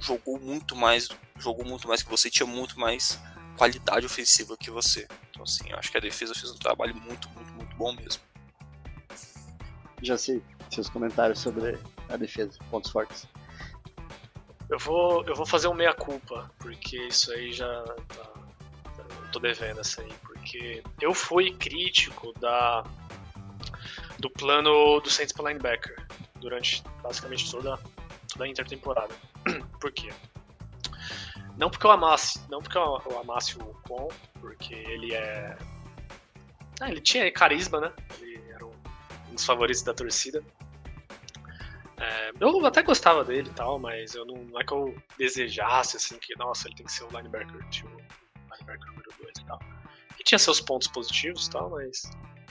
[0.00, 1.08] jogou muito mais.
[1.38, 3.20] Jogou muito mais que você, tinha muito mais
[3.56, 5.06] qualidade ofensiva que você.
[5.30, 8.22] Então, assim, eu acho que a defesa fez um trabalho muito, muito, muito bom mesmo.
[10.02, 11.78] Já sei, seus comentários sobre
[12.08, 13.26] a defesa, pontos fortes.
[14.68, 18.32] Eu vou, eu vou fazer um meia-culpa, porque isso aí já tá,
[18.96, 22.82] eu tô devendo essa aí, porque eu fui crítico da
[24.18, 26.06] do plano do Saints para linebacker
[26.40, 27.78] durante basicamente toda,
[28.32, 29.14] toda a intertemporada.
[29.80, 30.12] Por quê?
[31.56, 34.08] Não porque eu amasse, não porque eu amasse o Con,
[34.40, 35.56] porque ele é.
[36.80, 37.92] Ah, ele tinha carisma, né?
[38.20, 38.74] Ele era um
[39.32, 40.44] dos favoritos da torcida.
[41.98, 45.96] É, eu até gostava dele e tal, mas eu não, não, é que eu desejasse
[45.96, 47.88] assim que, nossa, ele tem que ser o linebacker, tipo,
[48.52, 49.58] linebacker número 2 e tal.
[50.14, 52.02] Ele tinha seus pontos positivos e tal, mas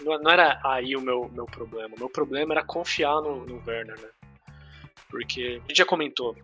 [0.01, 1.95] não, não, era aí o meu, meu problema.
[1.95, 4.09] O meu problema era confiar no, no Werner, né?
[5.09, 6.35] Porque a gente já comentou,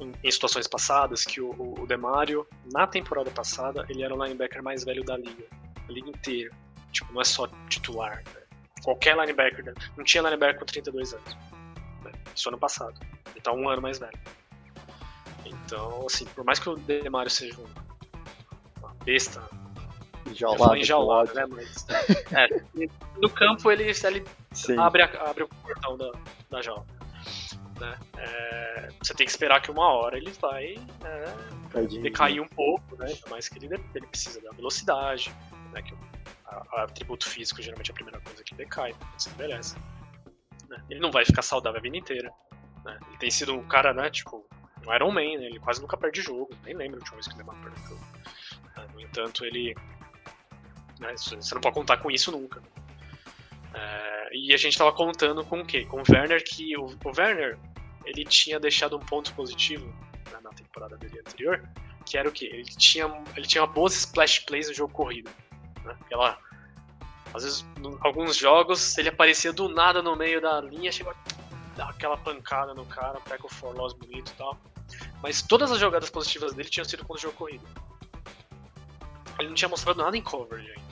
[0.00, 4.62] em, em situações passadas que o, o Demario, na temporada passada, ele era o linebacker
[4.62, 5.44] mais velho da liga.
[5.88, 6.50] A liga inteira.
[6.92, 8.22] Tipo, não é só titular.
[8.34, 8.42] Né?
[8.82, 9.64] Qualquer linebacker.
[9.64, 9.74] Né?
[9.96, 11.36] Não tinha linebacker com 32 anos.
[12.02, 12.12] Né?
[12.34, 12.98] Isso ano passado.
[13.32, 14.18] Ele tá um ano mais velho.
[15.44, 17.56] Então, assim, por mais que o Demario seja
[18.80, 19.42] uma besta.
[20.26, 21.44] Enjaulado, enjaulado né?
[21.46, 21.86] Mas,
[22.32, 22.48] é,
[23.18, 24.24] no campo ele, ele
[24.78, 26.12] abre, a, abre o portão da,
[26.50, 26.86] da jaula.
[27.80, 27.98] Né?
[28.16, 33.12] É, você tem que esperar que uma hora ele vai né, decair um pouco, né?
[33.28, 35.34] mais que ele, ele precisa da velocidade,
[35.72, 35.82] né?
[35.82, 39.76] Que o atributo físico geralmente é a primeira coisa que decai quando você envelhece.
[40.68, 40.82] Né?
[40.88, 42.32] Ele não vai ficar saudável a vida inteira.
[42.84, 42.98] Né?
[43.08, 44.46] Ele tem sido um cara, né, tipo,
[44.86, 45.46] um Iron Man, né?
[45.46, 48.00] ele quase nunca perde jogo, nem lembro de uma vez que ele perdeu jogo.
[48.76, 48.86] Né?
[48.92, 49.74] No entanto, ele.
[51.04, 52.62] Né, você não pode contar com isso nunca.
[53.74, 55.84] É, e a gente estava contando com o quê?
[55.84, 57.58] Com o Werner, que o, o Werner
[58.04, 59.86] ele tinha deixado um ponto positivo
[60.32, 61.62] né, na temporada dele anterior,
[62.06, 62.46] que era o quê?
[62.46, 63.06] Ele tinha,
[63.36, 65.30] ele tinha boas splash plays no jogo corrido.
[65.84, 65.96] Né?
[67.34, 71.76] Às vezes, em alguns jogos, ele aparecia do nada no meio da linha, chegou a
[71.76, 74.56] dar aquela pancada no cara, pega o for loss bonito e tal.
[75.20, 77.66] Mas todas as jogadas positivas dele tinham sido contra o jogo corrido.
[79.38, 80.83] Ele não tinha mostrado nada em coverage ainda.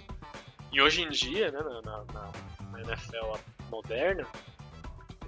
[0.72, 2.32] E hoje em dia, né, na, na,
[2.72, 3.36] na NFL
[3.70, 4.26] moderna,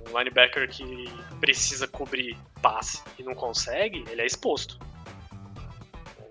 [0.08, 1.04] um linebacker que
[1.38, 4.78] precisa cobrir passe e não consegue, ele é exposto.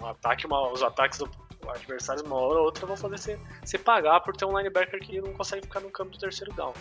[0.02, 1.30] Um ataque, uma, os ataques do
[1.70, 5.34] adversário, uma hora ou outra, vão fazer você, pagar por ter um linebacker que não
[5.34, 6.74] consegue ficar no campo do terceiro down.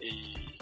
[0.00, 0.58] E,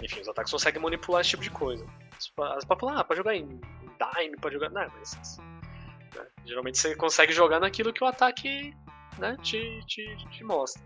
[0.00, 1.84] enfim, os ataques conseguem manipular esse tipo de coisa.
[2.18, 2.30] Você
[2.66, 4.70] pode falar, ah, jogar em dime, pode jogar.
[4.70, 5.38] Não, mas.
[5.38, 8.74] Né, geralmente você consegue jogar naquilo que o ataque
[9.18, 10.82] né, te, te, te mostra.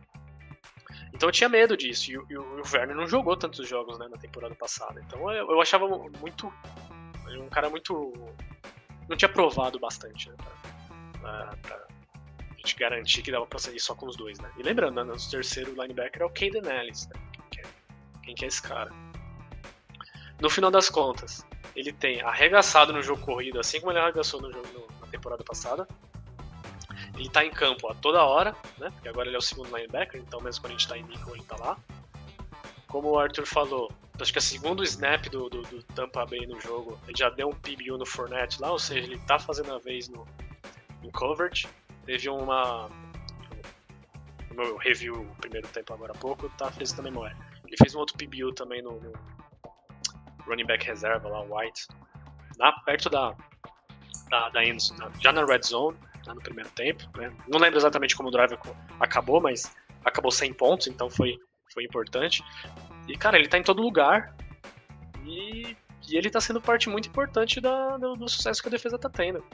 [1.12, 2.10] Então eu tinha medo disso.
[2.10, 5.00] E, e o Werner não jogou tantos jogos né, na temporada passada.
[5.06, 5.86] Então eu, eu achava
[6.20, 6.52] muito.
[7.28, 8.12] Um cara muito.
[9.08, 10.36] Não tinha provado bastante, né?
[11.20, 11.86] Pra, pra
[12.56, 14.50] gente garantir que dava pra sair só com os dois, né?
[14.56, 17.20] E lembrando, né, nosso terceiro linebacker é o Caden Ellis, né?
[17.50, 17.64] Que é,
[18.22, 18.90] quem que é esse cara.
[20.40, 21.46] No final das contas,
[21.76, 25.44] ele tem arregaçado no jogo corrido, assim como ele arregaçou no jogo no, na temporada
[25.44, 25.86] passada.
[27.16, 28.90] Ele tá em campo a toda hora, né?
[28.90, 31.34] Porque agora ele é o segundo linebacker, então mesmo quando a gente tá em nickel,
[31.34, 31.78] ele tá lá.
[32.88, 36.46] Como o Arthur falou, acho que é o segundo snap do, do, do, Tampa Bay
[36.46, 39.72] no jogo, ele já deu um PBU no Fournette lá, ou seja, ele tá fazendo
[39.72, 40.26] a vez no,
[41.02, 41.68] no coverage.
[42.04, 42.90] Teve uma.
[44.50, 47.36] Meu review o primeiro tempo agora há pouco, tá, fez também memória.
[47.66, 49.12] Ele fez um outro PBU também no, no
[50.46, 51.88] running back reserva lá, White,
[52.58, 53.34] lá perto da,
[54.30, 57.04] da, da Enzo, já na red zone, né, no primeiro tempo.
[57.16, 57.32] Né?
[57.48, 58.56] Não lembro exatamente como o drive
[59.00, 59.74] acabou, mas
[60.04, 61.38] acabou 100 pontos, então foi,
[61.72, 62.42] foi importante.
[63.08, 64.34] E, cara, ele tá em todo lugar
[65.24, 65.76] e,
[66.08, 69.08] e ele tá sendo parte muito importante da, do, do sucesso que a defesa tá
[69.08, 69.44] tendo.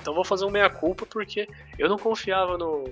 [0.00, 1.48] Então vou fazer um meia-culpa porque
[1.78, 2.84] eu não confiava no,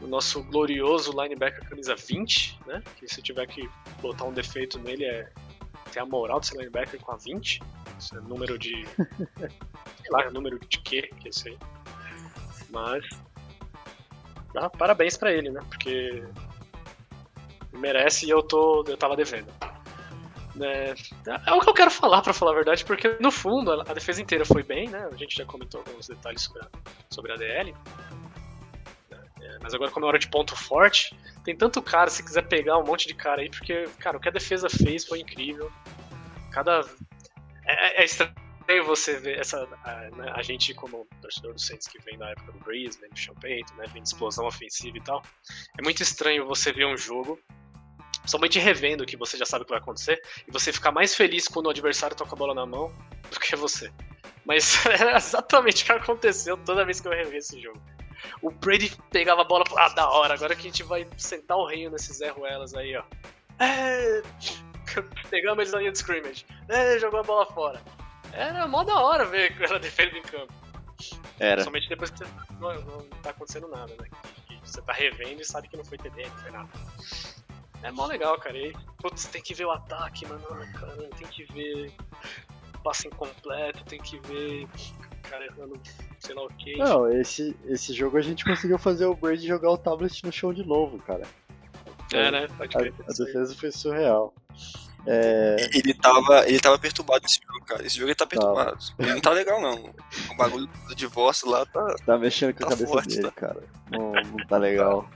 [0.00, 2.82] no, nosso glorioso linebacker camisa 20, né?
[2.96, 3.68] Que se tiver que
[4.00, 5.30] botar um defeito nele é
[5.92, 7.62] ter a moral de ser linebacker com a 20.
[8.12, 8.86] É número de.
[9.36, 11.58] sei lá, número de quê que é isso aí.
[12.70, 13.04] Mas.
[14.56, 15.60] Ah, parabéns para ele, né?
[15.68, 16.24] Porque.
[17.72, 18.84] Merece e eu tô.
[18.86, 19.52] eu tava devendo.
[20.60, 20.94] É,
[21.46, 24.22] é o que eu quero falar, para falar a verdade, porque no fundo a, defesa
[24.22, 25.08] inteira foi bem, né?
[25.12, 26.68] A gente já comentou alguns detalhes sobre a,
[27.10, 27.74] sobre a DL.
[29.40, 31.14] É, mas agora, como é hora de ponto forte,
[31.44, 34.28] tem tanto cara, se quiser pegar um monte de cara aí, porque, cara, o que
[34.28, 35.70] a defesa fez foi incrível.
[36.50, 36.84] Cada.
[37.66, 39.68] É, é, é estranho você ver essa.
[39.84, 43.10] A, né, a, gente, como torcedor do Saints que vem da época do Breeze, vem
[43.10, 45.22] do Payton, né, vem de explosão ofensiva e tal.
[45.78, 47.38] É muito estranho você ver um jogo
[48.26, 51.46] somente revendo que você já sabe o que vai acontecer, e você ficar mais feliz
[51.48, 52.92] quando o adversário toca a bola na mão
[53.30, 53.90] do que você.
[54.44, 57.80] Mas é exatamente o que aconteceu toda vez que eu revi esse jogo.
[58.42, 61.66] O Brady pegava a bola ah, da hora, agora que a gente vai sentar o
[61.66, 63.04] reino nesses Zé Ruelas aí, ó.
[63.58, 64.22] É...
[65.30, 66.46] Pegamos eles na linha de scrimmage.
[66.68, 67.80] É, jogou a bola fora.
[68.32, 70.52] Era mó da hora ver ela defende em campo.
[71.38, 71.62] Era.
[71.62, 72.24] Somente depois que
[72.60, 74.08] não, não tá acontecendo nada, né?
[74.46, 76.68] Que você tá revendo e sabe que não foi TD, não foi nada.
[77.82, 78.56] É mó legal, cara.
[78.56, 80.42] E, putz, tem que ver o ataque, mano.
[80.78, 81.92] Cara, tem que ver
[82.74, 84.66] o passe incompleto, tem que ver.
[85.22, 85.80] Cara, errando
[86.18, 86.76] sei lá o que.
[86.76, 90.52] Não, esse, esse jogo a gente conseguiu fazer o Brady jogar o tablet no chão
[90.52, 91.26] de novo, cara.
[92.12, 92.48] É, né?
[92.56, 92.76] Pode.
[92.76, 94.34] A, a defesa foi surreal.
[95.06, 95.56] É...
[95.72, 97.86] Ele, tava, ele tava perturbado nesse jogo, cara.
[97.86, 98.76] Esse jogo ele tá perturbado.
[98.76, 98.94] Tá.
[98.98, 99.94] Ele não tá legal, não.
[100.32, 101.94] O bagulho do divórcio lá tá.
[102.04, 103.30] Tá mexendo com tá a cabeça forte, dele, tá?
[103.30, 103.62] cara.
[103.90, 105.08] Não, não tá legal.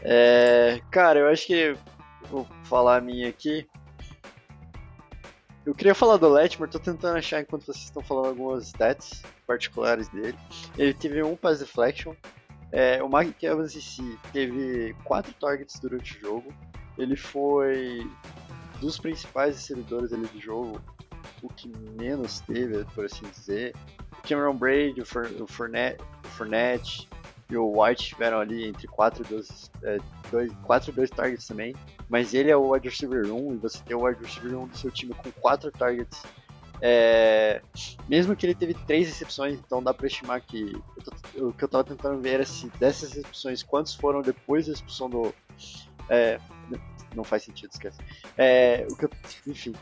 [0.00, 1.76] É, cara, eu acho que
[2.28, 3.66] vou falar a minha aqui.
[5.64, 10.08] Eu queria falar do Letmore, tô tentando achar enquanto vocês estão falando algumas stats particulares
[10.08, 10.38] dele.
[10.76, 12.14] Ele teve um pass deflection.
[12.72, 16.54] É, o Mike Evans em si teve quatro targets durante o jogo.
[16.98, 18.08] Ele foi
[18.80, 20.80] dos principais recebedores ali do jogo,
[21.42, 23.74] o que menos teve, por assim dizer.
[24.18, 25.06] O Cameron Braid, o,
[25.46, 27.08] Fournette, o Fournette
[27.48, 29.98] e o White estiveram ali entre 4 e 2, é,
[30.30, 31.74] 2, 4 e 2 targets também.
[32.08, 34.76] Mas ele é o wide receiver 1 e você tem o wide receiver 1 do
[34.76, 36.22] seu time com 4 targets.
[36.80, 37.62] É,
[38.08, 40.72] mesmo que ele teve 3 recepções, então dá pra estimar que.
[41.36, 45.08] O que eu tava tentando ver era se dessas recepções, quantos foram depois da expulsão
[45.08, 45.34] do.
[46.08, 46.38] É,
[47.14, 47.98] não faz sentido, esquece.
[48.36, 49.10] É, o que eu,
[49.46, 49.74] enfim,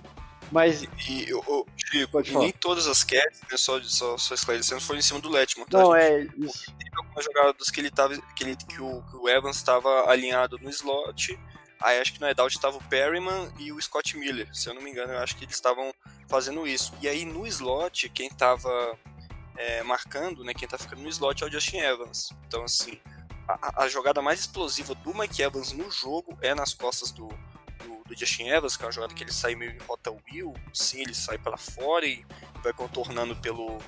[0.51, 0.83] mas.
[1.09, 5.21] E, eu, Chico, nem todas as catches, né, só, só, só esclarecendo, foram em cima
[5.21, 5.67] do Letman.
[5.67, 6.23] Tá, não, é.
[6.37, 6.73] Isso.
[6.79, 8.17] Teve algumas jogadas que ele tava.
[8.35, 11.39] Que, ele, que, o, que o Evans estava alinhado no slot.
[11.81, 14.49] Aí acho que no Edout estava o Perryman e o Scott Miller.
[14.55, 15.93] Se eu não me engano, eu acho que eles estavam
[16.29, 16.93] fazendo isso.
[17.01, 18.99] E aí no slot, quem estava
[19.57, 20.55] é, marcando, né?
[20.55, 22.31] Quem tá ficando no slot é o Justin Evans.
[22.47, 23.01] Então, assim,
[23.47, 27.29] a, a, jogada mais explosiva do Mike Evans no jogo é nas costas do,
[28.07, 31.03] do Justin Evans, que é uma jogada que ele sai meio em rota wheel, sim,
[31.03, 32.25] ele sai para fora e
[32.63, 33.79] vai contornando pelo,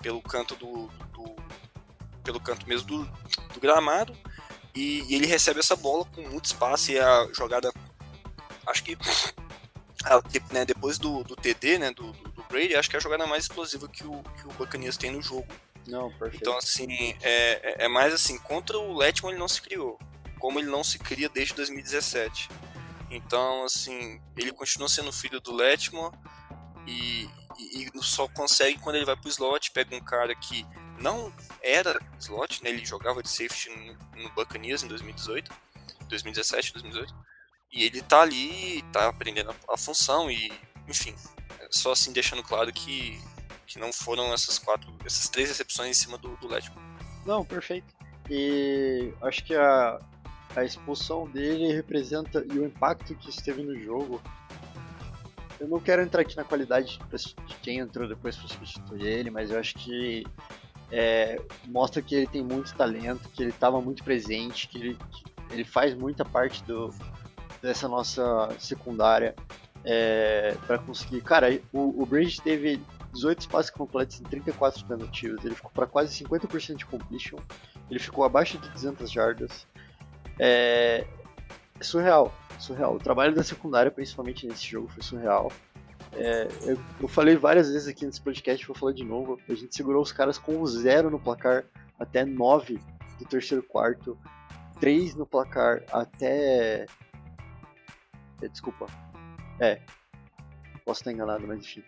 [0.00, 1.34] pelo canto do, do
[2.22, 3.04] pelo canto mesmo do,
[3.52, 4.16] do gramado
[4.74, 7.72] e, e, ele recebe essa bola com muito espaço e a jogada
[8.66, 8.96] acho que
[10.04, 10.22] a,
[10.52, 13.44] né, depois do, do TD né, do, do, Brady, acho que é a jogada mais
[13.44, 15.46] explosiva que o, que o Buccaneers tem no jogo.
[15.86, 16.36] Não, perfeito.
[16.36, 19.98] Então, assim, é, é, é mais assim, contra o Letman ele não se criou,
[20.38, 22.48] como ele não se cria desde 2017.
[23.10, 26.14] Então, assim, ele continua sendo filho do Letmore
[26.86, 27.28] e,
[27.58, 30.66] e, e, só consegue quando ele vai pro slot, pega um cara que
[30.98, 32.70] não era slot, né?
[32.70, 35.50] Ele jogava de safety no, no Buccaneers em 2018,
[36.08, 37.14] 2017, 2018.
[37.72, 40.52] E ele tá ali, tá aprendendo a, a função e,
[40.88, 41.14] enfim,
[41.70, 43.20] só assim deixando claro que,
[43.66, 46.48] que não foram essas quatro, essas três recepções em cima do, do.
[47.26, 47.92] Não, perfeito.
[48.30, 49.98] E acho que a,
[50.54, 54.22] a expulsão dele representa e o impacto que isso teve no jogo.
[55.58, 56.98] Eu não quero entrar aqui na qualidade
[57.46, 60.24] de quem entrou depois para substituir ele, mas eu acho que
[60.96, 65.24] é, mostra que ele tem muito talento, que ele estava muito presente, que ele, que
[65.52, 66.94] ele faz muita parte do,
[67.60, 69.34] dessa nossa secundária
[69.84, 71.20] é, para conseguir.
[71.22, 72.80] Cara, o, o Bridge teve
[73.12, 77.38] 18 passes completos em 34 tentativas, ele ficou para quase 50% de completion,
[77.90, 79.66] ele ficou abaixo de 200 jardas.
[80.38, 81.04] É,
[81.80, 82.94] é surreal, surreal.
[82.94, 85.50] O trabalho da secundária, principalmente nesse jogo, foi surreal.
[86.16, 89.38] É, eu, eu, falei várias vezes aqui nesse podcast, vou falar de novo.
[89.48, 91.64] A gente segurou os caras com zero no placar
[91.98, 92.78] até 9
[93.18, 94.16] do terceiro quarto,
[94.80, 96.86] 3 no placar até.
[98.42, 98.86] É, desculpa.
[99.60, 99.80] É.
[100.84, 101.82] Posso estar enganado, mas enfim.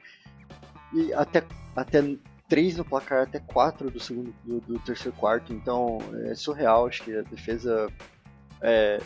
[0.94, 1.44] E até,
[1.74, 2.03] até
[2.48, 5.53] 3 no placar, até 4 do segundo do, do terceiro quarto.
[5.53, 6.86] Então é surreal.
[6.86, 7.89] Acho que a defesa
[8.61, 9.01] é,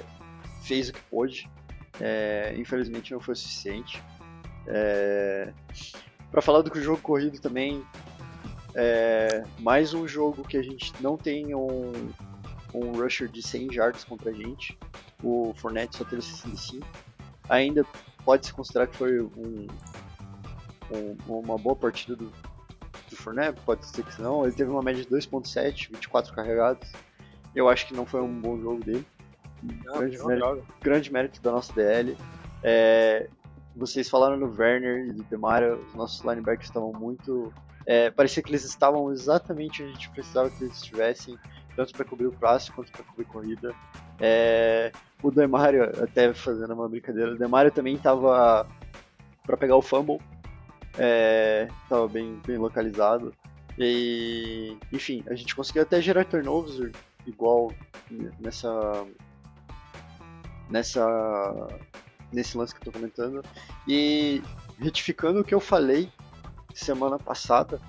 [0.62, 1.50] fez o que pôde.
[2.00, 4.02] É, infelizmente não foi o suficiente.
[4.66, 5.52] É,
[6.30, 7.84] para falar do jogo corrido também,
[8.74, 12.12] é, mais um jogo que a gente não tem um,
[12.72, 14.78] um rusher de 100 jardas contra a gente.
[15.22, 16.86] O Fournette só teve 65.
[17.48, 17.84] Ainda
[18.24, 19.66] pode se considerar que foi um,
[20.92, 22.32] um, uma boa partida do,
[23.08, 24.44] do Fournette, pode ser que não.
[24.44, 26.90] Ele teve uma média de 2.7, 24 carregados.
[27.54, 29.06] Eu acho que não foi um bom jogo dele.
[29.62, 32.16] Não, grande, mérito, grande, mérito, da nossa DL.
[32.62, 33.28] É,
[33.74, 37.52] vocês falaram no Werner e do Demara, os nossos linebackers estavam muito.
[37.86, 41.38] É, parecia que eles estavam exatamente onde a gente precisava que eles estivessem,
[41.74, 43.74] tanto para cobrir o passe quanto para cobrir corrida.
[44.20, 44.92] É,
[45.22, 48.66] o Demario, até fazendo uma brincadeira, o Demario também estava
[49.44, 50.18] para pegar o fumble,
[50.90, 53.32] estava é, bem, bem localizado.
[53.78, 56.92] E, enfim, a gente conseguiu até gerar turnovers
[57.26, 57.72] igual
[58.38, 59.06] nessa
[60.68, 61.68] nessa
[62.32, 63.42] nesse lance que eu tô comentando.
[63.86, 64.42] E
[64.78, 66.10] retificando o que eu falei
[66.74, 67.80] semana passada,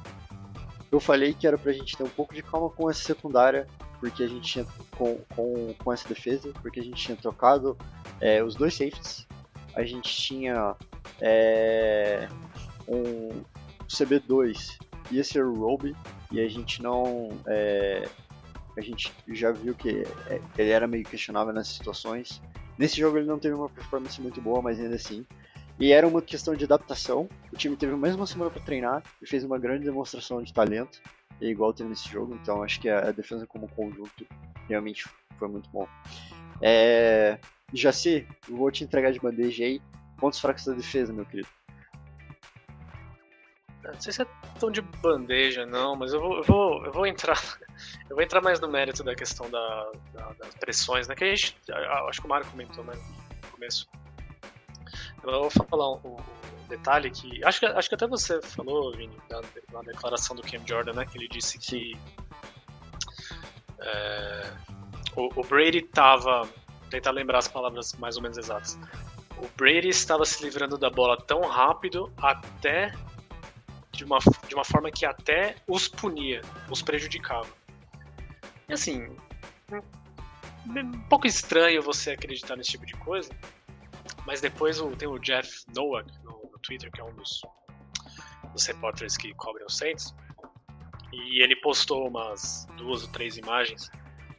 [0.91, 3.67] eu falei que era pra gente ter um pouco de calma com essa secundária,
[3.99, 4.65] porque a gente tinha
[4.97, 7.77] com, com, com essa defesa, porque a gente tinha trocado
[8.19, 9.27] é, os dois safeties,
[9.75, 10.75] a gente tinha
[11.21, 12.27] é,
[12.87, 13.43] um
[13.87, 14.79] CB2
[15.11, 15.95] ia ser o Roby,
[16.31, 17.29] e a gente não.
[17.45, 18.07] É,
[18.77, 22.41] a gente já viu que é, ele era meio questionável nessas situações.
[22.81, 25.23] Nesse jogo ele não teve uma performance muito boa, mas ainda assim.
[25.79, 27.29] E era uma questão de adaptação.
[27.53, 30.99] O time teve mais uma semana para treinar e fez uma grande demonstração de talento,
[31.39, 32.33] igual teve nesse jogo.
[32.41, 34.25] Então acho que a, defesa como conjunto
[34.67, 35.87] realmente foi muito bom.
[36.59, 37.37] É...
[37.71, 39.79] Jaci, vou te entregar de bandeja aí.
[40.17, 41.49] Pontos fracos da defesa, meu querido.
[43.93, 44.27] Não sei se é
[44.59, 47.39] tão de bandeja, não, mas eu vou, eu vou, eu vou entrar.
[48.07, 51.15] Eu vou entrar mais no mérito da questão da, da, das pressões, né?
[51.15, 51.55] Que a gente.
[52.07, 52.93] Acho que o Mário comentou né,
[53.41, 53.87] no começo.
[55.23, 57.43] Eu vou falar um, um, detalhe que.
[57.43, 57.65] Acho, que.
[57.65, 59.41] acho que até você falou, Vini, na,
[59.71, 61.05] na declaração do Cam Jordan, né?
[61.05, 61.97] Que ele disse que.
[63.79, 64.51] É,
[65.15, 66.47] o, o Brady tava.
[66.89, 68.77] Tentar lembrar as palavras mais ou menos exatas.
[69.37, 72.93] O Brady estava se livrando da bola tão rápido até
[73.91, 77.49] de uma, de uma forma que até os punia, os prejudicava.
[78.67, 79.15] E assim,
[80.65, 83.31] um pouco estranho você acreditar nesse tipo de coisa,
[84.25, 87.41] mas depois tem o Jeff Nowak no, no Twitter, que é um dos,
[88.53, 90.13] dos repórteres que cobrem os Saints,
[91.11, 93.89] e ele postou umas duas ou três imagens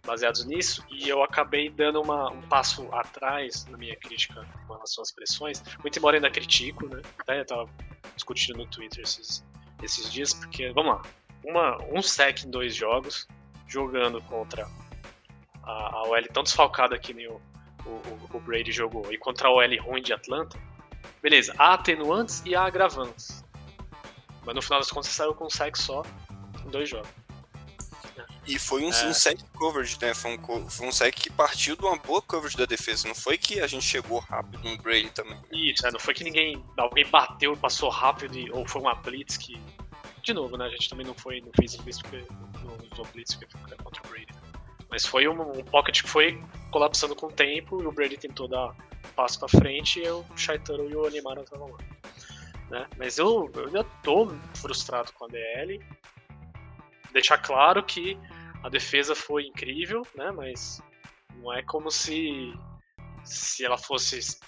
[0.04, 5.02] baseados nisso, e eu acabei dando uma, um passo atrás na minha crítica com relação
[5.02, 7.00] às pressões, muito embora ainda critico, né?
[7.18, 7.68] Até eu tava
[8.14, 9.44] discutindo no Twitter esses,
[9.82, 11.02] esses dias, porque, vamos lá,
[11.44, 13.28] uma, um sec em dois jogos,
[13.66, 14.68] jogando contra
[15.62, 17.40] a, a OL tão desfalcada que nem o,
[17.86, 20.58] o, o, Brady jogou, e contra a OL ruim de Atlanta,
[21.22, 23.44] beleza, há atenuantes e há agravantes.
[24.44, 26.02] Mas no final das contas você saiu com um sec só
[26.66, 27.21] em dois jogos.
[28.46, 29.06] E foi um, é.
[29.06, 30.14] um sec coverage, né?
[30.14, 33.06] Foi um, foi um sec que partiu de uma boa coverage da defesa.
[33.06, 35.38] Não foi que a gente chegou rápido no Brady também.
[35.52, 36.62] Isso, é, não foi que ninguém.
[36.76, 39.60] Alguém bateu e passou rápido, e, ou foi uma blitz que.
[40.22, 40.66] De novo, né?
[40.66, 42.24] A gente também não foi, não fez blitz porque.
[42.64, 44.32] Não usou blitz porque foi contra o Brady.
[44.32, 44.40] Né?
[44.90, 48.48] Mas foi um, um, pocket que foi colapsando com o tempo e o Brady tentou
[48.48, 51.78] dar um passo pra frente e o Shaitaro e o Animaro estavam lá.
[52.70, 52.86] Né?
[52.98, 55.80] Mas eu, eu ainda tô frustrado com a DL
[57.12, 58.18] deixar claro que
[58.62, 60.30] a defesa foi incrível, né?
[60.30, 60.80] Mas
[61.36, 62.52] não é como se
[63.24, 64.38] se ela fosse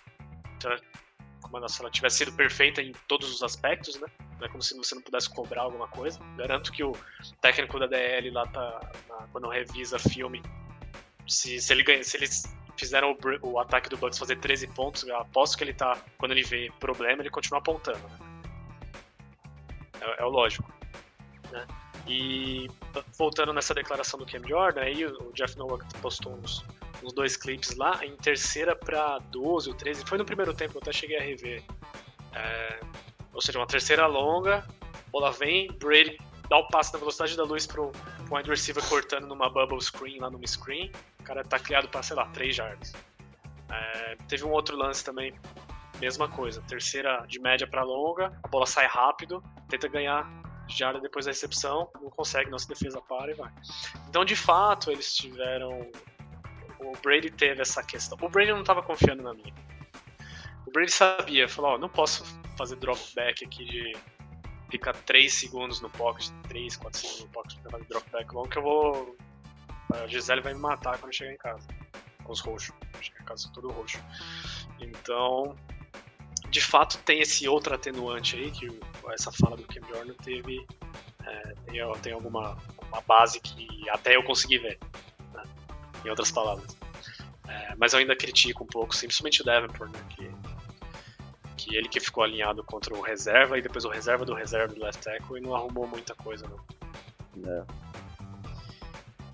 [1.41, 4.09] como se ela tivesse sido perfeita em todos os aspectos, né?
[4.39, 6.19] Não é como se você não pudesse cobrar alguma coisa.
[6.37, 6.93] Garanto que o
[7.41, 10.43] técnico da DL lá tá na, quando revisa filme,
[11.29, 12.27] se, se ele ganha, se ele
[12.77, 16.43] fizeram o, o, ataque do Bucks fazer 13 pontos, aposto que ele tá, quando ele
[16.43, 17.99] vê problema, ele continua apontando.
[17.99, 18.19] Né?
[20.01, 20.73] É, é, o lógico.
[21.51, 21.67] Né?
[22.07, 22.69] E
[23.19, 26.65] voltando nessa declaração do Cam Jordan, aí o Jeff Nowak postou uns,
[27.03, 30.83] uns dois clipes lá, em terceira para 12 ou 13, foi no primeiro tempo, eu
[30.83, 31.63] até cheguei a rever.
[32.35, 32.81] É,
[33.33, 34.67] ou seja, uma terceira longa,
[35.11, 36.19] bola vem, Brady
[36.49, 37.91] dá o passe na velocidade da luz pro,
[38.27, 42.03] pro wide receiver cortando numa bubble screen lá numa screen, o cara tá criado para
[42.03, 42.93] sei lá, 3 jardas.
[43.71, 45.35] É, teve um outro lance também,
[45.99, 50.29] mesma coisa, terceira de média para longa, a bola sai rápido, tenta ganhar
[50.69, 53.53] jarda depois da recepção, não consegue, nossa defesa para e vai.
[54.09, 55.91] Então, de fato, eles tiveram.
[56.81, 58.19] O Brady teve essa questão.
[58.21, 59.55] O Brady não estava confiando na minha.
[60.67, 62.25] O Brady sabia, falou: Ó, não posso
[62.57, 63.97] fazer drop back aqui de
[64.71, 68.49] ficar 3 segundos no pocket, 3, 4 segundos no pocket pra fazer drop back long,
[68.49, 69.17] que eu vou.
[69.93, 71.67] A Gisele vai me matar quando chegar em casa.
[72.25, 72.75] Com os roxos.
[73.01, 74.03] Chegar em casa todo roxo.
[74.81, 75.55] Então,
[76.49, 78.69] de fato tem esse outro atenuante aí, que
[79.13, 80.67] essa fala do Kim Jordan teve.
[81.27, 82.57] É, tem, tem alguma
[82.89, 84.79] uma base que até eu consegui ver,
[85.33, 85.43] né?
[86.05, 86.77] em outras palavras.
[87.49, 90.01] É, mas eu ainda critico um pouco, principalmente o Davenport, né?
[90.11, 90.31] Que,
[91.57, 94.83] que ele que ficou alinhado contra o reserva e depois o reserva do reserva do
[94.83, 97.53] left tackle e não arrumou muita coisa, não.
[97.53, 97.65] É.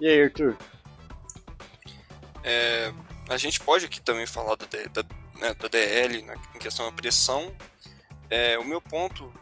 [0.01, 0.57] E aí, Arthur?
[2.43, 2.93] É,
[3.29, 5.03] a gente pode aqui também falar da, da,
[5.39, 7.55] né, da DL né, em questão da pressão.
[8.31, 9.33] É, o meu ponto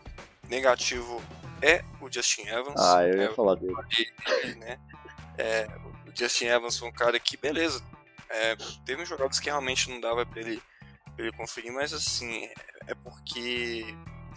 [0.48, 1.22] negativo
[1.62, 2.80] é o Justin Evans.
[2.80, 3.74] Ah, eu ia é, falar dele.
[4.56, 4.78] Né?
[5.36, 5.68] É,
[6.06, 7.82] o Justin Evans foi um cara que, beleza,
[8.28, 10.62] é, teve jogadas que realmente não dava para ele,
[11.14, 12.48] pra ele conferir, mas assim,
[12.86, 13.84] é porque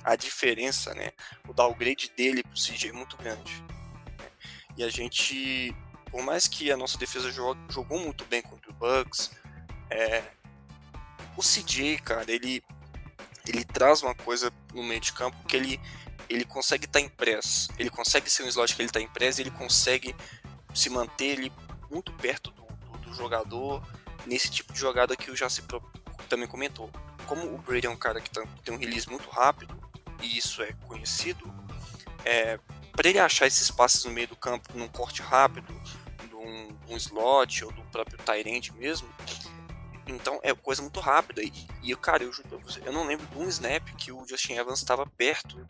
[0.03, 1.11] a diferença, né,
[1.47, 3.61] o downgrade dele pro CJ é muito grande.
[3.61, 4.29] Né?
[4.77, 5.75] E a gente,
[6.09, 9.31] por mais que a nossa defesa jogou, jogou muito bem contra o Bucks,
[9.89, 10.23] é,
[11.37, 12.63] o CJ, cara, ele,
[13.47, 15.79] ele traz uma coisa no meio de campo que ele,
[16.29, 17.11] ele consegue estar tá em.
[17.77, 20.15] Ele consegue ser um slot que ele está em e ele consegue
[20.73, 21.51] se manter ele
[21.89, 23.85] muito perto do, do, do, jogador
[24.25, 25.63] nesse tipo de jogada que o Jaci
[26.29, 26.89] também comentou.
[27.25, 29.77] Como o Brady é um cara que tá, tem um release muito rápido,
[30.21, 31.53] e isso é conhecido,
[32.23, 32.59] é,
[32.91, 35.73] para ele achar esses passes no meio do campo num corte rápido,
[36.29, 39.09] num um slot ou do próprio Tyrant mesmo,
[40.15, 41.41] então é coisa muito rápida.
[41.41, 41.51] E,
[41.83, 44.79] e cara, eu juro você, eu não lembro de um snap que o Justin Evans
[44.79, 45.65] estava perto.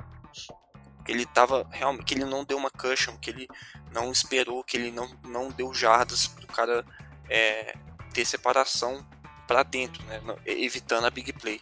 [1.08, 2.06] Ele estava realmente.
[2.06, 3.48] que ele não deu uma cushion, que ele
[3.92, 6.86] não esperou, que ele não, não deu jardas pro cara
[7.30, 7.76] é,
[8.14, 9.06] ter separação
[9.48, 10.22] para dentro, né?
[10.46, 11.60] Evitando a big play.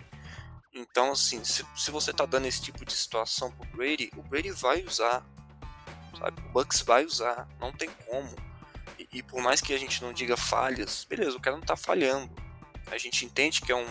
[0.74, 4.52] Então, assim, se, se você tá dando esse tipo de situação pro Brady, o Brady
[4.52, 5.26] vai usar.
[6.18, 6.42] Sabe?
[6.42, 8.36] O Bucks vai usar, não tem como.
[8.98, 11.78] E, e, por mais que a gente não diga falhas, beleza, o cara não tá
[11.78, 12.30] falhando
[12.92, 13.88] a gente entende que é um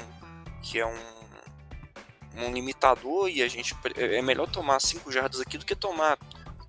[0.62, 5.64] que é um, um limitador e a gente é melhor tomar 5 jardas aqui do
[5.64, 6.18] que tomar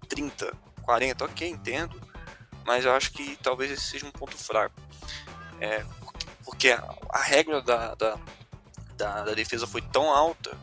[0.08, 2.00] 30, 40, ok, entendo,
[2.66, 4.76] mas eu acho que talvez esse seja um ponto fraco.
[5.60, 5.84] É,
[6.46, 8.20] porque a, a regra da, da,
[8.96, 10.58] da, da, defesa foi tão alta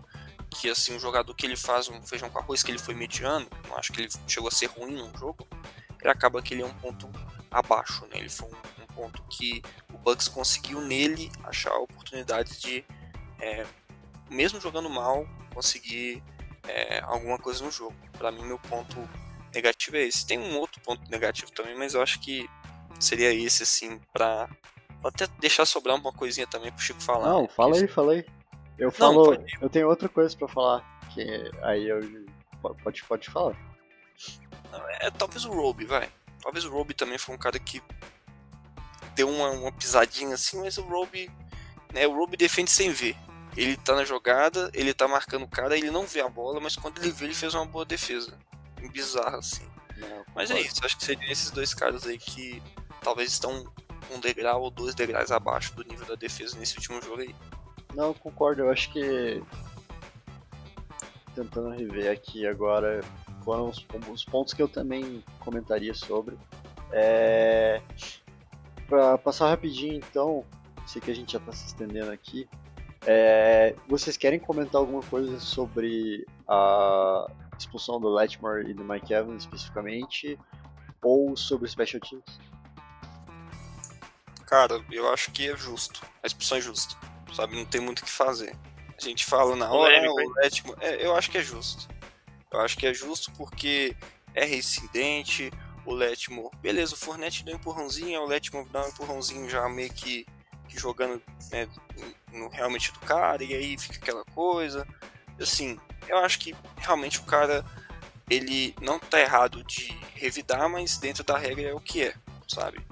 [0.51, 3.47] que assim um jogador que ele faz um feijão com arroz que ele foi mediano,
[3.69, 5.47] não acho que ele chegou a ser ruim no jogo,
[6.01, 7.11] ele acaba que ele é um ponto
[7.51, 8.19] abaixo, né?
[8.19, 8.55] Ele foi um
[8.97, 9.63] ponto que
[9.93, 12.85] o Bucks conseguiu nele achar a oportunidade de,
[13.41, 13.67] é,
[14.31, 16.23] mesmo jogando mal, conseguir
[16.67, 17.95] é, alguma coisa no jogo.
[18.17, 18.97] Para mim, meu ponto
[19.55, 20.27] negativo é esse.
[20.27, 22.49] Tem um outro ponto negativo também, mas eu acho que
[22.99, 24.49] seria esse, assim, pra
[25.05, 27.29] até deixar sobrar uma coisinha também pro Chico falar.
[27.29, 27.49] Não, né?
[27.49, 28.27] fala aí, fala aí.
[28.79, 32.01] Eu falo, Não, eu tenho outra coisa para falar, que aí eu
[32.83, 33.57] pode, pode falar.
[35.01, 36.09] É, talvez o Roby, vai.
[36.43, 37.83] Talvez o Roby também foi um cara que
[39.17, 41.31] deu uma, uma pisadinha assim, mas o Roby,
[41.93, 43.17] né, o Roby defende sem ver.
[43.57, 46.77] Ele tá na jogada, ele tá marcando o cara, ele não vê a bola, mas
[46.77, 48.39] quando ele vê, ele fez uma boa defesa.
[48.93, 49.67] Bizarro assim.
[49.97, 52.63] Não, mas é isso, acho que seriam esses dois caras aí que
[53.03, 53.73] talvez estão
[54.15, 57.35] um degrau ou dois degraus abaixo do nível da defesa nesse último jogo aí.
[57.95, 59.43] Não, concordo, eu acho que
[61.35, 63.03] tentando rever aqui agora
[63.43, 66.37] foram os, os pontos que eu também comentaria sobre.
[66.93, 67.81] É...
[68.89, 70.45] Para passar rapidinho, então,
[70.87, 72.49] sei que a gente já está se estendendo aqui.
[73.07, 73.75] É...
[73.89, 77.27] Vocês querem comentar alguma coisa sobre a
[77.59, 80.39] expulsão do Letmore e do Mike Evans especificamente?
[81.03, 82.41] Ou sobre o Special Teams?
[84.47, 86.01] Cara, eu acho que é justo.
[86.23, 86.97] A expulsão é justa.
[87.35, 88.57] Sabe, não tem muito o que fazer.
[88.97, 90.79] A gente fala na hora, ah, o Letmore...
[90.81, 91.89] É, eu acho que é justo.
[92.53, 93.95] Eu acho que é justo porque
[94.35, 95.51] é reincidente,
[95.87, 99.93] o Letmo, beleza, o Fournette deu um empurrãozinho, o Letmo dá um empurrãozinho já meio
[99.93, 100.27] que
[100.69, 101.23] que jogando
[101.53, 101.69] né,
[102.33, 104.87] no, realmente do cara, e aí fica aquela coisa.
[105.41, 107.65] Assim, eu acho que realmente o cara
[108.29, 112.15] ele não tá errado de revidar, mas dentro da regra é o que é,
[112.49, 112.85] sabe?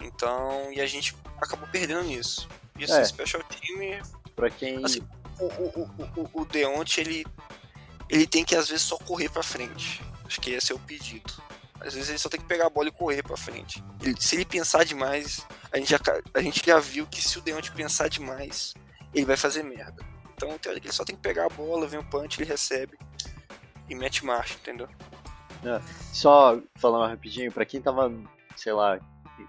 [0.00, 2.48] Então, e a gente acabou perdendo nisso.
[2.78, 3.04] Isso é.
[3.04, 4.02] special team.
[4.34, 4.84] Pra quem.
[4.84, 5.00] Assim,
[5.38, 7.24] o, o, o, o Deonte, ele,
[8.08, 10.02] ele tem que às vezes só correr pra frente.
[10.26, 11.32] Acho que esse é o pedido.
[11.84, 13.82] Às vezes ele só tem que pegar a bola e correr pra frente.
[14.00, 15.98] Ele, se ele pensar demais, a gente, já,
[16.32, 18.74] a gente já viu que se o Deonte pensar demais,
[19.14, 20.02] ele vai fazer merda.
[20.34, 22.98] Então, ele só tem que pegar a bola, vem o punch, ele recebe
[23.88, 24.88] e mete marcha, entendeu?
[25.64, 25.80] É.
[26.12, 28.12] Só falando rapidinho, pra quem tava,
[28.56, 28.98] sei lá,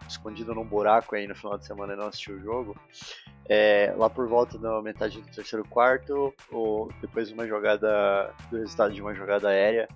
[0.08, 2.76] escondido num buraco aí no final de semana e não assistiu o jogo,
[3.48, 8.58] é, lá por volta da metade do terceiro quarto, ou depois de uma jogada, do
[8.58, 9.88] resultado de uma jogada aérea,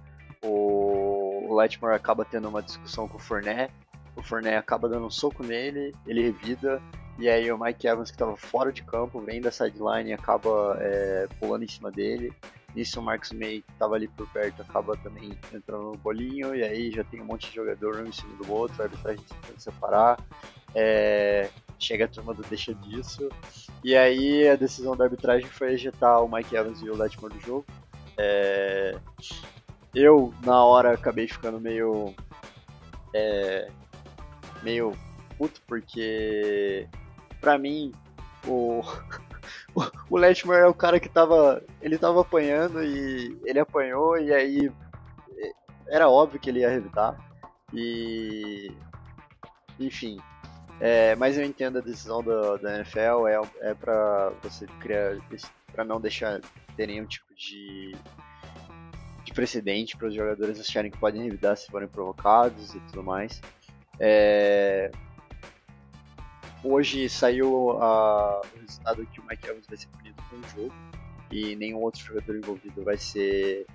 [0.43, 1.08] o,
[1.49, 3.71] o Letmore acaba tendo uma discussão com o Fournet,
[4.15, 6.81] o Fournet acaba dando um soco nele, ele revida,
[7.17, 10.77] e aí o Mike Evans que estava fora de campo, vem da sideline e acaba
[10.79, 12.33] é, pulando em cima dele,
[12.75, 16.63] Nisso o Marcos May que estava ali por perto acaba também entrando no bolinho, e
[16.63, 19.59] aí já tem um monte de jogador um em cima do outro, a arbitragem tentando
[19.59, 20.19] separar.
[20.75, 21.49] É,
[21.79, 23.27] chega a turma do deixa disso.
[23.83, 27.39] E aí a decisão da arbitragem foi ejetar o Mike Evans e o Letmore do
[27.39, 27.65] jogo.
[28.15, 28.95] É,
[29.93, 32.13] eu, na hora, acabei ficando meio.
[33.13, 33.69] É,
[34.61, 34.95] meio
[35.37, 36.87] puto, porque
[37.41, 37.91] pra mim
[38.47, 38.81] o,
[40.09, 41.63] o Letmore é o cara que tava.
[41.81, 44.71] Ele tava apanhando e ele apanhou e aí
[45.89, 47.17] era óbvio que ele ia revidar.
[47.73, 48.71] E.
[49.79, 50.19] Enfim.
[50.81, 55.17] É, mas eu entendo a decisão da, da NFL, é, é pra você criar.
[55.73, 56.39] para não deixar
[56.77, 57.93] ter nenhum tipo de
[59.39, 63.41] precedente para os jogadores acharem que podem revidar se forem provocados e tudo mais.
[63.99, 64.91] É,
[66.61, 70.73] Hoje saiu o resultado que o Mike Evans vai ser punido com um jogo
[71.31, 73.65] e nenhum outro jogador envolvido vai ser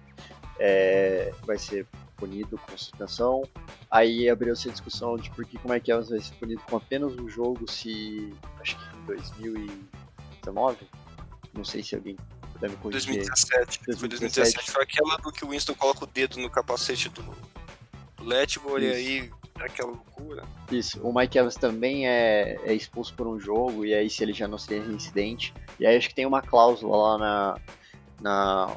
[0.58, 1.86] é, vai ser
[2.16, 3.42] punido com suspensão.
[3.90, 7.14] Aí abriu-se a discussão de por que o Mike Evans vai ser punido com apenas
[7.14, 10.86] um jogo se acho que em 2019,
[11.54, 12.18] não sei se alguém
[12.58, 13.14] corrigir.
[13.14, 13.80] 2017.
[13.86, 13.98] 2017.
[13.98, 17.22] Foi 2017, foi aquela do que o Winston coloca o dedo no capacete do,
[18.16, 20.44] do Letmore e aí aquela loucura.
[20.70, 24.32] Isso, o Mike Evans também é, é, expulso por um jogo, e aí se ele
[24.32, 25.54] já não seria reincidente.
[25.78, 27.58] E aí acho que tem uma cláusula lá na.
[28.20, 28.76] na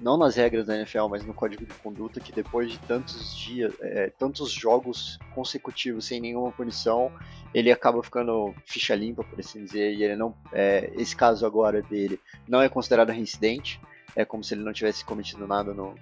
[0.00, 3.72] não nas regras da NFL, mas no código de conduta, que depois de tantos dias,
[3.80, 7.10] é, tantos jogos consecutivos sem nenhuma punição,
[7.54, 10.34] ele acaba ficando ficha limpa, por assim dizer, e ele não.
[10.52, 13.80] É, esse caso agora dele não é considerado reincidente,
[14.14, 15.94] é como se ele não tivesse cometido nada no,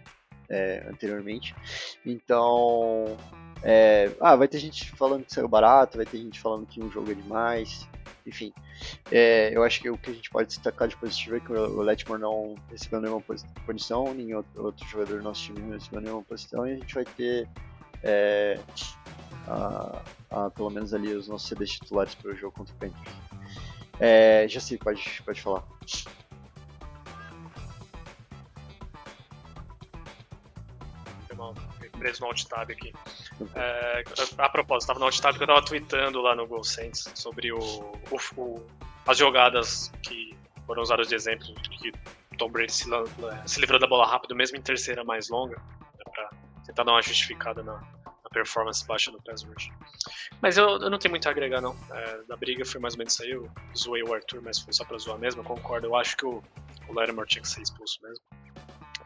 [0.48, 1.54] é, anteriormente.
[2.04, 3.16] Então,
[3.64, 6.90] é, ah, vai ter gente falando que saiu barato, vai ter gente falando que um
[6.90, 7.88] jogo é demais,
[8.26, 8.52] enfim.
[9.10, 11.80] É, eu acho que o que a gente pode destacar de positivo é que o
[11.80, 13.22] Letmore não recebeu nenhuma
[13.66, 17.06] posição, nenhum outro jogador do nosso time não recebeu nenhuma posição, e a gente vai
[17.06, 17.48] ter
[18.02, 18.60] é,
[19.48, 23.16] a, a, pelo menos ali os nossos CDs titulares para o jogo contra o Panthers.
[23.98, 25.64] É, já sei, pode, pode falar.
[32.04, 32.92] Preso no alt-tab aqui.
[33.54, 34.04] É,
[34.36, 38.18] a propósito, estava no alt-tab que eu estava tweetando lá no GoSense sobre o, o,
[38.36, 38.66] o,
[39.06, 40.36] as jogadas que
[40.66, 41.92] foram usadas de exemplo que
[42.36, 42.84] Tom Brady se,
[43.46, 46.30] se livrou da bola rápido, mesmo em terceira mais longa, né, para
[46.66, 49.70] tentar dar uma justificada na, na performance baixa do pass rush.
[50.42, 51.74] Mas eu, eu, não tenho muito a agregar, não.
[51.90, 53.30] É, da briga foi mais ou menos isso aí.
[53.30, 55.40] Eu zoei o Arthur, mas foi só pra zoar mesmo.
[55.40, 55.86] Eu concordo.
[55.86, 56.42] Eu acho que o,
[56.88, 58.24] o Lattimore tinha que ser expulso mesmo.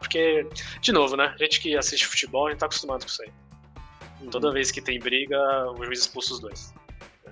[0.09, 0.49] Porque,
[0.81, 1.31] de novo, né?
[1.35, 3.31] A gente que assiste futebol, a gente tá acostumado com isso aí.
[4.21, 4.29] Uhum.
[4.31, 5.37] Toda vez que tem briga,
[5.71, 6.73] o juiz expulsa os dois.
[7.27, 7.31] É,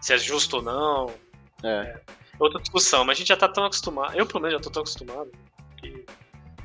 [0.00, 1.14] se é justo ou não.
[1.62, 1.68] É.
[1.68, 2.00] é.
[2.38, 4.16] outra discussão, mas a gente já tá tão acostumado.
[4.16, 5.30] Eu, pelo menos, já tô tão acostumado
[5.76, 6.06] que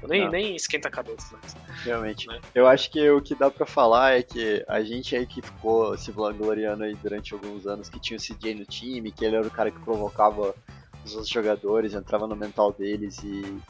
[0.01, 1.53] eu nem, nem esquenta a cabeça mais.
[1.83, 2.27] Realmente.
[2.27, 2.39] Né?
[2.55, 5.97] Eu acho que o que dá pra falar é que a gente aí que ficou
[5.97, 9.45] se vangloriando aí durante alguns anos que tinha o CJ no time, que ele era
[9.45, 10.55] o cara que provocava
[11.03, 13.61] os outros jogadores, entrava no mental deles e,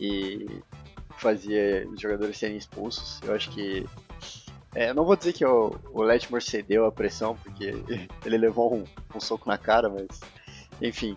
[0.00, 0.60] e
[1.20, 3.20] fazia os jogadores serem expulsos.
[3.22, 3.86] Eu acho que.
[4.74, 7.74] É, não vou dizer que o, o Letmore cedeu a pressão, porque
[8.24, 8.84] ele levou um,
[9.14, 10.20] um, soco na cara, mas.
[10.80, 11.16] Enfim.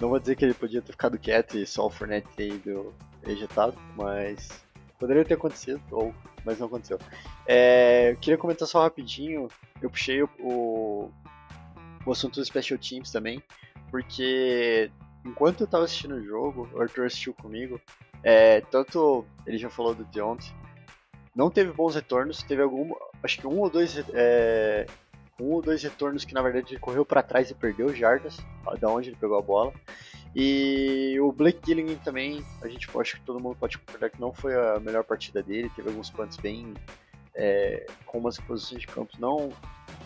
[0.00, 2.94] Não vou dizer que ele podia ter ficado quieto e só o Fournette ter ido
[3.26, 4.48] ejetado, mas.
[4.98, 6.12] Poderia ter acontecido, ou,
[6.44, 6.98] mas não aconteceu.
[7.46, 9.48] É, eu queria comentar só rapidinho.
[9.80, 11.10] Eu puxei o, o,
[12.04, 13.42] o assunto dos Special Teams também,
[13.90, 14.90] porque
[15.24, 17.80] enquanto eu tava assistindo o jogo, o Arthur assistiu comigo,
[18.22, 20.52] é, tanto ele já falou do Deontay,
[21.34, 22.92] não teve bons retornos, teve algum,
[23.22, 24.86] acho que um ou dois é,
[25.40, 28.36] um ou dois retornos que na verdade ele correu para trás e perdeu jardas,
[28.80, 29.72] da onde ele pegou a bola.
[30.34, 34.32] E o Blake Gilligan também, a gente acho que todo mundo pode concordar que não
[34.32, 36.74] foi a melhor partida dele, teve alguns punts bem
[37.34, 39.52] é, com umas posições de campo não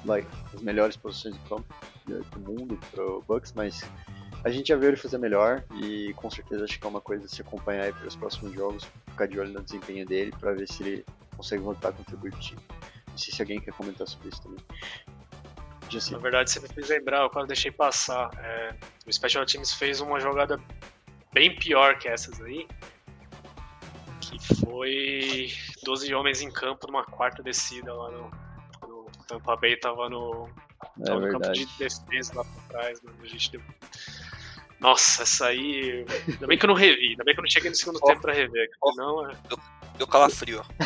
[0.05, 1.74] like, as melhores posições de campo
[2.06, 3.82] do mundo para o Bucks, mas
[4.44, 7.27] a gente já viu ele fazer melhor e com certeza acho que é uma coisa
[7.27, 10.52] a se acompanhar aí para os próximos jogos, ficar de olho no desempenho dele para
[10.52, 11.06] ver se ele
[11.36, 12.60] consegue voltar a contribuir para o time.
[13.09, 14.64] Não sei se alguém quer comentar sobre isso também.
[16.10, 18.31] Na verdade, você me fez lembrar, eu quase deixei passar.
[18.39, 18.74] É,
[19.06, 20.59] o Special Teams fez uma jogada
[21.32, 22.66] bem pior que essas aí,
[24.20, 25.52] que foi
[25.85, 28.31] 12 homens em campo numa quarta descida lá no,
[28.89, 30.48] no Tampa Bay, tava no,
[31.01, 33.19] é tava no campo de defesa lá por trás, mano.
[33.23, 33.60] A gente deu
[34.82, 36.04] nossa, essa aí.
[36.28, 38.06] Ainda bem que eu não revi, ainda bem que eu não cheguei no segundo oh,
[38.06, 38.68] tempo pra rever.
[38.82, 39.34] Oh, não, é...
[39.48, 39.59] deu,
[39.96, 40.84] deu calafrio, ó.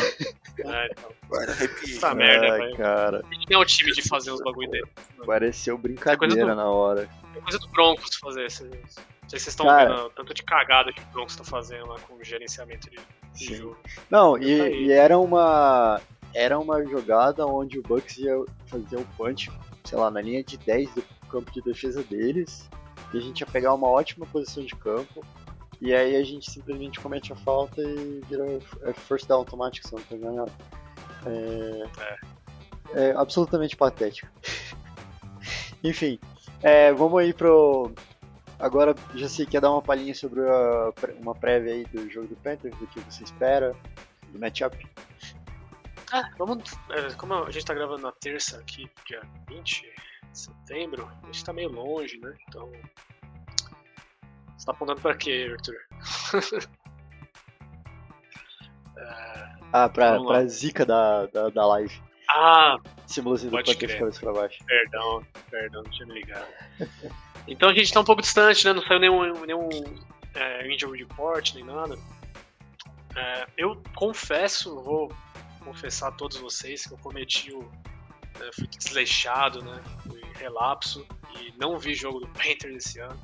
[0.59, 1.11] É, então.
[1.49, 1.97] arrepio.
[1.97, 3.25] Essa merda, Ai, cara.
[3.29, 4.87] A gente tem o time de fazer os bagulho dele.
[5.25, 7.09] Pareceu brincadeira do, na hora.
[7.35, 8.49] É coisa do Broncos fazer.
[8.49, 11.43] Vocês, não sei se vocês estão Cara, vendo tanto de cagada que o Broncos tá
[11.43, 12.99] fazendo lá com o gerenciamento de,
[13.33, 13.77] de jogo.
[14.09, 16.01] Não, Tá e, e era uma.
[16.33, 19.51] Era uma jogada onde o Bucks ia fazer um punch,
[19.83, 22.69] sei lá, na linha de 10 do campo de defesa deles.
[23.13, 25.25] E a gente ia pegar uma ótima posição de campo.
[25.79, 28.43] E aí a gente simplesmente comete a falta e vira
[28.83, 30.51] é first down automático, se não tô enganado.
[31.25, 31.87] É,
[32.93, 34.27] é absolutamente patético.
[35.83, 36.19] Enfim,
[36.63, 37.91] é, vamos aí pro.
[38.59, 42.27] Agora, já sei que quer dar uma palhinha sobre a- uma prévia aí do jogo
[42.27, 43.75] do Panthers, do que você espera,
[44.29, 44.75] do matchup.
[46.11, 46.63] Ah, vamos.
[46.89, 49.93] é, como a gente tá gravando na terça aqui, dia 20 de
[50.37, 52.33] setembro, a gente tá meio longe, né?
[52.47, 52.71] Então.
[54.57, 56.67] Você tá apontando pra quê, Arthur?
[59.73, 62.01] Ah, pra, pra zica da, da, da live.
[62.29, 64.57] Ah, Símbolozinho do Panthers de cabeça pra baixo.
[64.65, 66.47] Perdão, perdão, não tinha me ligado.
[67.47, 68.73] Então a gente tá um pouco distante, né?
[68.73, 69.69] Não saiu nenhum, nenhum
[70.35, 71.97] é, injury report, nem nada.
[73.15, 75.11] É, eu confesso, vou
[75.63, 77.69] confessar a todos vocês que eu cometi o.
[78.39, 79.81] né, fui desleixado, né?
[80.03, 81.05] Fui relapso
[81.39, 83.19] e não vi jogo do Panthers esse ano.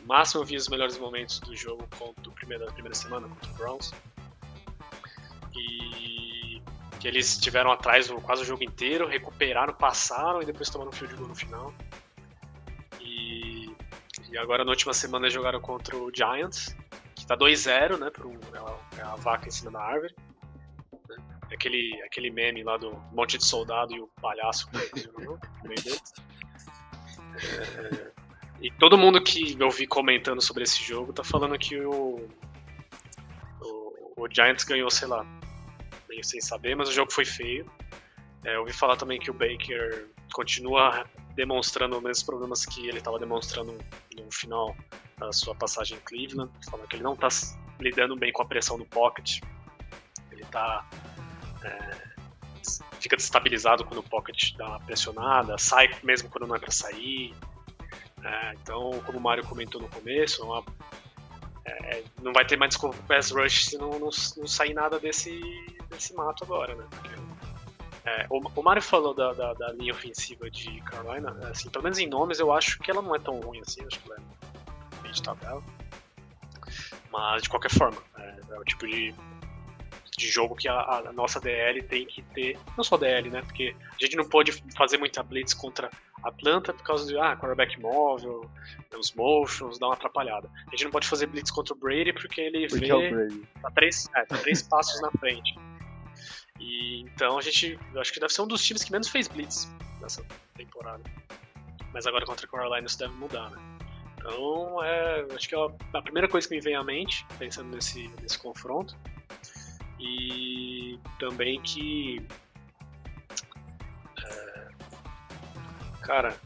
[0.00, 3.28] No máximo eu vi os melhores momentos do jogo contra do primeiro, da primeira semana
[3.28, 3.92] contra o Browns.
[5.54, 6.62] E
[7.04, 11.14] que eles tiveram atrás quase o jogo inteiro, recuperaram, passaram e depois tomaram um field
[11.16, 11.74] goal no final.
[12.98, 13.70] E,
[14.30, 16.74] e agora na última semana jogaram contra o Giants,
[17.14, 18.08] que tá 2-0, né?
[18.08, 20.14] Por um, é, a, é a vaca em cima da árvore.
[21.48, 26.12] Né, Aquele, aquele meme lá do monte de soldado e o palhaço deles.
[27.36, 28.12] É,
[28.60, 32.28] e todo mundo que eu vi comentando sobre esse jogo tá falando que o,
[33.60, 35.26] o, o Giants ganhou, sei lá,
[36.08, 37.70] meio sem saber, mas o jogo foi feio.
[38.44, 41.04] É, eu ouvi falar também que o Baker continua
[41.34, 43.76] demonstrando os mesmos problemas que ele estava demonstrando
[44.16, 44.74] no final
[45.18, 47.28] da sua passagem em Cleveland, falando que ele não está
[47.80, 49.40] lidando bem com a pressão do pocket.
[50.30, 50.88] Ele tá
[51.64, 52.14] é,
[53.00, 57.34] fica desestabilizado quando o pocket dá uma pressionada, sai mesmo quando não é para sair.
[58.22, 60.64] É, então, como o Mario comentou no começo, é uma-
[61.66, 64.98] é, não vai ter mais desculpa pro pass rush se não, não, não sair nada
[64.98, 65.38] desse,
[65.90, 66.84] desse mato agora, né?
[66.90, 67.10] Porque,
[68.06, 71.98] é, o, o Mario falou da, da, da linha ofensiva de Carolina, assim, pelo menos
[71.98, 74.20] em nomes eu acho que ela não é tão ruim assim, acho que ela
[75.04, 75.62] é de tabela.
[77.10, 79.14] Mas de qualquer forma, é, é o tipo de,
[80.16, 82.58] de jogo que a, a nossa DL tem que ter.
[82.76, 83.42] Não só DL, né?
[83.42, 85.90] Porque a gente não pode fazer muita blitz contra
[86.22, 88.48] Atlanta por causa de ah, quarterback móvel,
[88.96, 90.48] os motions, dá uma atrapalhada.
[90.68, 93.10] A gente não pode fazer blitz contra o Brady porque ele Porque vê é o
[93.10, 93.42] Brady.
[93.60, 95.54] tá três, é, tá três passos na frente.
[96.60, 99.26] E então a gente, eu acho que deve ser um dos times que menos fez
[99.26, 99.68] blitz
[100.00, 100.24] nessa
[100.54, 101.02] temporada.
[101.92, 103.58] Mas agora contra a Carolina isso deve mudar, né?
[104.16, 105.58] Então, é, acho que é
[105.92, 108.96] a primeira coisa que me vem à mente, pensando nesse, nesse confronto.
[110.06, 112.20] E também que.
[114.22, 114.68] é,
[116.02, 116.36] cara,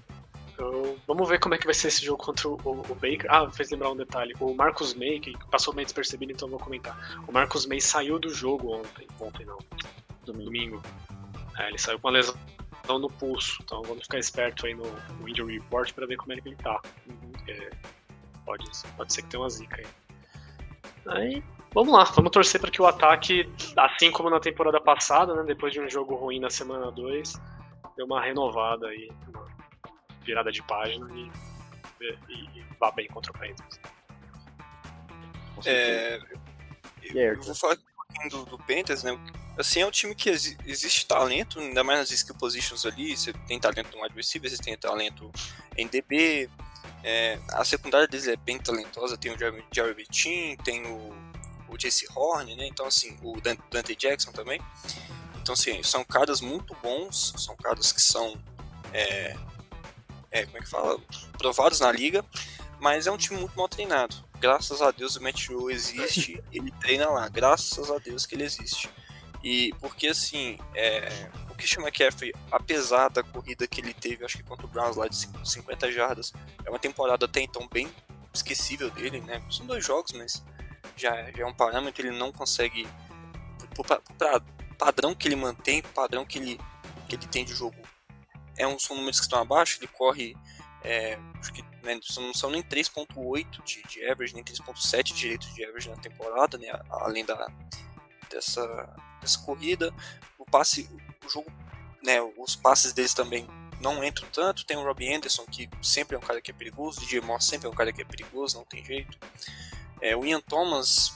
[0.57, 3.27] eu- vamos ver como é que vai ser esse jogo contra o, o Baker.
[3.29, 4.35] Ah, fez lembrar um detalhe.
[4.41, 6.97] O Marcus May, que passou meio despercebido, então eu vou comentar.
[7.27, 9.07] O Marcus May saiu do jogo ontem.
[9.21, 9.59] Ontem não.
[10.25, 10.83] Domingo.
[11.59, 12.37] É, ele saiu com uma lesão
[12.89, 13.59] no pulso.
[13.63, 14.85] Então vamos ficar esperto aí no,
[15.21, 16.81] no injury report pra ver como é que ele tá.
[17.49, 17.71] É,
[18.45, 18.65] pode,
[18.97, 19.87] pode ser que tenha uma zica aí.
[21.07, 21.43] Aí,
[21.79, 22.05] vamos lá.
[22.05, 25.89] Vamos torcer para que o ataque, assim como na temporada passada, né, depois de um
[25.89, 27.35] jogo ruim na semana 2,
[27.97, 29.47] dê uma renovada aí, uma
[30.25, 31.31] virada de página e,
[32.01, 33.81] e, e vá bem contra o Panthers.
[35.65, 36.21] É,
[37.15, 39.19] eu vou falar um pouquinho do, do Panthers, né?
[39.57, 43.17] assim, é um time que exi existe talento, ainda mais nas skill positions ali.
[43.17, 45.31] Você tem talento no wide receiver, você tem talento
[45.77, 46.49] em DB.
[47.05, 49.17] É, a secundária deles é bem talentosa.
[49.17, 51.13] Tem o Jeremy, Jeremy Chin, tem o,
[51.69, 52.67] o Jesse Horn, né?
[52.67, 54.61] Então, assim, o Dante Jackson também.
[55.41, 58.37] Então, assim, são caras muito bons, são caras que são.
[58.93, 59.37] É,
[60.31, 61.01] é, como é que fala?
[61.39, 62.25] Provados na liga,
[62.81, 64.17] mas é um time muito mal treinado.
[64.41, 67.29] Graças a Deus o Matt existe, ele treina lá.
[67.29, 68.89] Graças a Deus que ele existe.
[69.43, 74.43] E porque assim, é, o Christian McCaffrey, apesar da corrida que ele teve, acho que
[74.43, 76.33] contra o Browns lá de 50 jardas,
[76.65, 77.89] é uma temporada até então bem
[78.33, 79.43] esquecível dele, né?
[79.51, 80.43] São dois jogos, mas
[80.99, 82.87] já, já é um parâmetro, ele não consegue.
[84.17, 84.43] Para
[84.77, 86.61] padrão que ele mantém, padrão que ele,
[87.09, 87.77] que ele tem de jogo,
[88.57, 90.37] é um, são números que estão abaixo, ele corre.
[90.83, 95.53] É, acho que né, não são nem 3.8 de, de average, nem 3.7 de direito
[95.53, 97.49] de average na temporada, né, além da,
[98.31, 98.65] dessa,
[99.21, 99.93] dessa corrida.
[100.39, 100.89] O passe,
[101.25, 101.51] o jogo,
[102.05, 103.47] né, os passes deles também
[103.81, 104.65] não entram tanto.
[104.65, 106.99] Tem o Robbie Anderson, que sempre é um cara que é perigoso.
[106.99, 109.19] O DJ Moss sempre é um cara que é perigoso, não tem jeito.
[110.01, 111.13] É, o Ian Thomas,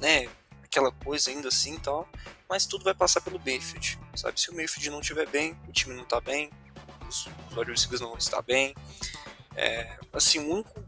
[0.00, 0.28] né,
[0.64, 2.08] aquela coisa ainda assim e tal.
[2.48, 4.40] Mas tudo vai passar pelo Mayfield, sabe?
[4.40, 6.50] Se o Mayfield não estiver bem, o time não está bem,
[7.08, 8.74] os, os wide não estão bem.
[9.56, 10.84] É, assim, o único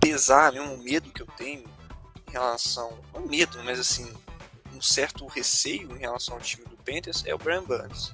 [0.00, 1.64] pesar, mesmo medo que eu tenho
[2.28, 2.98] em relação.
[3.12, 4.12] Não medo, mas assim,
[4.72, 8.12] um certo receio em relação ao time do Panthers é o Brian Burns.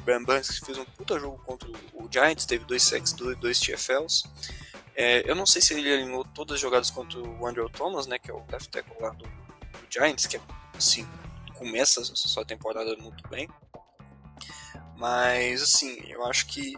[0.00, 3.60] Brian Burns que fez um puta jogo contra o Giants, teve dois sacks, dois, dois
[3.60, 4.24] TFLs.
[4.94, 8.18] É, eu não sei se ele alinhou todas as jogadas contra o Andrew Thomas, né,
[8.18, 10.40] que é o left tackle lá do, do Giants, que é,
[10.76, 11.08] assim,
[11.54, 13.48] começa a sua temporada muito bem.
[14.96, 16.76] Mas, assim, eu acho que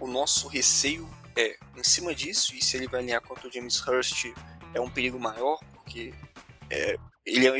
[0.00, 3.80] o nosso receio é em cima disso, e se ele vai alinhar contra o James
[3.80, 4.26] Hurst
[4.74, 6.14] é um perigo maior, porque
[6.70, 7.52] é, ele, é,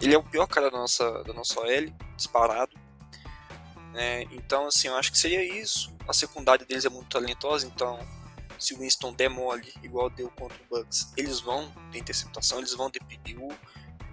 [0.00, 2.72] ele é o pior cara da nossa, da nossa OL, disparado.
[3.92, 4.22] Né?
[4.32, 5.94] Então, assim, eu acho que seria isso.
[6.06, 7.98] A secundária deles é muito talentosa, então
[8.58, 12.74] se o Winston der mole, igual deu contra o Bucks, eles vão ter interceptação, eles
[12.74, 13.54] vão ter PBU.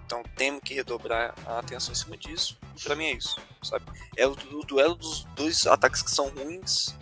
[0.05, 2.57] Então temos que redobrar a atenção em cima disso.
[2.83, 3.85] Para mim é isso, sabe?
[4.17, 6.95] É o, o, duelo dos dois ataques que são ruins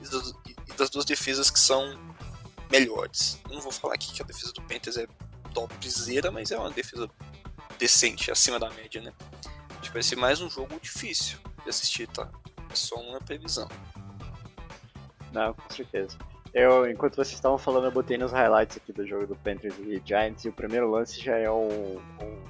[0.00, 0.34] e das,
[0.68, 1.98] e das duas defesas que são
[2.70, 3.40] melhores.
[3.48, 5.06] Eu não vou falar aqui que a defesa do Panthers é
[5.54, 7.08] topzera, mas é uma defesa
[7.78, 9.12] decente, acima da média, né?
[9.80, 12.28] Acho que vai ser mais um jogo difícil de assistir, tá?
[12.70, 13.68] É só uma previsão.
[15.32, 16.16] Não, com certeza.
[16.54, 20.00] Eu, enquanto vocês estavam falando, eu botei nos highlights aqui do jogo do Panthers e
[20.04, 22.44] Giants, e o primeiro lance já é um, um,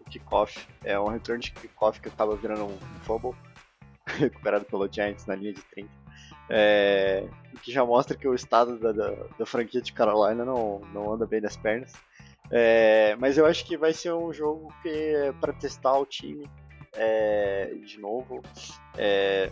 [0.00, 3.34] um kickoff, é um return de kickoff que acaba virando um, um fumble,
[4.06, 5.90] recuperado pelo Giants na linha de 30.
[6.48, 7.26] É,
[7.62, 11.26] que já mostra que o estado da, da, da, franquia de Carolina não, não anda
[11.26, 11.92] bem das pernas.
[12.50, 16.48] É, mas eu acho que vai ser um jogo que é para testar o time
[16.94, 18.42] é, de novo.
[18.96, 19.50] É,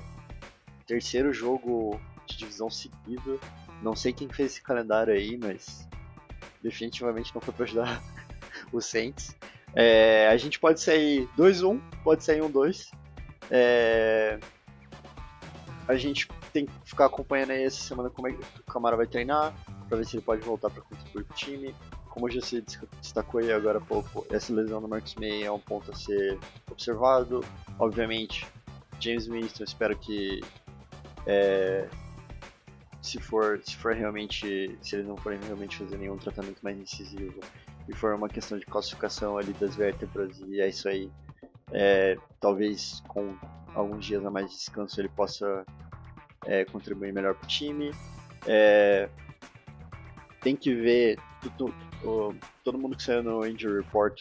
[0.87, 3.41] terceiro jogo de divisão seguido.
[3.83, 5.89] Não sei quem fez esse calendário aí, mas
[6.63, 8.03] definitivamente não foi para ajudar
[8.73, 9.37] os Saints.
[9.75, 12.91] É, a gente pode sair 2-1, pode sair 1-2.
[13.51, 14.39] É,
[15.87, 19.07] a gente tem que ficar acompanhando aí essa semana como é que o Camara vai
[19.07, 19.55] treinar,
[19.89, 21.75] para ver se ele pode voltar para contribuir o time
[22.11, 22.63] como já se
[23.01, 26.39] destacou aí agora há pouco, essa lesão do Marcus May é um ponto a ser
[26.71, 27.43] observado.
[27.79, 28.47] Obviamente,
[28.99, 30.41] James Winston, espero que
[31.27, 31.89] é,
[33.01, 37.41] se for se for realmente se eles não forem realmente fazer nenhum tratamento mais incisivo
[37.89, 41.11] e for uma questão de calcificação ali das vértebras e é isso aí
[41.73, 43.35] é, talvez com
[43.75, 45.65] alguns dias a mais de descanso ele possa
[46.45, 47.91] é, contribuir melhor para o time
[48.47, 49.09] é,
[50.43, 51.19] tem que ver
[51.57, 51.75] tudo,
[52.05, 54.21] o, todo mundo que saiu no Injury Report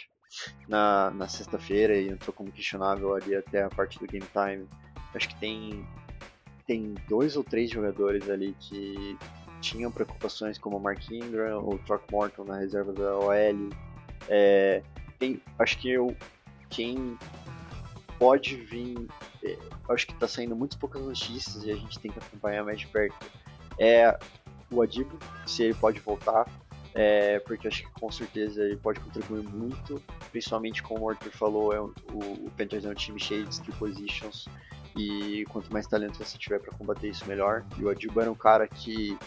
[0.67, 4.67] na, na sexta-feira e entrou como questionável ali até a parte do Game Time,
[5.15, 5.85] acho que tem,
[6.65, 9.17] tem dois ou três jogadores ali que
[9.61, 13.69] tinham preocupações como o Mark Ingram ou o Morton na reserva da OL.
[14.29, 14.81] É,
[15.17, 16.15] tem, acho que eu,
[16.69, 17.17] quem
[18.17, 19.07] pode vir,
[19.43, 19.57] é,
[19.89, 22.87] acho que está saindo muito poucas notícias e a gente tem que acompanhar mais de
[22.87, 23.17] perto,
[23.79, 24.17] é
[24.71, 26.45] o Adibo, se ele pode voltar
[26.93, 30.01] é, porque acho que com certeza ele pode contribuir muito,
[30.31, 33.75] principalmente como o Arthur falou, é o, o Panthers é um time cheio de skill
[33.77, 34.47] positions
[34.95, 37.65] e quanto mais talento você tiver para combater isso, melhor.
[37.77, 39.17] E o Adiba era um cara que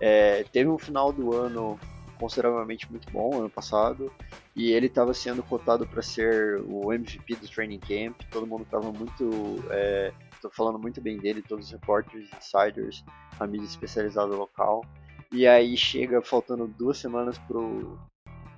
[0.00, 1.78] é, teve um final do ano
[2.18, 4.12] consideravelmente muito bom ano passado
[4.54, 8.20] e ele estava sendo cotado para ser o MVP do training camp.
[8.30, 10.12] Todo mundo estava muito, é,
[10.52, 13.02] falando muito bem dele, todos os repórteres, insiders,
[13.38, 14.84] a mídia especializada local.
[15.32, 17.98] E aí chega faltando duas semanas pro.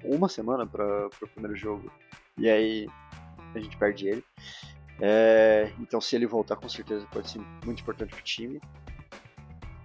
[0.05, 1.90] Uma semana para o primeiro jogo.
[2.36, 2.89] e aí
[3.55, 4.24] a gente perde ele.
[5.01, 8.61] É, então, se ele voltar, com certeza pode ser muito importante para o time.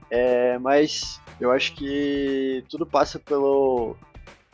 [0.09, 3.95] É, mas eu acho que tudo passa pelo.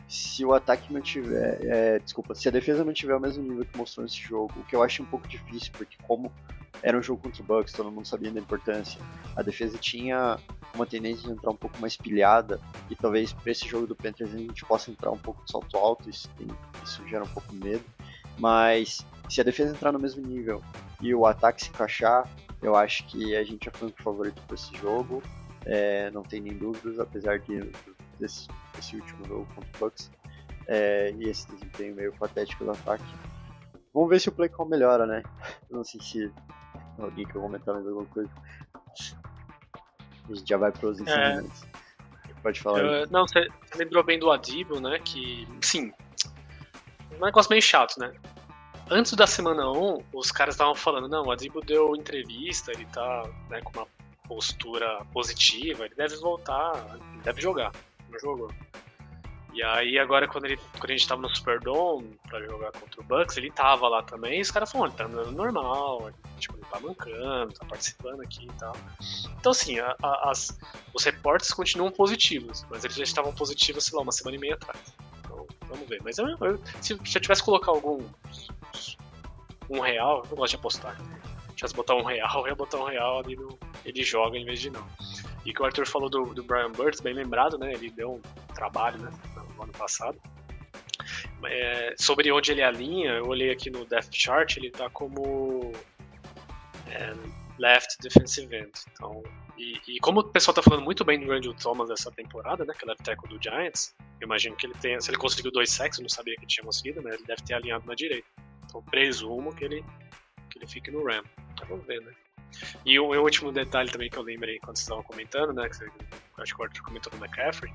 [0.08, 1.58] Se o ataque mantiver.
[1.62, 4.74] É, desculpa, se a defesa mantiver o mesmo nível que mostrou nesse jogo, o que
[4.74, 6.32] eu acho um pouco difícil, porque como
[6.82, 9.00] era um jogo contra o Bucks, todo mundo sabia da importância.
[9.36, 10.38] A defesa tinha
[10.74, 12.60] uma tendência de entrar um pouco mais pilhada
[12.90, 15.76] e talvez para esse jogo do Panthers a gente possa entrar um pouco de salto
[15.76, 16.46] alto, isso, tem,
[16.84, 17.84] isso gera um pouco de medo.
[18.38, 20.62] Mas se a defesa entrar no mesmo nível
[21.00, 22.28] e o ataque se encaixar,
[22.62, 25.22] eu acho que a gente é franco favorito para esse jogo.
[25.66, 27.70] É, não tem nem dúvidas, apesar de,
[28.18, 30.10] desse, desse último jogo contra o Bucks
[30.66, 33.04] é, e esse desempenho meio patético do ataque.
[33.92, 35.22] Vamos ver se o play call melhora, né?
[35.70, 36.32] Não sei se
[36.98, 38.30] alguém quer comentar mais alguma coisa.
[40.28, 41.62] A gente já vai para os ensinamentos.
[41.62, 41.84] É.
[42.42, 42.84] Pode falar.
[42.84, 44.98] Uh, não, você lembrou bem do Adibo, né?
[44.98, 45.92] Que, sim,
[47.18, 48.12] um negócio meio chato, né?
[48.90, 53.26] Antes da semana 1, os caras estavam falando, não, o Adibo deu entrevista, ele tá
[53.48, 53.86] né, com uma
[54.28, 56.72] postura positiva, ele deve voltar,
[57.12, 57.72] ele deve jogar.
[58.10, 58.50] Não jogou.
[59.54, 63.04] E aí agora quando, ele, quando a gente tava no Superdome pra jogar contra o
[63.04, 66.10] Bucks, ele tava lá também, e os caras falaram, ele tá andando normal,
[66.40, 68.76] tipo, ele tá mancando, tá participando aqui e tal.
[69.38, 70.58] Então assim, a, a, as,
[70.92, 74.54] os reportes continuam positivos, mas eles já estavam positivos, sei lá, uma semana e meia
[74.54, 74.96] atrás.
[75.20, 76.00] Então, vamos ver.
[76.02, 78.02] Mas eu, eu, se, se eu tivesse colocar algum
[79.70, 80.96] um real, eu gosto de apostar.
[81.50, 83.56] Se tivesse botar um real, eu ia botar um real ali no.
[83.84, 84.84] Ele joga em vez de não.
[85.44, 87.72] E que o Arthur falou do, do Brian Burns, bem lembrado, né?
[87.72, 89.12] Ele deu um trabalho, né?
[89.64, 90.20] No ano passado.
[91.46, 95.72] É, sobre onde ele alinha, eu olhei aqui no Depth Chart, ele tá como
[96.88, 97.12] é,
[97.58, 98.72] left defensive end.
[98.92, 99.22] Então,
[99.58, 102.74] e, e, como o pessoal tá falando muito bem do Randall Thomas dessa temporada, né,
[102.76, 105.70] que é left tackle do Giants, eu imagino que ele tenha, se ele conseguiu dois
[105.70, 108.26] sacks, eu não sabia que ele tinha conseguido, né, ele deve ter alinhado na direita.
[108.64, 109.84] Então presumo que ele,
[110.50, 111.22] que ele fique no Ram.
[111.68, 112.12] Vamos ver, né.
[112.84, 115.76] E o, o último detalhe também que eu lembrei quando vocês estavam comentando, né, que
[115.76, 115.90] você,
[116.38, 117.72] acho que o Arthur comentou do McCaffrey,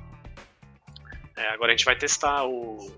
[1.39, 2.91] é, agora a gente vai testar o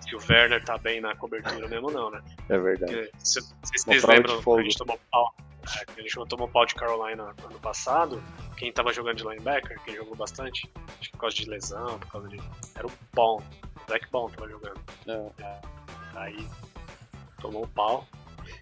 [0.00, 2.22] se o Werner tá bem na cobertura mesmo ou não, né?
[2.48, 2.92] É verdade.
[2.92, 5.34] Porque, se, se vocês lembram, a gente tomou pau,
[5.76, 8.22] é, a gente tomou pau de Carolina no ano passado,
[8.56, 12.10] quem tava jogando de linebacker, quem jogou bastante, acho que por causa de lesão, por
[12.10, 12.40] causa de...
[12.76, 13.44] Era o Bond,
[13.82, 14.80] o Black Bond tava jogando.
[15.06, 15.42] É.
[15.42, 15.60] É,
[16.14, 16.48] aí
[17.40, 18.06] tomou pau.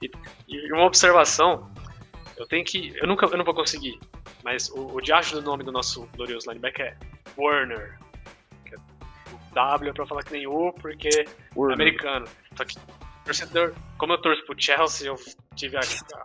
[0.03, 0.11] E,
[0.49, 1.71] e, uma observação,
[2.37, 2.95] eu tenho que...
[2.97, 3.99] Eu nunca eu não vou conseguir,
[4.43, 6.97] mas o, o diacho do nome do nosso glorioso linebacker é
[7.37, 7.99] Warner.
[9.59, 12.27] W pra falar que nem U, porque é americano.
[12.57, 12.77] Só que,
[13.25, 15.17] torcedor, como eu torço pro Chelsea, eu
[15.57, 16.25] tive a, a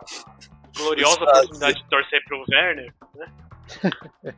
[0.78, 3.26] gloriosa oportunidade de torcer pro Werner, né?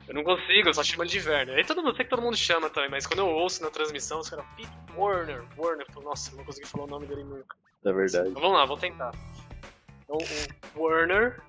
[0.08, 1.58] Eu não consigo, eu só chamo ele de Werner.
[1.58, 4.20] Aí todo mundo, sei que todo mundo chama também, mas quando eu ouço na transmissão,
[4.20, 7.24] os caras, Pete Warner, Warner, eu falo, nossa, eu não consegui falar o nome dele
[7.24, 7.56] nunca.
[7.84, 8.30] É verdade.
[8.30, 9.12] Então vamos lá, vou tentar.
[10.04, 10.18] Então
[10.76, 11.42] o Warner,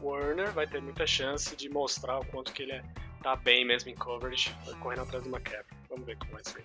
[0.00, 2.82] Warner vai ter muita chance de mostrar o quanto que ele é,
[3.22, 5.64] tá bem mesmo em coverage, correndo atrás de uma cap.
[5.88, 6.64] Vamos ver como vai ser.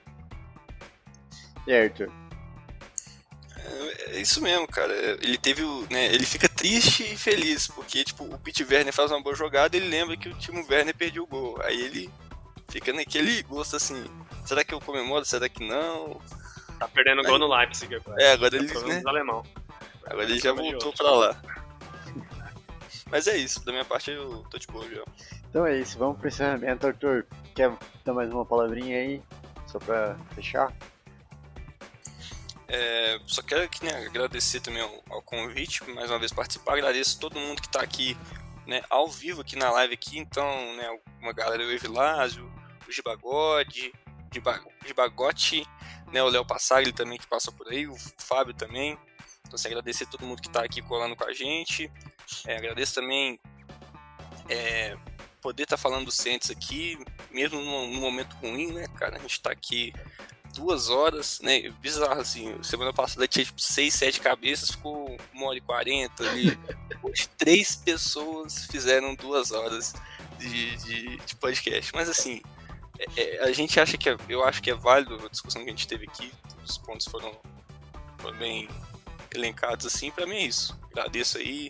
[1.65, 2.11] E aí, Arthur?
[3.57, 4.93] É, é isso mesmo, cara.
[5.21, 5.87] Ele teve o.
[5.89, 9.75] Né, ele fica triste e feliz, porque tipo, o Pete Werner faz uma boa jogada
[9.75, 11.59] e ele lembra que o Timo Werner perdeu o gol.
[11.63, 12.09] Aí ele
[12.69, 14.03] fica naquele gosto assim.
[14.45, 15.23] Será que eu comemoro?
[15.23, 16.19] Será que não?
[16.79, 18.21] Tá perdendo Aí, gol no Leipzig agora.
[18.21, 18.67] É, agora ele.
[18.67, 19.01] Né?
[19.05, 19.43] alemão.
[20.05, 21.41] Agora ele já voltou pra lá.
[23.09, 25.03] Mas é isso, da minha parte eu tô de boa já.
[25.53, 27.27] Então é isso, vamos pro encerramento, Arthur.
[27.53, 27.71] Quer
[28.03, 29.21] dar mais uma palavrinha aí?
[29.67, 30.73] Só pra fechar?
[32.67, 36.73] É, só quero aqui, né, agradecer também ao, ao, convite, mais uma vez participar.
[36.73, 38.17] Agradeço todo mundo que está aqui
[38.65, 40.17] né, ao vivo aqui na live aqui.
[40.17, 40.89] Então, né,
[41.21, 42.51] uma galera, o Evilásio,
[42.87, 43.93] o Gibagode,
[44.83, 45.67] Gibagote,
[46.11, 48.97] né, o Léo Passagli também que passa por aí, o Fábio também.
[49.41, 51.91] Então, assim, agradecer todo mundo que está aqui colando com a gente.
[52.47, 53.39] É, agradeço também
[54.49, 54.97] é,
[55.43, 56.97] poder estar tá falando do Saints aqui,
[57.29, 59.17] mesmo num, num, momento ruim, né, cara?
[59.17, 59.93] A gente está aqui
[60.53, 61.69] duas horas, né?
[61.81, 62.55] Bizarro, assim.
[62.63, 66.57] Semana passada tinha tipo 6, 7 cabeças, ficou uma hora e quarenta ali.
[67.03, 69.93] Hoje, três pessoas fizeram duas horas
[70.39, 71.91] de, de, de podcast.
[71.93, 72.41] Mas assim,
[72.97, 75.69] é, é, a gente acha que é, eu acho que é válido a discussão que
[75.69, 76.31] a gente teve aqui.
[76.63, 77.37] Os pontos foram,
[78.17, 78.69] foram bem
[79.35, 80.09] elencados assim.
[80.09, 80.79] Para mim é isso.
[80.89, 81.69] Agradeço aí.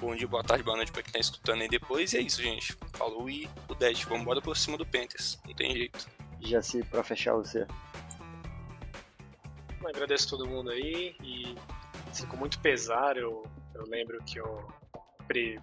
[0.00, 2.12] Bom dia, boa tarde, boa noite pra quem tá escutando aí depois.
[2.12, 2.76] E é isso, gente.
[2.94, 4.04] Falou e o Dash.
[4.04, 5.40] Vamos embora por cima do Panthers.
[5.44, 6.06] Não tem jeito.
[6.40, 7.66] Já se pra fechar você.
[9.84, 11.56] Agradeço todo mundo aí e
[12.10, 13.44] assim, com muito pesar eu,
[13.74, 14.68] eu lembro que eu
[15.26, 15.58] pre...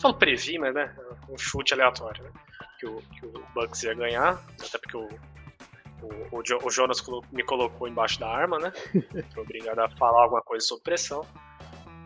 [0.00, 0.94] falo previ, mas né,
[1.28, 2.32] um chute aleatório, né?
[2.80, 5.08] Que o, que o Bucks ia ganhar, até porque o,
[6.02, 7.00] o, o, Jo- o Jonas
[7.30, 8.72] me colocou embaixo da arma, né?
[9.32, 11.24] Fui obrigado a falar alguma coisa sob pressão.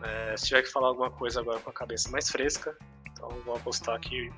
[0.03, 2.77] É, se tiver que falar alguma coisa agora com a cabeça mais fresca,
[3.11, 4.31] então vou apostar aqui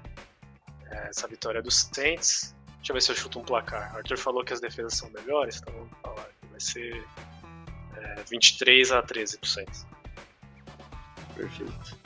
[0.90, 2.56] é, essa vitória é dos Saints.
[2.78, 3.94] Deixa eu ver se eu chuto um placar.
[3.94, 7.06] O Arthur falou que as defesas são melhores, então vamos falar que vai ser
[7.98, 9.86] é, 23 a 13 pro Saints.
[11.36, 12.02] Perfeito.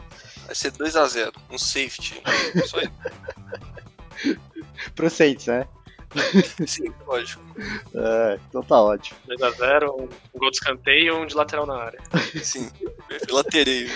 [0.46, 2.22] Vai ser 2x0, um safety.
[2.68, 4.40] Só isso.
[4.94, 5.68] Pro Saints, né?
[6.68, 7.44] Sim, lógico.
[7.94, 9.20] É, então tá ótimo.
[9.28, 12.00] 2x0, um, um gol de escanteio e um de lateral na área.
[12.44, 12.70] Sim,
[13.30, 13.90] laterei.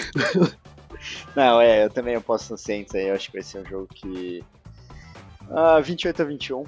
[1.36, 3.88] Não, é, eu também aposto no Saints aí, eu acho que vai ser um jogo
[3.88, 4.44] que.
[5.52, 6.64] Ah, 28 a 21.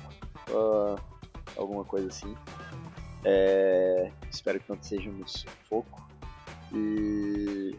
[0.50, 0.96] ah,
[1.56, 2.36] alguma coisa assim.
[3.24, 6.08] É, espero que não seja um sufoco.
[6.74, 7.76] E.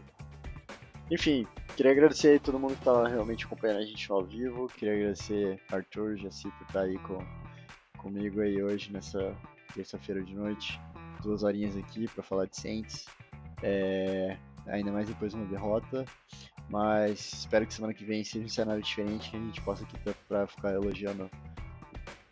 [1.11, 1.45] Enfim,
[1.75, 4.67] queria agradecer aí todo mundo que tá realmente acompanhando a gente ao vivo.
[4.77, 7.17] Queria agradecer Arthur, Jaci por estar aí com,
[8.03, 9.33] comigo aí hoje nessa
[9.73, 10.79] terça-feira de noite.
[11.23, 13.07] Duas horinhas aqui pra falar de Saints.
[13.63, 16.05] É, ainda mais depois de uma derrota.
[16.69, 19.97] Mas espero que semana que vem seja um cenário diferente, que a gente possa aqui
[20.27, 21.29] pra ficar elogiando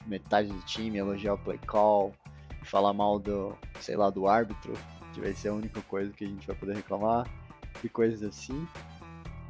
[0.06, 2.14] metade do time, elogiar o play call,
[2.64, 4.73] falar mal do, sei lá, do árbitro,
[5.14, 7.27] que vai ser a única coisa que a gente vai poder reclamar,
[7.84, 8.68] e coisas assim.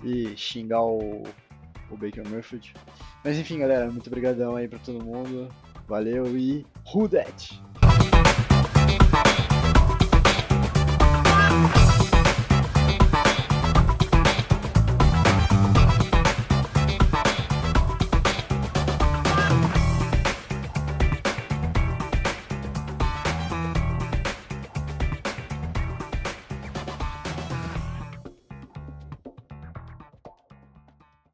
[0.04, 1.24] E xingar o,
[1.90, 2.74] o Baker Murphy.
[3.24, 5.48] Mas enfim, galera, muito obrigadão aí pra todo mundo.
[5.92, 7.52] Valeu e who that?